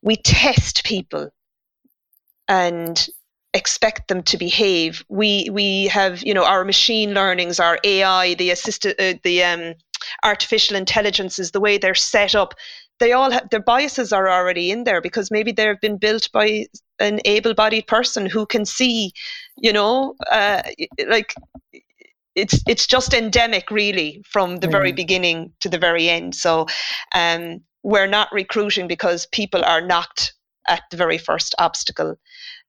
we 0.01 0.15
test 0.15 0.85
people 0.85 1.29
and 2.47 3.09
expect 3.53 4.07
them 4.07 4.23
to 4.23 4.37
behave, 4.37 5.03
we 5.09 5.49
we 5.51 5.87
have 5.87 6.23
you 6.23 6.33
know 6.33 6.45
our 6.45 6.63
machine 6.63 7.13
learnings, 7.13 7.59
our 7.59 7.79
AI, 7.83 8.33
the 8.35 8.51
assisted, 8.51 8.95
uh, 8.99 9.17
the 9.23 9.43
um, 9.43 9.73
artificial 10.23 10.75
intelligences, 10.75 11.51
the 11.51 11.59
way 11.59 11.77
they're 11.77 11.95
set 11.95 12.35
up 12.35 12.53
they 12.99 13.13
all 13.13 13.31
have 13.31 13.49
their 13.49 13.59
biases 13.59 14.13
are 14.13 14.29
already 14.29 14.69
in 14.69 14.83
there 14.83 15.01
because 15.01 15.31
maybe 15.31 15.51
they've 15.51 15.81
been 15.81 15.97
built 15.97 16.29
by 16.31 16.67
an 16.99 17.19
able-bodied 17.25 17.87
person 17.87 18.27
who 18.27 18.45
can 18.45 18.63
see 18.63 19.11
you 19.57 19.73
know 19.73 20.13
uh, 20.31 20.61
like 21.07 21.33
it's 22.35 22.61
it's 22.67 22.87
just 22.87 23.13
endemic 23.13 23.69
really 23.71 24.23
from 24.25 24.57
the 24.57 24.67
very 24.67 24.91
beginning 24.91 25.51
to 25.59 25.69
the 25.69 25.77
very 25.77 26.09
end. 26.09 26.35
So 26.35 26.65
um, 27.13 27.61
we're 27.83 28.07
not 28.07 28.29
recruiting 28.31 28.87
because 28.87 29.25
people 29.27 29.63
are 29.65 29.81
knocked 29.81 30.33
at 30.67 30.83
the 30.91 30.97
very 30.97 31.17
first 31.17 31.55
obstacle 31.59 32.15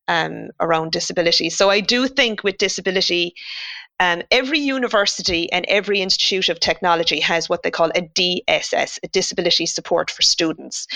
um, 0.09 0.51
around 0.61 0.93
disability. 0.93 1.51
So 1.51 1.71
i 1.71 1.81
do 1.81 2.07
think 2.09 2.43
with 2.45 2.59
disability 2.59 3.35
um, 4.01 4.23
every 4.31 4.59
university 4.59 5.51
and 5.53 5.65
every 5.69 6.01
institute 6.01 6.49
of 6.49 6.59
technology 6.59 7.21
has 7.21 7.49
what 7.49 7.63
they 7.63 7.71
call 7.71 7.91
a 7.95 8.03
DSS, 8.03 8.99
a 9.03 9.09
disability 9.09 9.67
support 9.67 10.11
for 10.11 10.23
students. 10.23 10.87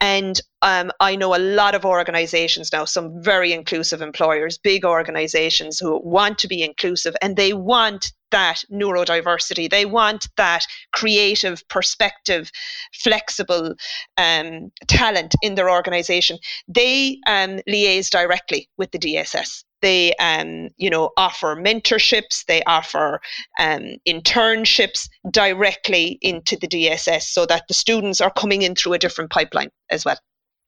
And 0.00 0.40
um, 0.62 0.90
I 0.98 1.16
know 1.16 1.34
a 1.34 1.38
lot 1.38 1.74
of 1.74 1.84
organizations 1.84 2.72
now, 2.72 2.84
some 2.84 3.22
very 3.22 3.52
inclusive 3.52 4.02
employers, 4.02 4.58
big 4.58 4.84
organizations 4.84 5.78
who 5.78 6.00
want 6.02 6.38
to 6.38 6.48
be 6.48 6.62
inclusive 6.62 7.14
and 7.22 7.36
they 7.36 7.52
want 7.52 8.12
that 8.32 8.62
neurodiversity. 8.72 9.70
They 9.70 9.86
want 9.86 10.28
that 10.36 10.64
creative 10.92 11.66
perspective, 11.68 12.50
flexible 12.92 13.74
um, 14.16 14.72
talent 14.88 15.34
in 15.42 15.54
their 15.54 15.70
organization. 15.70 16.38
They 16.66 17.20
um, 17.26 17.60
liaise 17.68 18.10
directly 18.10 18.68
with 18.76 18.90
the 18.90 18.98
DSS. 18.98 19.62
They, 19.82 20.14
um, 20.14 20.70
you 20.76 20.90
know, 20.90 21.10
offer 21.16 21.54
mentorships. 21.56 22.44
They 22.46 22.62
offer 22.64 23.20
um, 23.58 23.96
internships 24.08 25.08
directly 25.30 26.18
into 26.22 26.56
the 26.56 26.68
DSS, 26.68 27.22
so 27.22 27.46
that 27.46 27.64
the 27.68 27.74
students 27.74 28.20
are 28.20 28.32
coming 28.32 28.62
in 28.62 28.74
through 28.74 28.94
a 28.94 28.98
different 28.98 29.30
pipeline 29.30 29.70
as 29.90 30.04
well. 30.04 30.18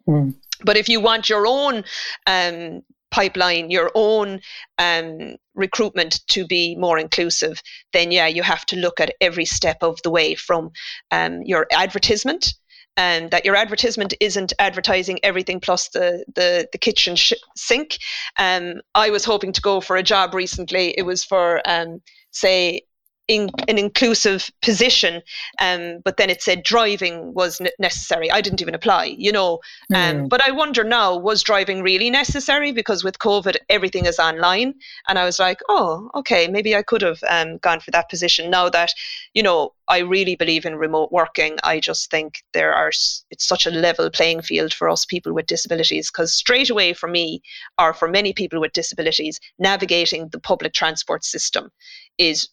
Mm. 0.06 0.34
But 0.64 0.76
if 0.76 0.88
you 0.88 1.00
want 1.00 1.28
your 1.28 1.46
own 1.46 1.84
um, 2.26 2.82
pipeline, 3.10 3.70
your 3.70 3.90
own 3.94 4.40
um, 4.78 5.36
recruitment 5.54 6.20
to 6.28 6.46
be 6.46 6.76
more 6.76 6.98
inclusive, 6.98 7.62
then 7.92 8.10
yeah, 8.10 8.26
you 8.26 8.42
have 8.42 8.66
to 8.66 8.76
look 8.76 9.00
at 9.00 9.14
every 9.20 9.44
step 9.44 9.78
of 9.82 10.00
the 10.02 10.10
way 10.10 10.34
from 10.34 10.70
um, 11.10 11.42
your 11.42 11.66
advertisement 11.72 12.54
and 12.98 13.30
that 13.30 13.44
your 13.44 13.54
advertisement 13.54 14.12
isn't 14.18 14.52
advertising 14.58 15.20
everything 15.22 15.60
plus 15.60 15.88
the 15.90 16.24
the, 16.34 16.68
the 16.72 16.78
kitchen 16.78 17.14
sh- 17.16 17.32
sink. 17.56 17.98
Um, 18.38 18.82
I 18.94 19.08
was 19.10 19.24
hoping 19.24 19.52
to 19.52 19.62
go 19.62 19.80
for 19.80 19.96
a 19.96 20.02
job 20.02 20.34
recently. 20.34 20.94
It 20.98 21.02
was 21.02 21.24
for 21.24 21.62
um, 21.64 22.02
say 22.32 22.82
in, 23.28 23.50
an 23.68 23.78
inclusive 23.78 24.50
position, 24.62 25.22
um, 25.60 26.00
but 26.04 26.16
then 26.16 26.30
it 26.30 26.42
said 26.42 26.62
driving 26.62 27.34
was 27.34 27.60
n- 27.60 27.68
necessary. 27.78 28.30
I 28.30 28.40
didn't 28.40 28.62
even 28.62 28.74
apply, 28.74 29.04
you 29.18 29.30
know. 29.30 29.60
Um, 29.94 30.16
mm. 30.16 30.28
But 30.28 30.46
I 30.46 30.50
wonder 30.50 30.82
now, 30.82 31.16
was 31.16 31.42
driving 31.42 31.82
really 31.82 32.08
necessary? 32.08 32.72
Because 32.72 33.04
with 33.04 33.18
COVID, 33.18 33.56
everything 33.68 34.06
is 34.06 34.18
online. 34.18 34.74
And 35.08 35.18
I 35.18 35.24
was 35.24 35.38
like, 35.38 35.60
oh, 35.68 36.10
okay, 36.14 36.48
maybe 36.48 36.74
I 36.74 36.82
could 36.82 37.02
have 37.02 37.22
um, 37.28 37.58
gone 37.58 37.80
for 37.80 37.90
that 37.90 38.08
position. 38.08 38.50
Now 38.50 38.70
that, 38.70 38.94
you 39.34 39.42
know, 39.42 39.74
I 39.88 39.98
really 39.98 40.36
believe 40.36 40.64
in 40.64 40.76
remote 40.76 41.12
working, 41.12 41.56
I 41.64 41.80
just 41.80 42.10
think 42.10 42.42
there 42.54 42.74
are, 42.74 42.88
it's 42.88 43.46
such 43.46 43.66
a 43.66 43.70
level 43.70 44.10
playing 44.10 44.42
field 44.42 44.72
for 44.72 44.88
us 44.88 45.04
people 45.04 45.34
with 45.34 45.46
disabilities. 45.46 46.10
Because 46.10 46.32
straight 46.32 46.70
away 46.70 46.94
for 46.94 47.08
me, 47.08 47.42
or 47.78 47.92
for 47.92 48.08
many 48.08 48.32
people 48.32 48.60
with 48.60 48.72
disabilities, 48.72 49.38
navigating 49.58 50.28
the 50.28 50.40
public 50.40 50.72
transport 50.72 51.24
system 51.24 51.70
is 52.16 52.48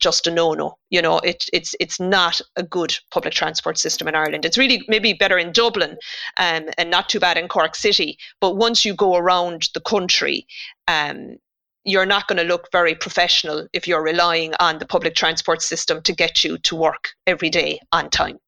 just 0.00 0.26
a 0.26 0.30
no-no. 0.30 0.76
You 0.90 1.02
know, 1.02 1.18
it, 1.18 1.44
it's 1.52 1.74
it's 1.78 2.00
not 2.00 2.40
a 2.56 2.62
good 2.62 2.96
public 3.10 3.34
transport 3.34 3.78
system 3.78 4.08
in 4.08 4.14
Ireland. 4.14 4.44
It's 4.44 4.58
really 4.58 4.82
maybe 4.88 5.12
better 5.12 5.38
in 5.38 5.52
Dublin 5.52 5.96
um, 6.38 6.68
and 6.76 6.90
not 6.90 7.08
too 7.08 7.20
bad 7.20 7.36
in 7.36 7.48
Cork 7.48 7.74
City. 7.74 8.18
But 8.40 8.56
once 8.56 8.84
you 8.84 8.94
go 8.94 9.16
around 9.16 9.68
the 9.74 9.80
country, 9.80 10.46
um, 10.88 11.36
you're 11.84 12.06
not 12.06 12.26
going 12.28 12.38
to 12.38 12.44
look 12.44 12.68
very 12.72 12.94
professional 12.94 13.66
if 13.72 13.86
you're 13.86 14.02
relying 14.02 14.54
on 14.60 14.78
the 14.78 14.86
public 14.86 15.14
transport 15.14 15.62
system 15.62 16.02
to 16.02 16.12
get 16.12 16.44
you 16.44 16.58
to 16.58 16.76
work 16.76 17.10
every 17.26 17.50
day 17.50 17.80
on 17.92 18.10
time. 18.10 18.38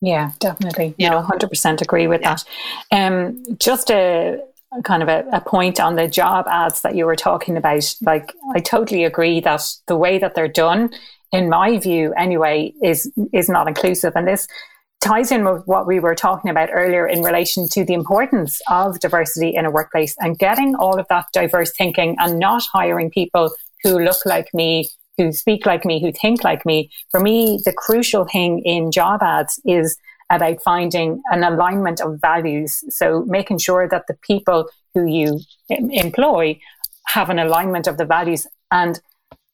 Yeah, 0.00 0.32
definitely. 0.40 0.94
You 0.98 1.10
no, 1.10 1.20
know, 1.20 1.26
100% 1.26 1.80
agree 1.80 2.06
with 2.06 2.20
yeah. 2.20 2.36
that. 2.90 3.12
Um, 3.12 3.42
just 3.58 3.90
a 3.90 4.40
kind 4.84 5.02
of 5.02 5.08
a, 5.08 5.24
a, 5.32 5.40
point 5.40 5.80
on 5.80 5.96
the 5.96 6.08
job 6.08 6.46
ads 6.48 6.82
that 6.82 6.94
you 6.94 7.06
were 7.06 7.16
talking 7.16 7.56
about. 7.56 7.94
Like, 8.02 8.32
I 8.54 8.60
totally 8.60 9.04
agree 9.04 9.40
that 9.40 9.62
the 9.86 9.96
way 9.96 10.18
that 10.18 10.34
they're 10.34 10.48
done, 10.48 10.90
in 11.32 11.48
my 11.48 11.78
view, 11.78 12.12
anyway, 12.16 12.72
is 12.82 13.10
is 13.32 13.48
not 13.48 13.68
inclusive. 13.68 14.12
And 14.16 14.26
this 14.26 14.46
ties 15.00 15.30
in 15.30 15.44
with 15.44 15.62
what 15.66 15.86
we 15.86 16.00
were 16.00 16.14
talking 16.14 16.50
about 16.50 16.70
earlier 16.72 17.06
in 17.06 17.22
relation 17.22 17.68
to 17.68 17.84
the 17.84 17.94
importance 17.94 18.60
of 18.68 18.98
diversity 19.00 19.54
in 19.54 19.64
a 19.64 19.70
workplace 19.70 20.16
and 20.20 20.38
getting 20.38 20.74
all 20.74 20.98
of 20.98 21.06
that 21.08 21.26
diverse 21.32 21.70
thinking 21.76 22.16
and 22.18 22.38
not 22.38 22.62
hiring 22.72 23.10
people 23.10 23.50
who 23.84 23.98
look 23.98 24.18
like 24.24 24.48
me, 24.54 24.88
who 25.18 25.32
speak 25.32 25.66
like 25.66 25.84
me, 25.84 26.00
who 26.00 26.12
think 26.12 26.42
like 26.44 26.64
me. 26.66 26.90
For 27.10 27.20
me, 27.20 27.60
the 27.64 27.72
crucial 27.72 28.24
thing 28.24 28.60
in 28.64 28.90
job 28.90 29.22
ads 29.22 29.60
is 29.64 29.96
about 30.30 30.62
finding 30.64 31.22
an 31.30 31.44
alignment 31.44 32.00
of 32.00 32.20
values. 32.20 32.82
So 32.88 33.24
making 33.26 33.58
sure 33.58 33.88
that 33.88 34.06
the 34.08 34.16
people 34.22 34.68
who 34.94 35.06
you 35.06 35.40
employ 35.68 36.58
have 37.06 37.30
an 37.30 37.38
alignment 37.38 37.86
of 37.86 37.96
the 37.96 38.04
values 38.04 38.46
and 38.70 39.00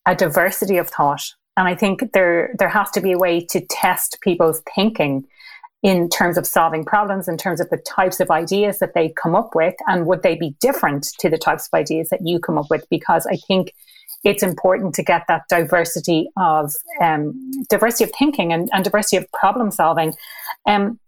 a 0.06 0.14
diversity 0.14 0.78
of 0.78 0.88
thought. 0.88 1.22
And 1.56 1.68
I 1.68 1.74
think 1.74 2.12
there 2.12 2.54
there 2.58 2.68
has 2.68 2.90
to 2.92 3.00
be 3.00 3.12
a 3.12 3.18
way 3.18 3.44
to 3.46 3.60
test 3.66 4.18
people's 4.22 4.62
thinking 4.74 5.26
in 5.82 6.08
terms 6.08 6.38
of 6.38 6.46
solving 6.46 6.84
problems, 6.84 7.28
in 7.28 7.36
terms 7.36 7.60
of 7.60 7.68
the 7.70 7.76
types 7.76 8.20
of 8.20 8.30
ideas 8.30 8.78
that 8.78 8.94
they 8.94 9.12
come 9.20 9.34
up 9.34 9.54
with, 9.54 9.74
and 9.88 10.06
would 10.06 10.22
they 10.22 10.36
be 10.36 10.54
different 10.60 11.08
to 11.18 11.28
the 11.28 11.36
types 11.36 11.66
of 11.66 11.76
ideas 11.76 12.08
that 12.10 12.20
you 12.24 12.38
come 12.38 12.56
up 12.56 12.70
with? 12.70 12.86
Because 12.88 13.26
I 13.26 13.36
think 13.48 13.74
it's 14.24 14.42
important 14.42 14.94
to 14.94 15.02
get 15.02 15.24
that 15.28 15.42
diversity 15.48 16.28
of 16.36 16.74
um, 17.00 17.64
diversity 17.68 18.04
of 18.04 18.12
thinking 18.16 18.52
and, 18.52 18.70
and, 18.72 18.84
diversity 18.84 19.16
of 19.16 19.30
problem 19.32 19.70
solving. 19.70 20.14
Um, 20.66 20.98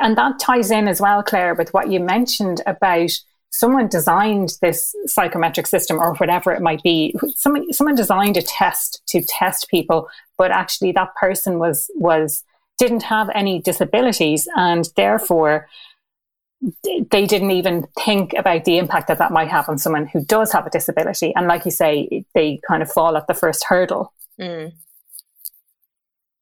and 0.00 0.16
that 0.16 0.38
ties 0.38 0.70
in 0.70 0.88
as 0.88 1.00
well, 1.00 1.22
Clare, 1.22 1.54
with 1.54 1.72
what 1.72 1.90
you 1.90 2.00
mentioned 2.00 2.60
about 2.66 3.10
someone 3.50 3.86
designed 3.86 4.56
this 4.60 4.94
psychometric 5.06 5.66
system 5.66 5.98
or 6.00 6.14
whatever 6.16 6.52
it 6.52 6.60
might 6.60 6.82
be. 6.82 7.14
Someone, 7.36 7.72
someone 7.72 7.94
designed 7.94 8.36
a 8.36 8.42
test 8.42 9.00
to 9.06 9.22
test 9.22 9.68
people, 9.68 10.08
but 10.36 10.50
actually 10.50 10.90
that 10.92 11.14
person 11.14 11.58
was, 11.60 11.88
was, 11.94 12.42
didn't 12.78 13.04
have 13.04 13.30
any 13.34 13.60
disabilities 13.60 14.48
and 14.56 14.88
therefore 14.96 15.68
they 16.82 17.26
didn't 17.26 17.50
even 17.50 17.86
think 18.04 18.32
about 18.34 18.64
the 18.64 18.78
impact 18.78 19.08
that 19.08 19.18
that 19.18 19.32
might 19.32 19.48
have 19.48 19.68
on 19.68 19.78
someone 19.78 20.06
who 20.06 20.24
does 20.24 20.52
have 20.52 20.66
a 20.66 20.70
disability. 20.70 21.32
And 21.34 21.46
like 21.46 21.64
you 21.64 21.70
say, 21.70 22.24
they 22.34 22.60
kind 22.66 22.82
of 22.82 22.90
fall 22.90 23.16
at 23.16 23.26
the 23.26 23.34
first 23.34 23.64
hurdle. 23.68 24.12
Mm. 24.40 24.72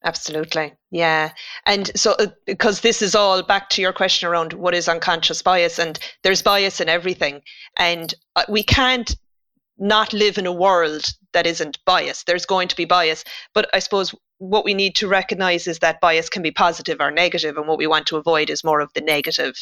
Absolutely. 0.04 0.72
Yeah. 0.90 1.32
And 1.66 1.90
so, 1.96 2.12
uh, 2.18 2.26
because 2.46 2.80
this 2.80 3.02
is 3.02 3.14
all 3.14 3.42
back 3.42 3.68
to 3.70 3.82
your 3.82 3.92
question 3.92 4.28
around 4.28 4.52
what 4.52 4.74
is 4.74 4.88
unconscious 4.88 5.42
bias, 5.42 5.78
and 5.78 5.98
there's 6.22 6.42
bias 6.42 6.80
in 6.80 6.88
everything. 6.88 7.40
And 7.76 8.12
uh, 8.34 8.42
we 8.48 8.62
can't 8.62 9.14
not 9.78 10.12
live 10.12 10.38
in 10.38 10.46
a 10.46 10.52
world 10.52 11.12
that 11.32 11.46
isn't 11.46 11.78
biased. 11.84 12.26
There's 12.26 12.46
going 12.46 12.68
to 12.68 12.76
be 12.76 12.84
bias. 12.84 13.24
But 13.54 13.68
I 13.72 13.78
suppose 13.78 14.14
what 14.42 14.64
we 14.64 14.74
need 14.74 14.96
to 14.96 15.06
recognize 15.06 15.68
is 15.68 15.78
that 15.78 16.00
bias 16.00 16.28
can 16.28 16.42
be 16.42 16.50
positive 16.50 17.00
or 17.00 17.12
negative, 17.12 17.56
and 17.56 17.68
what 17.68 17.78
we 17.78 17.86
want 17.86 18.08
to 18.08 18.16
avoid 18.16 18.50
is 18.50 18.64
more 18.64 18.80
of 18.80 18.92
the 18.92 19.00
negative 19.00 19.54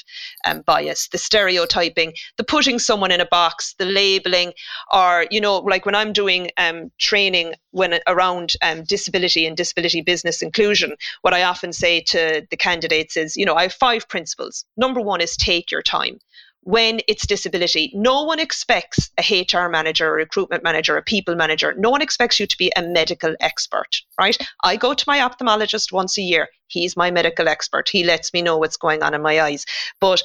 um, 0.47 0.63
bias, 0.63 1.09
the 1.09 1.19
stereotyping, 1.19 2.15
the 2.39 2.45
putting 2.45 2.79
someone 2.79 3.11
in 3.11 3.21
a 3.21 3.27
box, 3.27 3.75
the 3.79 3.85
labeling, 3.85 4.55
or 4.91 5.27
you 5.31 5.41
know, 5.41 5.59
like 5.59 5.85
when 5.85 5.95
I'm 5.95 6.15
doing 6.15 6.51
um, 6.57 6.91
training 6.99 7.55
when 7.73 8.01
around 8.07 8.55
um, 8.63 8.85
disability 8.85 9.47
and 9.47 9.55
disability 9.55 10.01
business 10.01 10.41
inclusion, 10.41 10.97
what 11.21 11.35
I 11.35 11.43
often 11.43 11.75
say 11.75 12.01
to 12.09 12.47
the 12.51 12.57
candidates 12.57 13.19
is, 13.19 13.37
you 13.37 13.45
know, 13.45 13.57
I 13.57 13.63
have 13.63 13.75
five 13.75 14.09
principles. 14.09 14.65
Number 14.79 15.01
one 15.01 15.21
is 15.21 15.37
take 15.37 15.71
your 15.71 15.83
time 15.83 16.21
when 16.63 17.01
it's 17.09 17.27
disability. 17.27 17.91
No 17.95 18.23
one 18.25 18.39
expects 18.39 19.11
a 19.19 19.43
HR 19.43 19.69
manager, 19.69 20.09
a 20.09 20.13
recruitment 20.13 20.63
manager, 20.63 20.97
a 20.97 21.03
people 21.03 21.35
manager. 21.35 21.75
No 21.79 21.91
one 21.91 22.03
expects 22.03 22.39
you 22.39 22.47
to 22.47 22.57
be 22.59 22.71
a 22.77 22.83
medical 22.83 23.35
expert, 23.41 24.03
right? 24.19 24.37
I 24.63 24.77
go 24.77 24.93
to 24.93 25.05
my 25.07 25.19
ophthalmologist 25.19 25.91
once 25.91 26.19
a 26.19 26.23
year. 26.23 26.49
He's 26.67 26.97
my 26.97 27.11
medical 27.11 27.49
expert. 27.49 27.89
He 27.89 28.05
lets 28.05 28.33
me 28.33 28.43
know 28.43 28.59
what's 28.59 28.77
going 28.77 29.03
on 29.03 29.15
in 29.15 29.23
my 29.23 29.41
eyes. 29.41 29.65
But 30.01 30.23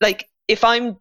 like 0.00 0.28
if 0.48 0.62
I'm 0.64 0.96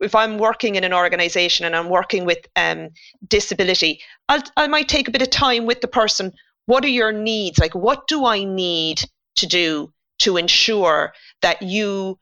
if 0.00 0.14
I'm 0.14 0.38
working 0.38 0.74
in 0.74 0.84
an 0.84 0.92
organization 0.92 1.66
and 1.66 1.74
I'm 1.74 1.88
working 1.88 2.24
with 2.24 2.38
um, 2.56 2.90
disability, 3.28 4.00
I'll, 4.28 4.42
I 4.56 4.66
might 4.66 4.88
take 4.88 5.08
a 5.08 5.10
bit 5.10 5.22
of 5.22 5.30
time 5.30 5.66
with 5.66 5.80
the 5.80 5.88
person. 5.88 6.32
What 6.66 6.84
are 6.84 6.88
your 6.88 7.12
needs? 7.12 7.58
Like, 7.58 7.74
what 7.74 8.06
do 8.06 8.26
I 8.26 8.44
need 8.44 9.02
to 9.36 9.46
do 9.46 9.92
to 10.18 10.36
ensure 10.36 11.12
that 11.42 11.62
you 11.62 12.18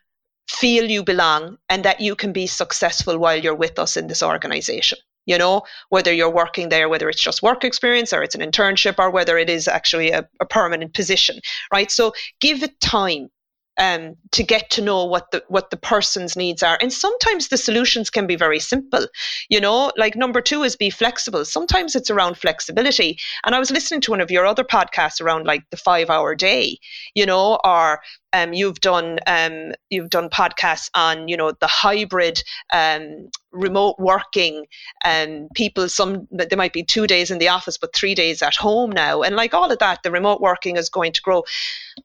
feel 0.48 0.90
you 0.90 1.02
belong 1.02 1.58
and 1.68 1.84
that 1.84 2.00
you 2.00 2.14
can 2.14 2.32
be 2.32 2.46
successful 2.46 3.18
while 3.18 3.36
you're 3.36 3.54
with 3.54 3.78
us 3.78 3.96
in 3.96 4.06
this 4.06 4.22
organization 4.22 4.98
you 5.26 5.38
know? 5.38 5.62
Whether 5.88 6.12
you're 6.12 6.30
working 6.30 6.68
there 6.68 6.88
whether 6.88 7.08
it's 7.08 7.22
just 7.22 7.42
work 7.42 7.64
experience 7.64 8.12
or 8.12 8.22
it's 8.22 8.34
an 8.34 8.40
internship 8.42 8.96
or 8.98 9.10
whether 9.10 9.38
it 9.38 9.48
is 9.48 9.66
actually 9.68 10.10
a, 10.10 10.28
a 10.40 10.46
permanent 10.46 10.94
position 10.94 11.40
right? 11.72 11.90
So 11.90 12.12
give 12.40 12.62
it 12.62 12.78
time 12.80 13.30
um, 13.78 14.14
to 14.32 14.42
get 14.42 14.70
to 14.70 14.82
know 14.82 15.04
what 15.04 15.30
the 15.30 15.42
what 15.48 15.70
the 15.70 15.76
person's 15.76 16.36
needs 16.36 16.62
are. 16.62 16.78
And 16.80 16.92
sometimes 16.92 17.48
the 17.48 17.56
solutions 17.56 18.10
can 18.10 18.26
be 18.26 18.36
very 18.36 18.60
simple 18.60 19.06
you 19.48 19.60
know 19.60 19.92
like 19.96 20.16
number 20.16 20.40
two 20.40 20.62
is 20.62 20.76
be 20.76 20.90
flexible. 20.90 21.44
Sometimes 21.44 21.94
it's 21.94 22.10
around 22.10 22.36
flexibility. 22.36 23.18
And 23.44 23.54
i 23.54 23.58
was 23.58 23.70
listening 23.70 24.00
to 24.02 24.10
one 24.10 24.20
of 24.20 24.30
your 24.30 24.46
other 24.46 24.64
podcasts 24.64 25.20
around 25.20 25.46
like 25.46 25.62
the 25.70 25.76
five 25.76 26.10
hour 26.10 26.34
day 26.34 26.78
you 27.14 27.26
know 27.26 27.58
or 27.64 28.00
um, 28.32 28.52
you've 28.52 28.80
done 28.80 29.18
um, 29.26 29.72
you've 29.90 30.10
done 30.10 30.28
podcasts 30.28 30.90
on 30.94 31.28
you 31.28 31.36
know 31.36 31.52
the 31.52 31.66
hybrid 31.66 32.42
um, 32.72 33.30
remote 33.54 33.96
working 33.98 34.66
and 35.04 35.48
people 35.54 35.88
some 35.88 36.26
there 36.30 36.58
might 36.58 36.72
be 36.72 36.82
two 36.82 37.06
days 37.06 37.30
in 37.30 37.38
the 37.38 37.48
office 37.48 37.78
but 37.78 37.94
three 37.94 38.14
days 38.14 38.42
at 38.42 38.54
home 38.54 38.90
now. 38.90 39.22
And 39.22 39.36
like 39.36 39.54
all 39.54 39.70
of 39.70 39.78
that 39.78 40.02
the 40.02 40.10
remote 40.10 40.40
working 40.40 40.76
is 40.76 40.88
going 40.88 41.12
to 41.12 41.22
grow. 41.22 41.44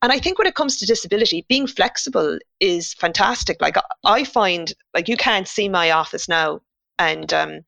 And 0.02 0.12
i 0.12 0.20
think 0.20 0.38
when 0.38 0.48
it 0.48 0.56
comes 0.56 0.78
to 0.78 0.86
disability 0.86 1.46
being 1.50 1.68
flexible 1.68 2.40
is 2.60 2.94
fantastic. 2.94 3.58
Like 3.62 3.76
i 4.06 4.24
find 4.24 4.74
like 4.94 5.08
you 5.08 5.18
can't 5.18 5.48
see 5.48 5.68
my 5.68 5.92
office 5.92 6.30
now. 6.30 6.62
And 6.98 7.34
um, 7.34 7.62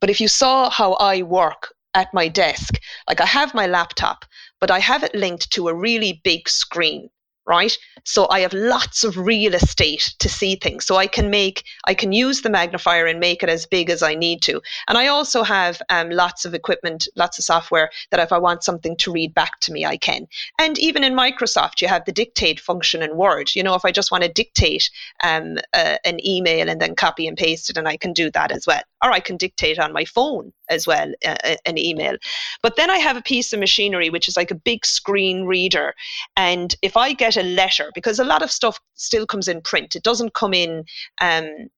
but 0.00 0.10
if 0.10 0.20
you 0.20 0.28
saw 0.28 0.70
how 0.70 0.92
i 0.94 1.22
work 1.22 1.74
at 1.94 2.12
my 2.12 2.28
desk 2.28 2.78
like 3.08 3.20
i 3.20 3.26
have 3.26 3.54
my 3.54 3.66
laptop 3.66 4.24
but 4.60 4.70
i 4.70 4.78
have 4.78 5.02
it 5.02 5.14
linked 5.14 5.50
to 5.50 5.68
a 5.68 5.74
really 5.74 6.20
big 6.24 6.48
screen 6.48 7.08
right? 7.46 7.76
So 8.04 8.28
I 8.30 8.40
have 8.40 8.52
lots 8.52 9.04
of 9.04 9.16
real 9.16 9.54
estate 9.54 10.14
to 10.18 10.28
see 10.28 10.56
things. 10.56 10.84
So 10.84 10.96
I 10.96 11.06
can 11.06 11.30
make, 11.30 11.64
I 11.86 11.94
can 11.94 12.12
use 12.12 12.42
the 12.42 12.50
magnifier 12.50 13.06
and 13.06 13.20
make 13.20 13.42
it 13.42 13.48
as 13.48 13.66
big 13.66 13.90
as 13.90 14.02
I 14.02 14.14
need 14.14 14.42
to. 14.42 14.60
And 14.88 14.98
I 14.98 15.06
also 15.06 15.42
have 15.42 15.80
um, 15.88 16.10
lots 16.10 16.44
of 16.44 16.54
equipment, 16.54 17.08
lots 17.16 17.38
of 17.38 17.44
software 17.44 17.90
that 18.10 18.20
if 18.20 18.32
I 18.32 18.38
want 18.38 18.64
something 18.64 18.96
to 18.96 19.12
read 19.12 19.34
back 19.34 19.60
to 19.60 19.72
me, 19.72 19.84
I 19.84 19.96
can. 19.96 20.26
And 20.58 20.78
even 20.78 21.04
in 21.04 21.14
Microsoft, 21.14 21.80
you 21.80 21.88
have 21.88 22.04
the 22.04 22.12
dictate 22.12 22.60
function 22.60 23.02
in 23.02 23.16
Word. 23.16 23.54
You 23.54 23.62
know, 23.62 23.74
if 23.74 23.84
I 23.84 23.92
just 23.92 24.10
want 24.10 24.24
to 24.24 24.32
dictate 24.32 24.90
um, 25.22 25.58
uh, 25.72 25.96
an 26.04 26.24
email 26.26 26.68
and 26.68 26.80
then 26.80 26.94
copy 26.94 27.26
and 27.26 27.36
paste 27.36 27.70
it, 27.70 27.76
and 27.76 27.88
I 27.88 27.96
can 27.96 28.12
do 28.12 28.30
that 28.32 28.52
as 28.52 28.66
well. 28.66 28.82
Or 29.02 29.10
I 29.12 29.20
can 29.20 29.36
dictate 29.36 29.78
on 29.78 29.92
my 29.92 30.04
phone 30.04 30.52
as 30.68 30.86
well, 30.86 31.12
uh, 31.26 31.56
an 31.64 31.78
email. 31.78 32.16
But 32.62 32.76
then 32.76 32.90
I 32.90 32.98
have 32.98 33.16
a 33.16 33.22
piece 33.22 33.52
of 33.52 33.60
machinery 33.60 34.10
which 34.10 34.28
is 34.28 34.36
like 34.36 34.50
a 34.50 34.54
big 34.54 34.86
screen 34.86 35.44
reader. 35.44 35.94
And 36.36 36.74
if 36.82 36.96
I 36.96 37.12
get 37.12 37.36
a 37.36 37.42
letter, 37.42 37.90
because 37.94 38.18
a 38.18 38.24
lot 38.24 38.42
of 38.42 38.50
stuff 38.50 38.78
still 38.94 39.26
comes 39.26 39.48
in 39.48 39.60
print, 39.60 39.96
it 39.96 40.02
doesn't 40.02 40.34
come 40.34 40.54
in 40.54 40.84
um, 41.20 41.68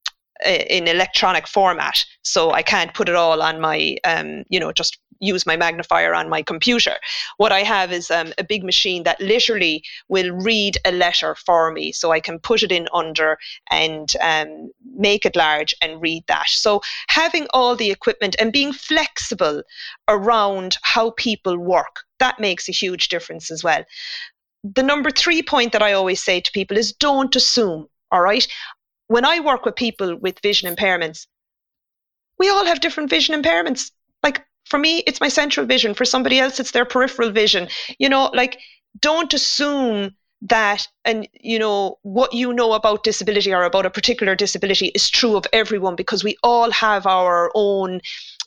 in 0.45 0.86
electronic 0.86 1.49
format 1.49 2.05
so 2.22 2.53
i 2.53 2.62
can't 2.62 2.95
put 2.95 3.09
it 3.09 3.16
all 3.16 3.43
on 3.43 3.61
my 3.61 3.97
um, 4.05 4.45
you 4.49 4.61
know 4.61 4.70
just 4.70 4.99
use 5.21 5.47
my 5.47 5.57
magnifier 5.57 6.14
on 6.14 6.29
my 6.29 6.43
computer. 6.43 6.95
What 7.37 7.53
I 7.53 7.61
have 7.61 7.93
is 7.93 8.11
um, 8.11 8.33
a 8.39 8.45
big 8.45 8.64
machine 8.64 9.03
that 9.03 9.21
literally 9.21 9.83
will 10.09 10.31
read 10.31 10.79
a 10.85 10.93
letter 10.93 11.35
for 11.35 11.73
me. 11.73 11.93
So 11.93 12.12
I 12.12 12.21
can 12.21 12.39
put 12.39 12.62
it 12.62 12.73
in 12.73 12.89
under 12.93 13.39
and 13.71 14.12
um, 14.21 14.71
make 14.95 15.27
it 15.27 15.37
large 15.37 15.75
and 15.83 16.01
read 16.01 16.25
that. 16.29 16.49
So 16.49 16.81
having 17.09 17.47
all 17.53 17.77
the 17.77 17.91
equipment 17.91 18.37
and 18.39 18.53
being 18.53 18.73
flexible 18.73 19.62
around 20.09 20.79
how 20.83 21.11
people 21.11 21.59
work, 21.59 22.05
that 22.19 22.41
makes 22.41 22.69
a 22.69 22.73
huge 22.73 23.09
difference 23.09 23.51
as 23.51 23.64
well. 23.64 23.85
The 24.64 24.83
number 24.83 25.11
three 25.11 25.43
point 25.43 25.73
that 25.73 25.83
I 25.83 25.93
always 25.93 26.23
say 26.23 26.41
to 26.41 26.53
people 26.53 26.77
is 26.77 26.93
don't 26.93 27.35
assume, 27.37 27.87
all 28.11 28.21
right? 28.21 28.47
When 29.07 29.25
I 29.25 29.41
work 29.41 29.64
with 29.64 29.77
people 29.77 30.16
with 30.16 30.41
vision 30.41 30.75
impairments, 30.75 31.27
we 32.39 32.49
all 32.49 32.66
have 32.66 32.81
different 32.81 33.11
vision 33.11 33.41
impairments. 33.41 33.91
Like 34.23 34.45
for 34.69 34.79
me, 34.79 35.03
it's 35.07 35.21
my 35.21 35.29
central 35.29 35.66
vision. 35.66 35.95
For 35.95 36.05
somebody 36.05 36.39
else, 36.39 36.61
it's 36.61 36.73
their 36.73 36.85
peripheral 36.85 37.31
vision. 37.31 37.69
You 37.99 38.09
know, 38.09 38.31
like 38.35 38.59
don't 39.01 39.33
assume 39.33 40.14
that 40.43 40.87
and 41.05 41.29
you 41.41 41.59
know 41.59 41.99
what 42.03 42.33
you 42.33 42.53
know 42.53 42.73
about 42.73 43.03
disability 43.03 43.53
or 43.53 43.64
about 43.64 43.87
a 43.87 43.91
particular 43.91 44.37
disability 44.37 44.87
is 44.95 45.11
true 45.11 45.37
of 45.37 45.45
everyone 45.53 45.97
because 45.97 46.23
we 46.23 46.37
all 46.45 46.71
have 46.71 47.07
our 47.07 47.51
own 47.57 48.01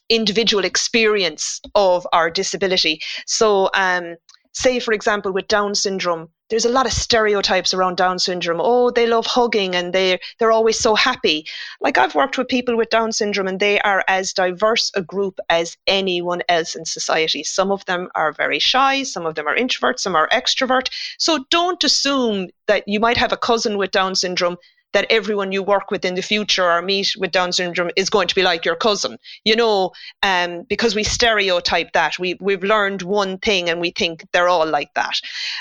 individual 0.08 0.64
experience 0.64 1.60
of 1.76 2.08
our 2.14 2.30
disability 2.30 3.02
so 3.26 3.70
um, 3.74 4.16
say 4.54 4.80
for 4.80 4.94
example 4.94 5.32
with 5.32 5.48
down 5.48 5.76
syndrome 5.76 6.30
there's 6.52 6.66
a 6.66 6.70
lot 6.70 6.86
of 6.86 6.92
stereotypes 6.92 7.74
around 7.74 7.96
Down 7.96 8.20
syndrome. 8.20 8.60
Oh, 8.62 8.92
they 8.92 9.08
love 9.08 9.26
hugging 9.26 9.74
and 9.74 9.94
they 9.94 10.20
they're 10.38 10.52
always 10.52 10.78
so 10.78 10.96
happy. 10.96 11.46
Like 11.80 11.98
I've 11.98 12.14
worked 12.14 12.38
with 12.38 12.50
people 12.50 12.76
with 12.76 12.90
Down 12.90 13.14
syndrome 13.14 13.48
and 13.48 13.60
they 13.62 13.80
are 13.80 14.04
as 14.10 14.34
diverse 14.34 14.92
a 14.94 15.02
group 15.02 15.40
as 15.50 15.78
anyone 15.88 16.42
else 16.50 16.76
in 16.76 16.84
society. 16.84 17.42
Some 17.46 17.72
of 17.72 17.86
them 17.86 18.10
are 18.16 18.34
very 18.34 18.60
shy, 18.60 19.04
some 19.04 19.26
of 19.26 19.36
them 19.36 19.48
are 19.48 19.56
introverts, 19.56 20.02
some 20.02 20.14
are 20.14 20.28
extrovert. 20.28 20.90
So 21.18 21.46
don't 21.50 21.82
assume 21.86 22.50
that 22.68 22.84
you 22.86 23.00
might 23.00 23.18
have 23.18 23.32
a 23.32 23.38
cousin 23.38 23.78
with 23.78 23.92
Down 23.92 24.14
syndrome 24.16 24.58
that 24.94 25.08
everyone 25.10 25.52
you 25.52 25.64
work 25.64 25.92
with 25.92 26.04
in 26.04 26.16
the 26.16 26.22
future 26.22 26.70
or 26.70 26.82
meet 26.82 27.14
with 27.18 27.32
Down 27.32 27.52
syndrome 27.52 27.92
is 27.96 28.10
going 28.10 28.28
to 28.28 28.36
be 28.36 28.44
like 28.44 28.66
your 28.66 28.76
cousin, 28.76 29.18
you 29.46 29.56
know, 29.56 29.92
um, 30.24 30.64
because 30.64 30.96
we 30.96 31.04
stereotype 31.04 31.94
that. 31.94 32.20
We, 32.20 32.38
we've 32.40 32.64
learned 32.64 33.02
one 33.02 33.38
thing 33.38 33.70
and 33.70 33.80
we 33.80 33.92
think 33.92 34.26
they're 34.32 34.50
all 34.50 34.68
like 34.68 34.94
that. 34.96 35.20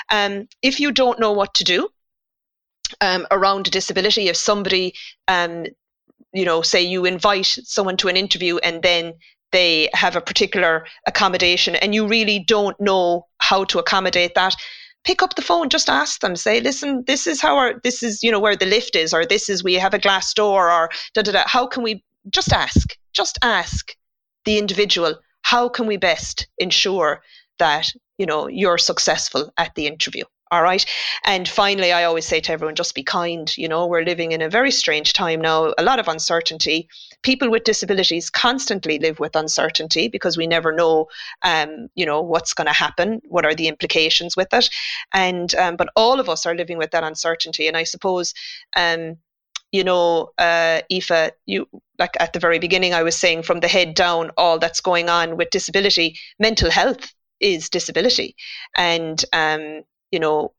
Um, 0.09 0.47
if 0.61 0.79
you 0.79 0.91
don't 0.91 1.19
know 1.19 1.31
what 1.31 1.53
to 1.55 1.63
do 1.63 1.89
um, 2.99 3.25
around 3.31 3.67
a 3.67 3.71
disability, 3.71 4.27
if 4.27 4.35
somebody, 4.35 4.93
um, 5.27 5.65
you 6.33 6.45
know, 6.45 6.61
say 6.61 6.81
you 6.81 7.05
invite 7.05 7.45
someone 7.63 7.97
to 7.97 8.07
an 8.07 8.17
interview 8.17 8.57
and 8.57 8.81
then 8.81 9.13
they 9.51 9.89
have 9.93 10.15
a 10.15 10.21
particular 10.21 10.85
accommodation 11.07 11.75
and 11.75 11.93
you 11.93 12.07
really 12.07 12.39
don't 12.39 12.79
know 12.79 13.27
how 13.39 13.63
to 13.65 13.79
accommodate 13.79 14.33
that, 14.35 14.55
pick 15.03 15.21
up 15.21 15.35
the 15.35 15.41
phone, 15.41 15.69
just 15.69 15.89
ask 15.89 16.21
them, 16.21 16.35
say, 16.35 16.59
listen, 16.61 17.03
this 17.07 17.27
is 17.27 17.41
how 17.41 17.57
our, 17.57 17.79
this 17.83 18.03
is, 18.03 18.21
you 18.23 18.31
know, 18.31 18.39
where 18.39 18.55
the 18.55 18.65
lift 18.65 18.95
is, 18.95 19.13
or 19.13 19.25
this 19.25 19.49
is, 19.49 19.63
we 19.63 19.73
have 19.75 19.93
a 19.93 19.99
glass 19.99 20.33
door, 20.33 20.71
or 20.71 20.89
da 21.13 21.21
da 21.21 21.31
da. 21.31 21.43
How 21.45 21.67
can 21.67 21.83
we 21.83 22.03
just 22.29 22.53
ask, 22.53 22.95
just 23.13 23.39
ask 23.41 23.95
the 24.45 24.57
individual, 24.57 25.15
how 25.43 25.69
can 25.69 25.87
we 25.87 25.97
best 25.97 26.47
ensure 26.57 27.21
that, 27.59 27.91
you 28.17 28.25
know, 28.25 28.47
you're 28.47 28.77
successful 28.77 29.51
at 29.57 29.73
the 29.75 29.87
interview? 29.87 30.23
All 30.51 30.61
right. 30.61 30.85
And 31.23 31.47
finally, 31.47 31.93
I 31.93 32.03
always 32.03 32.25
say 32.25 32.41
to 32.41 32.51
everyone, 32.51 32.75
just 32.75 32.93
be 32.93 33.03
kind. 33.03 33.57
You 33.57 33.69
know, 33.69 33.87
we're 33.87 34.03
living 34.03 34.33
in 34.33 34.41
a 34.41 34.49
very 34.49 34.69
strange 34.69 35.13
time 35.13 35.39
now, 35.39 35.73
a 35.77 35.83
lot 35.83 35.97
of 35.97 36.09
uncertainty. 36.09 36.89
People 37.23 37.49
with 37.49 37.63
disabilities 37.63 38.29
constantly 38.29 38.99
live 38.99 39.17
with 39.21 39.37
uncertainty 39.37 40.09
because 40.09 40.35
we 40.35 40.47
never 40.47 40.73
know, 40.73 41.07
um, 41.43 41.87
you 41.95 42.05
know, 42.05 42.21
what's 42.21 42.53
going 42.53 42.67
to 42.67 42.73
happen, 42.73 43.21
what 43.29 43.45
are 43.45 43.55
the 43.55 43.69
implications 43.69 44.35
with 44.35 44.49
it. 44.53 44.69
And, 45.13 45.55
um, 45.55 45.77
but 45.77 45.87
all 45.95 46.19
of 46.19 46.27
us 46.27 46.45
are 46.45 46.55
living 46.55 46.77
with 46.77 46.91
that 46.91 47.05
uncertainty. 47.05 47.69
And 47.69 47.77
I 47.77 47.83
suppose, 47.83 48.33
um, 48.75 49.15
you 49.71 49.85
know, 49.85 50.31
uh, 50.37 50.81
Aoife, 50.91 51.31
you 51.45 51.65
like 51.97 52.17
at 52.19 52.33
the 52.33 52.39
very 52.39 52.59
beginning, 52.59 52.93
I 52.93 53.03
was 53.03 53.15
saying 53.15 53.43
from 53.43 53.61
the 53.61 53.69
head 53.69 53.93
down, 53.93 54.31
all 54.35 54.59
that's 54.59 54.81
going 54.81 55.07
on 55.07 55.37
with 55.37 55.49
disability, 55.49 56.19
mental 56.39 56.69
health 56.69 57.13
is 57.39 57.69
disability, 57.69 58.35
and 58.75 59.23
um, 59.31 59.83
you 60.11 60.19
know, 60.19 60.53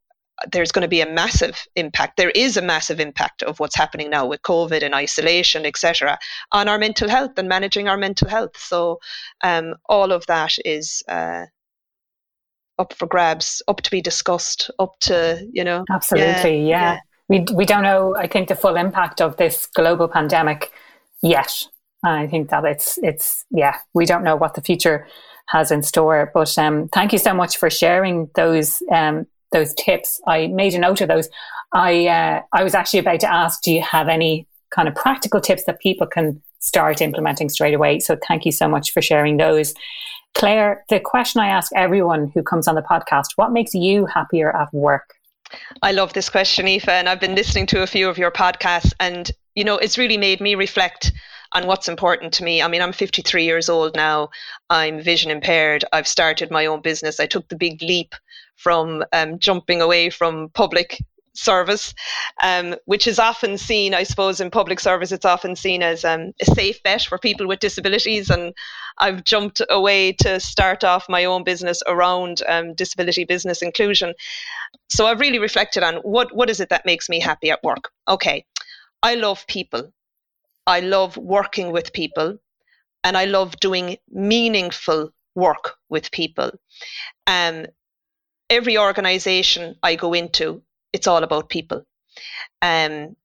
there's 0.50 0.72
going 0.72 0.82
to 0.82 0.88
be 0.88 1.00
a 1.00 1.08
massive 1.08 1.66
impact. 1.76 2.16
There 2.16 2.30
is 2.30 2.56
a 2.56 2.62
massive 2.62 3.00
impact 3.00 3.42
of 3.42 3.60
what's 3.60 3.76
happening 3.76 4.10
now 4.10 4.26
with 4.26 4.42
COVID 4.42 4.82
and 4.82 4.94
isolation, 4.94 5.66
etc., 5.66 6.18
on 6.52 6.68
our 6.68 6.78
mental 6.78 7.08
health 7.08 7.32
and 7.36 7.48
managing 7.48 7.88
our 7.88 7.96
mental 7.96 8.28
health. 8.28 8.56
So, 8.56 8.98
um, 9.42 9.74
all 9.88 10.10
of 10.12 10.26
that 10.26 10.54
is 10.64 11.02
uh, 11.08 11.44
up 12.78 12.92
for 12.94 13.06
grabs, 13.06 13.62
up 13.68 13.82
to 13.82 13.90
be 13.90 14.00
discussed, 14.00 14.70
up 14.78 14.98
to 15.00 15.46
you 15.52 15.64
know. 15.64 15.84
Absolutely, 15.90 16.68
yeah. 16.68 16.94
yeah. 16.94 16.98
We 17.28 17.44
we 17.54 17.64
don't 17.64 17.82
know. 17.82 18.16
I 18.16 18.26
think 18.26 18.48
the 18.48 18.56
full 18.56 18.76
impact 18.76 19.20
of 19.20 19.36
this 19.36 19.66
global 19.74 20.08
pandemic 20.08 20.72
yet. 21.22 21.64
I 22.04 22.26
think 22.26 22.50
that 22.50 22.64
it's 22.64 22.98
it's 23.02 23.44
yeah. 23.50 23.76
We 23.94 24.06
don't 24.06 24.24
know 24.24 24.36
what 24.36 24.54
the 24.54 24.62
future 24.62 25.06
has 25.48 25.70
in 25.70 25.82
store. 25.82 26.30
But 26.34 26.56
um, 26.58 26.88
thank 26.88 27.12
you 27.12 27.18
so 27.18 27.34
much 27.34 27.56
for 27.56 27.70
sharing 27.70 28.28
those 28.34 28.82
um, 28.90 29.26
those 29.52 29.74
tips. 29.74 30.20
I 30.26 30.48
made 30.48 30.74
a 30.74 30.78
note 30.78 31.00
of 31.00 31.08
those. 31.08 31.28
I 31.72 32.06
uh, 32.06 32.42
I 32.52 32.64
was 32.64 32.74
actually 32.74 33.00
about 33.00 33.20
to 33.20 33.32
ask, 33.32 33.62
do 33.62 33.72
you 33.72 33.82
have 33.82 34.08
any 34.08 34.46
kind 34.70 34.88
of 34.88 34.94
practical 34.94 35.40
tips 35.40 35.64
that 35.64 35.80
people 35.80 36.06
can 36.06 36.42
start 36.58 37.00
implementing 37.00 37.48
straight 37.48 37.74
away? 37.74 38.00
So 38.00 38.16
thank 38.28 38.44
you 38.44 38.52
so 38.52 38.68
much 38.68 38.92
for 38.92 39.02
sharing 39.02 39.36
those. 39.36 39.74
Clare, 40.34 40.82
the 40.88 40.98
question 40.98 41.40
I 41.40 41.48
ask 41.48 41.70
everyone 41.76 42.30
who 42.34 42.42
comes 42.42 42.66
on 42.68 42.74
the 42.74 42.82
podcast: 42.82 43.28
What 43.36 43.52
makes 43.52 43.74
you 43.74 44.06
happier 44.06 44.54
at 44.56 44.72
work? 44.72 45.14
I 45.82 45.92
love 45.92 46.14
this 46.14 46.30
question, 46.30 46.66
Aoife, 46.66 46.88
and 46.88 47.08
I've 47.08 47.20
been 47.20 47.34
listening 47.34 47.66
to 47.66 47.82
a 47.82 47.86
few 47.86 48.08
of 48.08 48.18
your 48.18 48.30
podcasts, 48.30 48.92
and 49.00 49.30
you 49.54 49.64
know, 49.64 49.76
it's 49.76 49.98
really 49.98 50.16
made 50.16 50.40
me 50.40 50.54
reflect 50.54 51.12
on 51.54 51.66
what's 51.66 51.88
important 51.88 52.32
to 52.34 52.44
me. 52.44 52.62
I 52.62 52.68
mean, 52.68 52.80
I'm 52.80 52.92
53 52.92 53.44
years 53.44 53.68
old 53.68 53.94
now. 53.94 54.30
I'm 54.70 55.02
vision 55.02 55.30
impaired. 55.30 55.84
I've 55.92 56.08
started 56.08 56.50
my 56.50 56.66
own 56.66 56.80
business. 56.80 57.20
I 57.20 57.26
took 57.26 57.48
the 57.48 57.56
big 57.56 57.82
leap 57.82 58.14
from 58.62 59.04
um, 59.12 59.38
jumping 59.38 59.80
away 59.80 60.10
from 60.10 60.50
public 60.50 60.98
service, 61.34 61.94
um, 62.42 62.74
which 62.84 63.06
is 63.06 63.18
often 63.18 63.58
seen, 63.58 63.94
I 63.94 64.02
suppose, 64.02 64.40
in 64.40 64.50
public 64.50 64.80
service, 64.80 65.12
it's 65.12 65.24
often 65.24 65.56
seen 65.56 65.82
as 65.82 66.04
um, 66.04 66.32
a 66.40 66.44
safe 66.44 66.82
bet 66.82 67.02
for 67.02 67.18
people 67.18 67.46
with 67.46 67.60
disabilities. 67.60 68.30
And 68.30 68.52
I've 68.98 69.24
jumped 69.24 69.62
away 69.70 70.12
to 70.20 70.38
start 70.40 70.84
off 70.84 71.08
my 71.08 71.24
own 71.24 71.44
business 71.44 71.82
around 71.86 72.42
um, 72.48 72.74
disability 72.74 73.24
business 73.24 73.62
inclusion. 73.62 74.14
So 74.88 75.06
I've 75.06 75.20
really 75.20 75.38
reflected 75.38 75.82
on 75.82 75.96
what, 75.96 76.34
what 76.34 76.50
is 76.50 76.60
it 76.60 76.68
that 76.68 76.86
makes 76.86 77.08
me 77.08 77.20
happy 77.20 77.50
at 77.50 77.62
work? 77.62 77.90
Okay, 78.08 78.44
I 79.02 79.14
love 79.14 79.46
people. 79.46 79.92
I 80.66 80.80
love 80.80 81.16
working 81.16 81.72
with 81.72 81.92
people 81.92 82.38
and 83.04 83.16
I 83.16 83.24
love 83.24 83.58
doing 83.58 83.96
meaningful 84.10 85.10
work 85.34 85.74
with 85.88 86.10
people. 86.12 86.52
Um, 87.26 87.66
every 88.52 88.76
organization 88.76 89.76
I 89.82 89.96
go 89.96 90.12
into, 90.12 90.62
it's 90.92 91.06
all 91.06 91.24
about 91.24 91.48
people. 91.48 91.84
Um, 92.60 93.16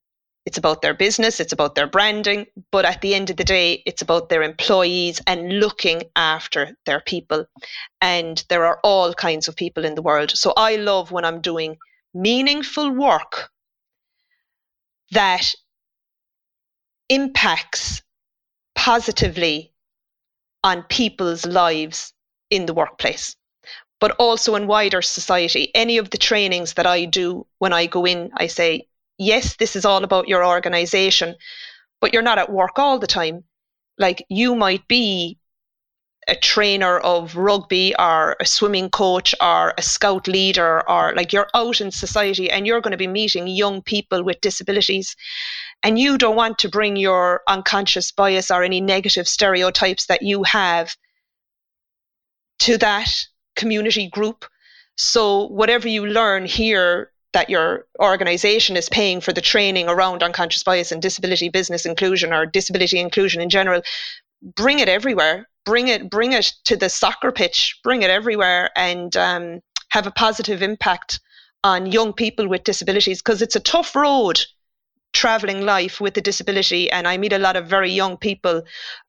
it's 0.46 0.56
about 0.56 0.80
their 0.80 0.94
business, 0.94 1.40
it's 1.40 1.52
about 1.52 1.74
their 1.74 1.86
branding, 1.86 2.46
but 2.72 2.86
at 2.86 3.02
the 3.02 3.14
end 3.14 3.28
of 3.28 3.36
the 3.36 3.44
day, 3.44 3.82
it's 3.84 4.00
about 4.00 4.30
their 4.30 4.42
employees 4.42 5.20
and 5.26 5.60
looking 5.60 6.04
after 6.16 6.74
their 6.86 7.00
people. 7.00 7.44
And 8.00 8.42
there 8.48 8.64
are 8.64 8.80
all 8.82 9.12
kinds 9.12 9.46
of 9.46 9.56
people 9.56 9.84
in 9.84 9.94
the 9.94 10.00
world. 10.00 10.30
So 10.30 10.54
I 10.56 10.76
love 10.76 11.12
when 11.12 11.26
I'm 11.26 11.42
doing 11.42 11.76
meaningful 12.14 12.90
work 12.90 13.50
that 15.10 15.54
impacts 17.10 18.02
positively 18.74 19.74
on 20.64 20.82
people's 20.84 21.44
lives 21.44 22.14
in 22.48 22.64
the 22.64 22.74
workplace, 22.74 23.36
but 24.00 24.12
also 24.12 24.54
in 24.54 24.66
wider 24.66 25.02
society. 25.02 25.70
Any 25.74 25.98
of 25.98 26.10
the 26.10 26.18
trainings 26.18 26.74
that 26.74 26.86
I 26.86 27.04
do 27.04 27.46
when 27.58 27.72
I 27.72 27.86
go 27.86 28.06
in, 28.06 28.30
I 28.34 28.46
say, 28.46 28.86
yes, 29.18 29.56
this 29.56 29.74
is 29.76 29.84
all 29.84 30.04
about 30.04 30.28
your 30.28 30.44
organization, 30.44 31.34
but 32.00 32.12
you're 32.12 32.22
not 32.22 32.38
at 32.38 32.52
work 32.52 32.78
all 32.78 32.98
the 32.98 33.06
time. 33.06 33.44
Like 33.98 34.24
you 34.28 34.54
might 34.54 34.86
be 34.86 35.38
a 36.28 36.36
trainer 36.36 36.98
of 36.98 37.34
rugby 37.36 37.94
or 37.98 38.36
a 38.38 38.46
swimming 38.46 38.90
coach 38.90 39.34
or 39.40 39.72
a 39.78 39.82
scout 39.82 40.28
leader 40.28 40.88
or 40.88 41.14
like 41.16 41.32
you're 41.32 41.48
out 41.54 41.80
in 41.80 41.90
society 41.90 42.50
and 42.50 42.66
you're 42.66 42.82
going 42.82 42.92
to 42.92 42.98
be 42.98 43.06
meeting 43.06 43.48
young 43.48 43.80
people 43.80 44.22
with 44.22 44.40
disabilities 44.42 45.16
and 45.82 45.98
you 45.98 46.18
don't 46.18 46.36
want 46.36 46.58
to 46.58 46.68
bring 46.68 46.96
your 46.96 47.40
unconscious 47.48 48.12
bias 48.12 48.50
or 48.50 48.62
any 48.62 48.80
negative 48.80 49.26
stereotypes 49.26 50.06
that 50.06 50.20
you 50.20 50.42
have 50.42 50.94
to 52.58 52.76
that 52.76 53.10
community 53.58 54.08
group. 54.08 54.46
So, 54.96 55.48
whatever 55.48 55.88
you 55.88 56.06
learn 56.06 56.46
here 56.46 57.12
that 57.34 57.50
your 57.50 57.84
organization 58.00 58.76
is 58.76 58.88
paying 58.88 59.20
for 59.20 59.32
the 59.32 59.42
training 59.42 59.88
around 59.88 60.22
unconscious 60.22 60.62
bias 60.62 60.90
and 60.90 61.02
disability 61.02 61.50
business 61.50 61.84
inclusion 61.84 62.32
or 62.32 62.46
disability 62.46 62.98
inclusion 62.98 63.42
in 63.42 63.50
general, 63.50 63.82
bring 64.56 64.78
it 64.78 64.88
everywhere. 64.88 65.46
Bring 65.66 65.88
it, 65.88 66.08
bring 66.08 66.32
it 66.32 66.54
to 66.64 66.76
the 66.76 66.88
soccer 66.88 67.30
pitch. 67.30 67.78
Bring 67.84 68.02
it 68.02 68.08
everywhere, 68.08 68.70
and 68.74 69.14
um, 69.16 69.60
have 69.90 70.06
a 70.06 70.10
positive 70.10 70.62
impact 70.62 71.20
on 71.62 71.92
young 71.92 72.12
people 72.12 72.48
with 72.48 72.64
disabilities 72.64 73.20
because 73.20 73.42
it's 73.42 73.56
a 73.56 73.60
tough 73.60 73.94
road 73.94 74.40
traveling 75.12 75.62
life 75.62 76.00
with 76.00 76.16
a 76.16 76.20
disability 76.20 76.90
and 76.90 77.08
i 77.08 77.16
meet 77.16 77.32
a 77.32 77.38
lot 77.38 77.56
of 77.56 77.66
very 77.66 77.90
young 77.90 78.16
people 78.16 78.62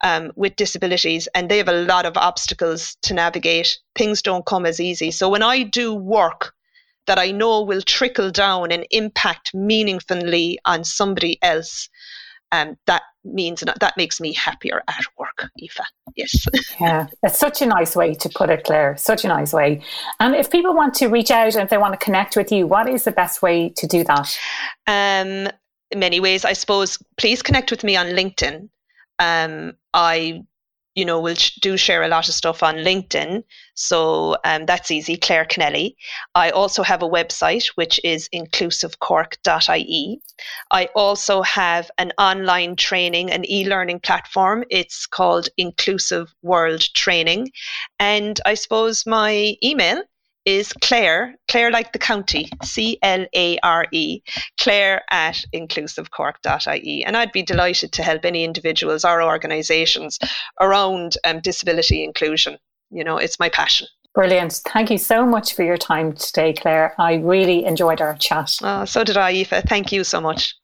um, 0.04 0.32
with 0.36 0.56
disabilities 0.56 1.28
and 1.36 1.50
they 1.50 1.58
have 1.58 1.68
a 1.68 1.84
lot 1.84 2.06
of 2.06 2.18
obstacles 2.18 2.96
to 3.02 3.14
navigate 3.14 3.80
things 3.96 4.22
don't 4.22 4.46
come 4.46 4.66
as 4.66 4.80
easy 4.80 5.12
so 5.12 5.30
when 5.30 5.44
i 5.44 5.64
do 5.64 5.94
work 5.94 6.54
that 7.08 7.20
i 7.20 7.32
know 7.32 7.62
will 7.62 7.82
trickle 7.82 8.32
down 8.32 8.72
and 8.72 8.86
impact 8.92 9.52
meaningfully 9.54 10.58
on 10.66 10.84
somebody 10.84 11.38
else 11.42 11.90
um, 12.52 12.78
that 12.88 13.04
means 13.24 13.62
that 13.62 13.94
makes 13.98 14.20
me 14.20 14.34
happier 14.34 14.82
at 14.88 15.04
work, 15.18 15.50
Aoife 15.62 15.80
Yes. 16.16 16.46
yeah, 16.82 17.08
it's 17.22 17.40
such 17.40 17.62
a 17.62 17.66
nice 17.66 17.96
way 17.96 18.16
to 18.16 18.30
put 18.30 18.50
it, 18.50 18.64
Clare. 18.64 18.96
Such 18.98 19.24
a 19.24 19.28
nice 19.28 19.54
way. 19.54 19.82
And 20.20 20.36
if 20.36 20.50
people 20.50 20.74
want 20.74 20.94
to 20.96 21.08
reach 21.08 21.32
out 21.32 21.54
and 21.54 21.64
if 21.64 21.70
they 21.70 21.78
want 21.78 21.94
to 21.94 22.04
connect 22.04 22.36
with 22.36 22.52
you, 22.52 22.66
what 22.66 22.90
is 22.90 23.04
the 23.04 23.12
best 23.12 23.42
way 23.42 23.70
to 23.78 23.88
do 23.88 24.04
that? 24.06 24.38
Um, 24.88 25.52
many 25.96 26.20
ways. 26.20 26.46
I 26.46 26.54
suppose 26.54 26.98
please 27.18 27.42
connect 27.42 27.72
with 27.72 27.84
me 27.84 27.96
on 27.96 28.08
LinkedIn. 28.08 28.70
Um, 29.20 29.74
I, 29.94 30.44
you 30.96 31.06
know, 31.06 31.20
will 31.20 31.36
sh- 31.36 31.56
do 31.62 31.78
share 31.78 32.04
a 32.04 32.08
lot 32.08 32.28
of 32.28 32.34
stuff 32.34 32.64
on 32.64 32.76
LinkedIn, 32.76 33.44
so 33.74 34.36
um, 34.46 34.66
that's 34.66 34.92
easy. 34.92 35.18
Clare 35.18 35.46
Kennelly. 35.46 35.96
I 36.36 36.50
also 36.52 36.84
have 36.84 37.02
a 37.04 37.10
website 37.10 37.68
which 37.76 38.00
is 38.04 38.30
inclusivecork.ie. 38.34 40.22
I 40.72 40.86
also 40.96 41.42
have 41.42 41.92
an 41.98 42.12
online 42.18 42.76
training, 42.76 43.32
an 43.32 43.50
e-learning 43.50 44.00
platform. 44.02 44.64
It's 44.70 45.06
called 45.06 45.50
Inclusive 45.58 46.34
World 46.42 46.82
Training, 46.94 47.52
and 48.00 48.40
I 48.46 48.54
suppose 48.54 49.06
my 49.06 49.56
email 49.64 50.04
is 50.46 50.74
Clare, 50.74 51.36
Clare 51.48 51.72
like 51.72 51.94
the 51.94 52.00
county, 52.00 52.50
C 52.64 52.98
L 53.02 53.26
A 53.36 53.58
R 53.64 53.86
E, 53.92 54.22
Clare 54.60 55.02
at 55.10 55.38
inclusivecork.ie. 55.54 57.04
And 57.06 57.18
I'd 57.18 57.32
be 57.32 57.44
delighted 57.44 57.92
to 57.94 58.04
help 58.04 58.26
any 58.26 58.44
individuals 58.44 59.06
or 59.06 59.22
organisations 59.22 60.20
around 60.60 61.18
um, 61.24 61.40
disability 61.42 62.04
inclusion. 62.04 62.58
You 62.90 63.04
know, 63.04 63.18
it's 63.18 63.40
my 63.40 63.50
passion. 63.50 63.88
Brilliant. 64.16 64.54
Thank 64.68 64.90
you 64.90 64.98
so 64.98 65.26
much 65.26 65.54
for 65.54 65.64
your 65.64 65.78
time 65.78 66.14
today, 66.14 66.54
Clare. 66.54 66.96
I 66.98 67.16
really 67.16 67.64
enjoyed 67.64 68.02
our 68.02 68.16
chat. 68.16 68.58
Oh, 68.64 68.86
so 68.86 69.04
did 69.04 69.18
I, 69.18 69.32
Aoife. 69.32 69.64
Thank 69.68 69.92
you 69.92 70.04
so 70.04 70.20
much. 70.20 70.56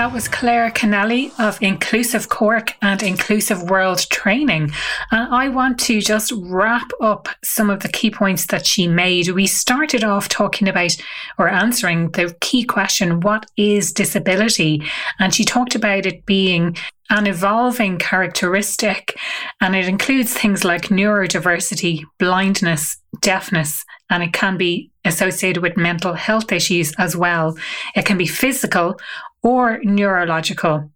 That 0.00 0.14
was 0.14 0.28
Clare 0.28 0.70
Kennelly 0.70 1.30
of 1.38 1.60
Inclusive 1.60 2.30
Cork 2.30 2.74
and 2.80 3.02
Inclusive 3.02 3.68
World 3.68 4.08
Training. 4.08 4.72
And 5.10 5.34
I 5.34 5.48
want 5.48 5.78
to 5.80 6.00
just 6.00 6.32
wrap 6.38 6.90
up 7.02 7.28
some 7.44 7.68
of 7.68 7.80
the 7.80 7.88
key 7.90 8.10
points 8.10 8.46
that 8.46 8.64
she 8.64 8.88
made. 8.88 9.28
We 9.28 9.46
started 9.46 10.02
off 10.02 10.30
talking 10.30 10.68
about 10.68 10.96
or 11.36 11.50
answering 11.50 12.12
the 12.12 12.34
key 12.40 12.64
question 12.64 13.20
what 13.20 13.44
is 13.58 13.92
disability? 13.92 14.82
And 15.18 15.34
she 15.34 15.44
talked 15.44 15.74
about 15.74 16.06
it 16.06 16.24
being 16.24 16.78
an 17.10 17.26
evolving 17.26 17.98
characteristic, 17.98 19.18
and 19.60 19.76
it 19.76 19.86
includes 19.86 20.32
things 20.32 20.64
like 20.64 20.84
neurodiversity, 20.84 22.04
blindness, 22.18 22.96
deafness, 23.20 23.84
and 24.08 24.22
it 24.22 24.32
can 24.32 24.56
be 24.56 24.90
associated 25.04 25.62
with 25.62 25.76
mental 25.76 26.14
health 26.14 26.52
issues 26.52 26.94
as 26.98 27.16
well. 27.16 27.56
It 27.94 28.06
can 28.06 28.16
be 28.16 28.26
physical 28.26 28.98
or 29.42 29.80
neurological. 29.82 30.90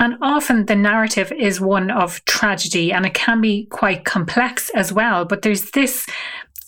And 0.00 0.16
often 0.20 0.66
the 0.66 0.74
narrative 0.74 1.32
is 1.32 1.60
one 1.60 1.90
of 1.90 2.24
tragedy 2.24 2.92
and 2.92 3.06
it 3.06 3.14
can 3.14 3.40
be 3.40 3.66
quite 3.66 4.04
complex 4.04 4.70
as 4.70 4.92
well. 4.92 5.24
But 5.24 5.42
there's 5.42 5.70
this 5.70 6.06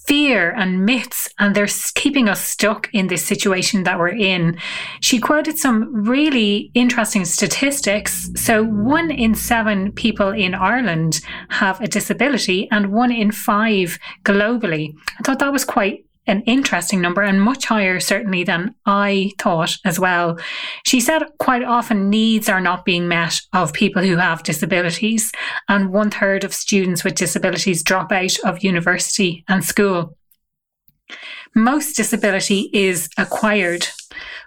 fear 0.07 0.53
and 0.53 0.87
myths, 0.87 1.29
and 1.39 1.55
they're 1.55 1.69
keeping 1.95 2.29
us 2.29 2.41
stuck 2.41 2.89
in 2.93 3.09
this 3.09 3.25
situation 3.25 3.83
that 3.83 3.99
we're 3.99 4.09
in. 4.09 4.57
She 5.01 5.19
quoted 5.19 5.59
some 5.59 6.09
really 6.09 6.71
interesting 6.75 7.25
statistics. 7.25 8.31
So, 8.37 8.63
one 8.65 9.11
in 9.11 9.35
seven 9.35 9.93
people 9.93 10.31
in 10.31 10.55
Ireland 10.55 11.21
have 11.51 11.81
a 11.81 11.89
disability, 11.89 12.69
and 12.71 12.93
one 12.93 13.11
in 13.11 13.33
five 13.33 13.99
globally. 14.25 14.95
I 15.19 15.23
thought 15.25 15.41
that 15.41 15.53
was 15.53 15.65
quite 15.65 16.06
an 16.27 16.43
interesting 16.43 17.01
number 17.01 17.22
and 17.22 17.41
much 17.41 17.66
higher, 17.66 18.01
certainly, 18.01 18.45
than 18.45 18.74
I 18.85 19.33
thought 19.39 19.77
as 19.85 19.99
well. 19.99 20.39
She 20.85 21.01
said 21.01 21.22
quite 21.39 21.62
often 21.62 22.11
needs 22.11 22.49
are 22.49 22.61
not 22.61 22.85
being 22.85 23.09
met 23.09 23.41
of 23.53 23.72
people 23.72 24.03
who 24.03 24.16
have 24.16 24.43
disabilities, 24.43 25.31
and 25.68 25.93
one 25.93 26.11
third 26.11 26.45
of 26.45 26.55
students 26.55 27.05
with 27.05 27.14
disabilities 27.14 27.83
drop 27.83 28.12
out 28.12 28.37
of 28.45 28.64
university 28.64 29.45
and 29.49 29.64
school. 29.64 30.16
Most 31.55 31.97
disability 31.97 32.70
is 32.72 33.09
acquired. 33.16 33.89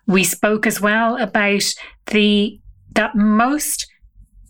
We 0.05 0.23
spoke 0.23 0.67
as 0.67 0.81
well 0.81 1.17
about 1.21 1.63
the 2.07 2.59
that 2.93 3.15
most 3.15 3.87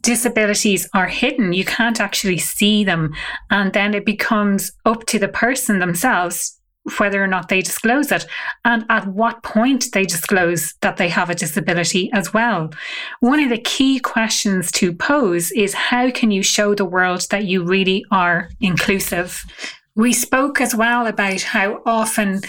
disabilities 0.01 0.87
are 0.93 1.07
hidden. 1.07 1.53
You 1.53 1.65
can't 1.65 1.99
actually 1.99 2.37
see 2.37 2.83
them. 2.83 3.13
And 3.49 3.73
then 3.73 3.93
it 3.93 4.05
becomes 4.05 4.71
up 4.85 5.05
to 5.07 5.19
the 5.19 5.27
person 5.27 5.79
themselves 5.79 6.58
whether 6.97 7.23
or 7.23 7.27
not 7.27 7.49
they 7.49 7.61
disclose 7.61 8.11
it 8.11 8.25
and 8.65 8.85
at 8.89 9.07
what 9.07 9.43
point 9.43 9.87
they 9.93 10.05
disclose 10.05 10.73
that 10.81 10.97
they 10.97 11.09
have 11.09 11.29
a 11.29 11.35
disability 11.35 12.09
as 12.13 12.33
well. 12.33 12.69
One 13.19 13.39
of 13.39 13.49
the 13.49 13.57
key 13.57 13.99
questions 13.99 14.71
to 14.73 14.93
pose 14.93 15.51
is 15.51 15.73
how 15.73 16.09
can 16.11 16.31
you 16.31 16.41
show 16.41 16.73
the 16.73 16.85
world 16.85 17.25
that 17.31 17.45
you 17.45 17.63
really 17.63 18.05
are 18.11 18.49
inclusive? 18.59 19.43
We 19.95 20.13
spoke 20.13 20.61
as 20.61 20.73
well 20.73 21.05
about 21.05 21.41
how 21.41 21.81
often 21.85 22.41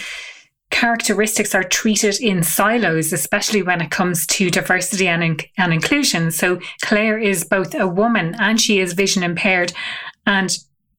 characteristics 0.70 1.54
are 1.54 1.64
treated 1.64 2.20
in 2.20 2.44
silos, 2.44 3.12
especially 3.12 3.62
when 3.62 3.80
it 3.80 3.90
comes 3.90 4.24
to 4.28 4.50
diversity 4.50 5.08
and, 5.08 5.24
in- 5.24 5.38
and 5.58 5.72
inclusion. 5.72 6.30
So 6.30 6.60
Clare 6.82 7.18
is 7.18 7.44
both 7.44 7.74
a 7.74 7.88
woman 7.88 8.36
and 8.38 8.60
she 8.60 8.78
is 8.78 8.92
vision 8.92 9.24
impaired. 9.24 9.72
And, 10.26 10.56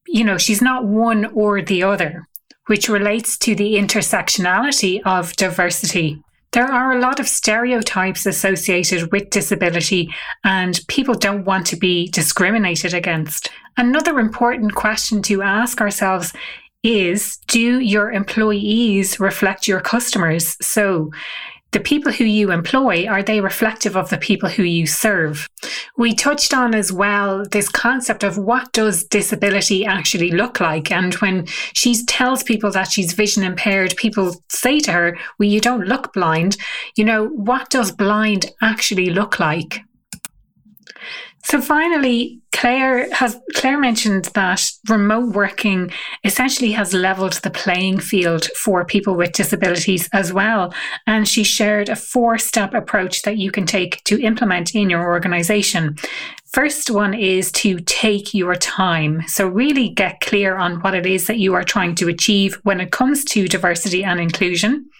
you 0.08 0.26
know, 0.26 0.38
she's 0.38 0.62
not 0.62 0.86
one 0.86 1.26
or 1.34 1.62
the 1.62 1.84
other 1.84 2.28
which 2.72 2.88
relates 2.88 3.38
to 3.38 3.54
the 3.54 3.74
intersectionality 3.74 5.02
of 5.04 5.36
diversity. 5.36 6.18
There 6.54 6.72
are 6.72 6.94
a 6.94 7.02
lot 7.02 7.20
of 7.20 7.28
stereotypes 7.28 8.26
associated 8.26 9.12
with 9.12 9.30
disability, 9.30 10.10
and 10.46 10.80
people 10.88 11.14
don't 11.14 11.44
want 11.44 11.68
to 11.68 11.76
be 11.76 12.08
discriminated 12.12 12.94
against. 12.94 13.50
Another 13.76 14.22
important 14.22 14.74
question 14.74 15.22
to 15.24 15.42
ask 15.42 15.82
ourselves 15.82 16.32
is 16.82 17.40
Do 17.48 17.82
your 17.82 18.10
employees 18.10 19.20
reflect 19.20 19.68
your 19.68 19.82
customers? 19.82 20.56
So, 20.62 21.12
the 21.72 21.80
people 21.80 22.12
who 22.12 22.26
you 22.26 22.52
employ, 22.52 23.08
are 23.08 23.24
they 23.24 23.40
reflective 23.40 23.96
of 23.96 24.10
the 24.10 24.18
people 24.18 24.50
who 24.50 24.64
you 24.64 24.86
serve? 24.86 25.48
We 25.98 26.14
touched 26.14 26.54
on 26.54 26.76
as 26.76 26.92
well 26.92 27.46
this 27.52 27.70
concept 27.70 28.24
of 28.24 28.38
what 28.38 28.72
does 28.74 29.04
disability 29.06 29.86
actually 29.86 30.32
look 30.32 30.60
like? 30.60 30.92
And 30.92 31.14
when 31.16 31.46
she 31.74 32.04
tells 32.06 32.44
people 32.44 32.72
that 32.72 32.92
she's 32.92 33.14
vision 33.14 33.44
impaired, 33.44 33.96
people 33.96 34.36
say 34.50 34.80
to 34.82 34.92
her, 34.92 35.18
well, 35.40 35.50
you 35.50 35.62
don't 35.62 35.88
look 35.88 36.14
blind. 36.14 36.58
You 36.96 37.06
know, 37.06 37.28
what 37.28 37.70
does 37.70 37.92
blind 37.92 38.52
actually 38.62 39.10
look 39.10 39.40
like? 39.40 39.82
So 41.44 41.60
finally, 41.60 42.40
Clare 42.52 43.12
has 43.14 43.40
Clare 43.56 43.80
mentioned 43.80 44.26
that 44.36 44.70
remote 44.88 45.34
working 45.34 45.92
essentially 46.24 46.72
has 46.74 46.94
leveled 46.94 47.34
the 47.34 47.50
playing 47.50 48.00
field 48.00 48.46
for 48.56 48.86
people 48.86 49.16
with 49.16 49.32
disabilities 49.32 50.08
as 50.14 50.32
well. 50.32 50.74
And 51.08 51.28
she 51.28 51.44
shared 51.44 51.90
a 51.90 51.96
four-step 51.96 52.74
approach 52.74 53.24
that 53.24 53.38
you 53.38 53.52
can 53.52 53.66
take 53.66 54.04
to 54.04 54.22
implement 54.22 54.76
in 54.76 54.90
your 54.90 55.04
organization. 55.04 55.98
First 56.54 56.92
one 56.92 57.14
is 57.14 57.52
to 57.54 57.80
take 57.80 58.34
your 58.34 58.56
time. 58.56 59.24
So 59.28 59.48
really 59.48 59.90
get 59.90 60.20
clear 60.20 60.58
on 60.58 60.82
what 60.82 60.94
it 60.94 61.06
is 61.06 61.28
that 61.28 61.40
you 61.40 61.54
are 61.54 61.64
trying 61.64 61.96
to 61.96 62.10
achieve 62.10 62.60
when 62.64 62.82
it 62.82 62.92
comes 62.92 63.24
to 63.26 63.48
diversity 63.48 64.04
and 64.04 64.20
inclusion. 64.20 64.91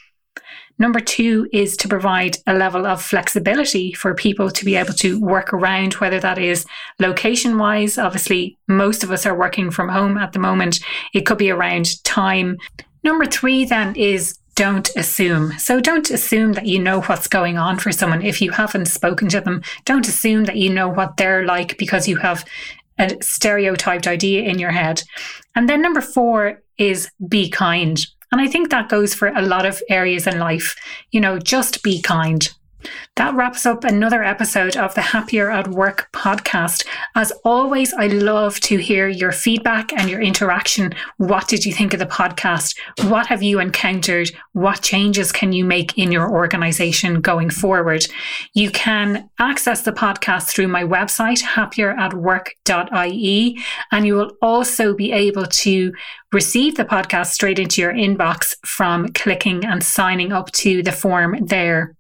Number 0.82 1.00
two 1.00 1.48
is 1.54 1.78
to 1.78 1.88
provide 1.88 2.38
a 2.48 2.56
level 2.56 2.88
of 2.88 3.04
flexibility 3.04 3.94
for 3.94 4.16
people 4.16 4.50
to 4.50 4.66
be 4.66 4.76
able 4.76 4.94
to 4.94 5.20
work 5.20 5.54
around, 5.54 5.94
whether 5.94 6.20
that 6.20 6.40
is 6.40 6.66
location 6.98 7.60
wise. 7.60 8.00
Obviously, 8.00 8.58
most 8.68 9.04
of 9.04 9.12
us 9.12 9.28
are 9.28 9.38
working 9.38 9.70
from 9.70 9.90
home 9.90 10.18
at 10.18 10.34
the 10.34 10.40
moment. 10.40 10.80
It 11.14 11.28
could 11.28 11.38
be 11.38 11.52
around 11.52 12.04
time. 12.04 12.58
Number 13.04 13.28
three, 13.28 13.64
then, 13.64 13.96
is 13.96 14.40
don't 14.56 14.90
assume. 14.96 15.52
So 15.60 15.80
don't 15.80 16.10
assume 16.10 16.54
that 16.54 16.66
you 16.66 16.80
know 16.80 17.02
what's 17.02 17.28
going 17.28 17.60
on 17.60 17.78
for 17.78 17.92
someone 17.92 18.24
if 18.24 18.42
you 18.42 18.50
haven't 18.50 18.88
spoken 18.88 19.30
to 19.30 19.40
them. 19.40 19.62
Don't 19.86 20.08
assume 20.08 20.46
that 20.46 20.58
you 20.58 20.72
know 20.72 20.90
what 20.90 21.16
they're 21.16 21.46
like 21.46 21.78
because 21.78 22.08
you 22.08 22.16
have 22.16 22.44
a 22.98 23.16
stereotyped 23.22 24.08
idea 24.08 24.42
in 24.50 24.58
your 24.58 24.72
head. 24.72 25.04
And 25.54 25.70
then 25.70 25.84
number 25.84 26.02
four 26.02 26.64
is 26.80 27.12
be 27.30 27.52
kind. 27.52 28.04
And 28.32 28.40
I 28.40 28.48
think 28.48 28.70
that 28.70 28.90
goes 28.90 29.14
for 29.14 29.28
a 29.28 29.42
lot 29.42 29.66
of 29.66 29.82
areas 29.90 30.26
in 30.26 30.40
life. 30.40 30.76
You 31.12 31.20
know, 31.20 31.38
just 31.38 31.84
be 31.84 32.02
kind. 32.02 32.50
That 33.16 33.36
wraps 33.36 33.66
up 33.66 33.84
another 33.84 34.24
episode 34.24 34.78
of 34.78 34.96
the 34.96 35.02
Happier 35.02 35.52
at 35.52 35.68
Work 35.68 36.08
podcast. 36.14 36.86
As 37.16 37.32
always, 37.44 37.94
I 37.94 38.08
love 38.08 38.60
to 38.62 38.78
hear 38.78 39.08
your 39.08 39.32
feedback 39.32 39.94
and 39.94 40.10
your 40.10 40.22
interaction. 40.22 40.96
What 41.18 41.48
did 41.48 41.66
you 41.66 41.74
think 41.74 41.94
of 41.94 42.00
the 42.00 42.06
podcast? 42.06 42.78
What 43.04 43.28
have 43.28 43.44
you 43.44 43.60
encountered? 43.60 44.32
What 44.54 44.82
changes 44.82 45.32
can 45.32 45.54
you 45.54 45.66
make 45.66 45.98
in 45.98 46.12
your 46.12 46.32
organization 46.32 47.22
going 47.22 47.50
forward? 47.50 48.06
You 48.54 48.72
can 48.72 49.30
access 49.40 49.82
the 49.82 49.92
podcast 49.92 50.50
through 50.50 50.70
my 50.70 50.84
website, 50.84 51.44
happieratwork.ie, 51.44 53.60
and 53.92 54.08
you 54.08 54.16
will 54.16 54.32
also 54.42 54.94
be 54.94 55.12
able 55.12 55.46
to 55.46 55.94
receive 56.32 56.76
the 56.76 56.86
podcast 56.86 57.28
straight 57.28 57.60
into 57.60 57.82
your 57.82 57.94
inbox 57.94 58.56
from 58.66 59.10
clicking 59.10 59.66
and 59.66 59.84
signing 59.84 60.32
up 60.32 60.50
to 60.52 60.82
the 60.82 60.92
form 60.92 61.38
there. 61.46 61.96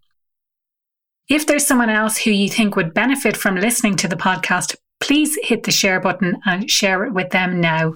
If 1.31 1.47
there's 1.47 1.65
someone 1.65 1.89
else 1.89 2.17
who 2.17 2.29
you 2.29 2.49
think 2.49 2.75
would 2.75 2.93
benefit 2.93 3.35
from 3.37 3.55
listening 3.55 3.95
to 3.95 4.09
the 4.09 4.17
podcast, 4.17 4.75
please 4.99 5.39
hit 5.41 5.63
the 5.63 5.71
share 5.71 6.01
button 6.01 6.37
and 6.45 6.69
share 6.69 7.05
it 7.05 7.13
with 7.13 7.29
them 7.29 7.61
now. 7.61 7.93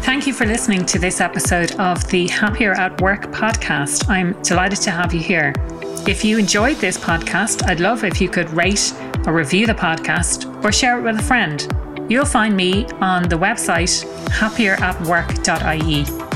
Thank 0.00 0.26
you 0.26 0.32
for 0.32 0.46
listening 0.46 0.86
to 0.86 0.98
this 0.98 1.20
episode 1.20 1.72
of 1.72 2.08
the 2.08 2.28
Happier 2.28 2.72
at 2.72 2.98
Work 3.02 3.26
podcast. 3.26 4.08
I'm 4.08 4.42
delighted 4.42 4.80
to 4.80 4.90
have 4.90 5.12
you 5.12 5.20
here. 5.20 5.52
If 6.08 6.24
you 6.24 6.38
enjoyed 6.38 6.78
this 6.78 6.96
podcast, 6.96 7.68
I'd 7.68 7.78
love 7.78 8.04
if 8.04 8.22
you 8.22 8.30
could 8.30 8.48
rate 8.54 8.94
or 9.26 9.34
review 9.34 9.66
the 9.66 9.74
podcast 9.74 10.64
or 10.64 10.72
share 10.72 10.98
it 10.98 11.02
with 11.02 11.20
a 11.20 11.22
friend. 11.22 12.10
You'll 12.10 12.24
find 12.24 12.56
me 12.56 12.86
on 13.02 13.24
the 13.24 13.36
website 13.36 14.02
happieratwork.ie. 14.30 16.29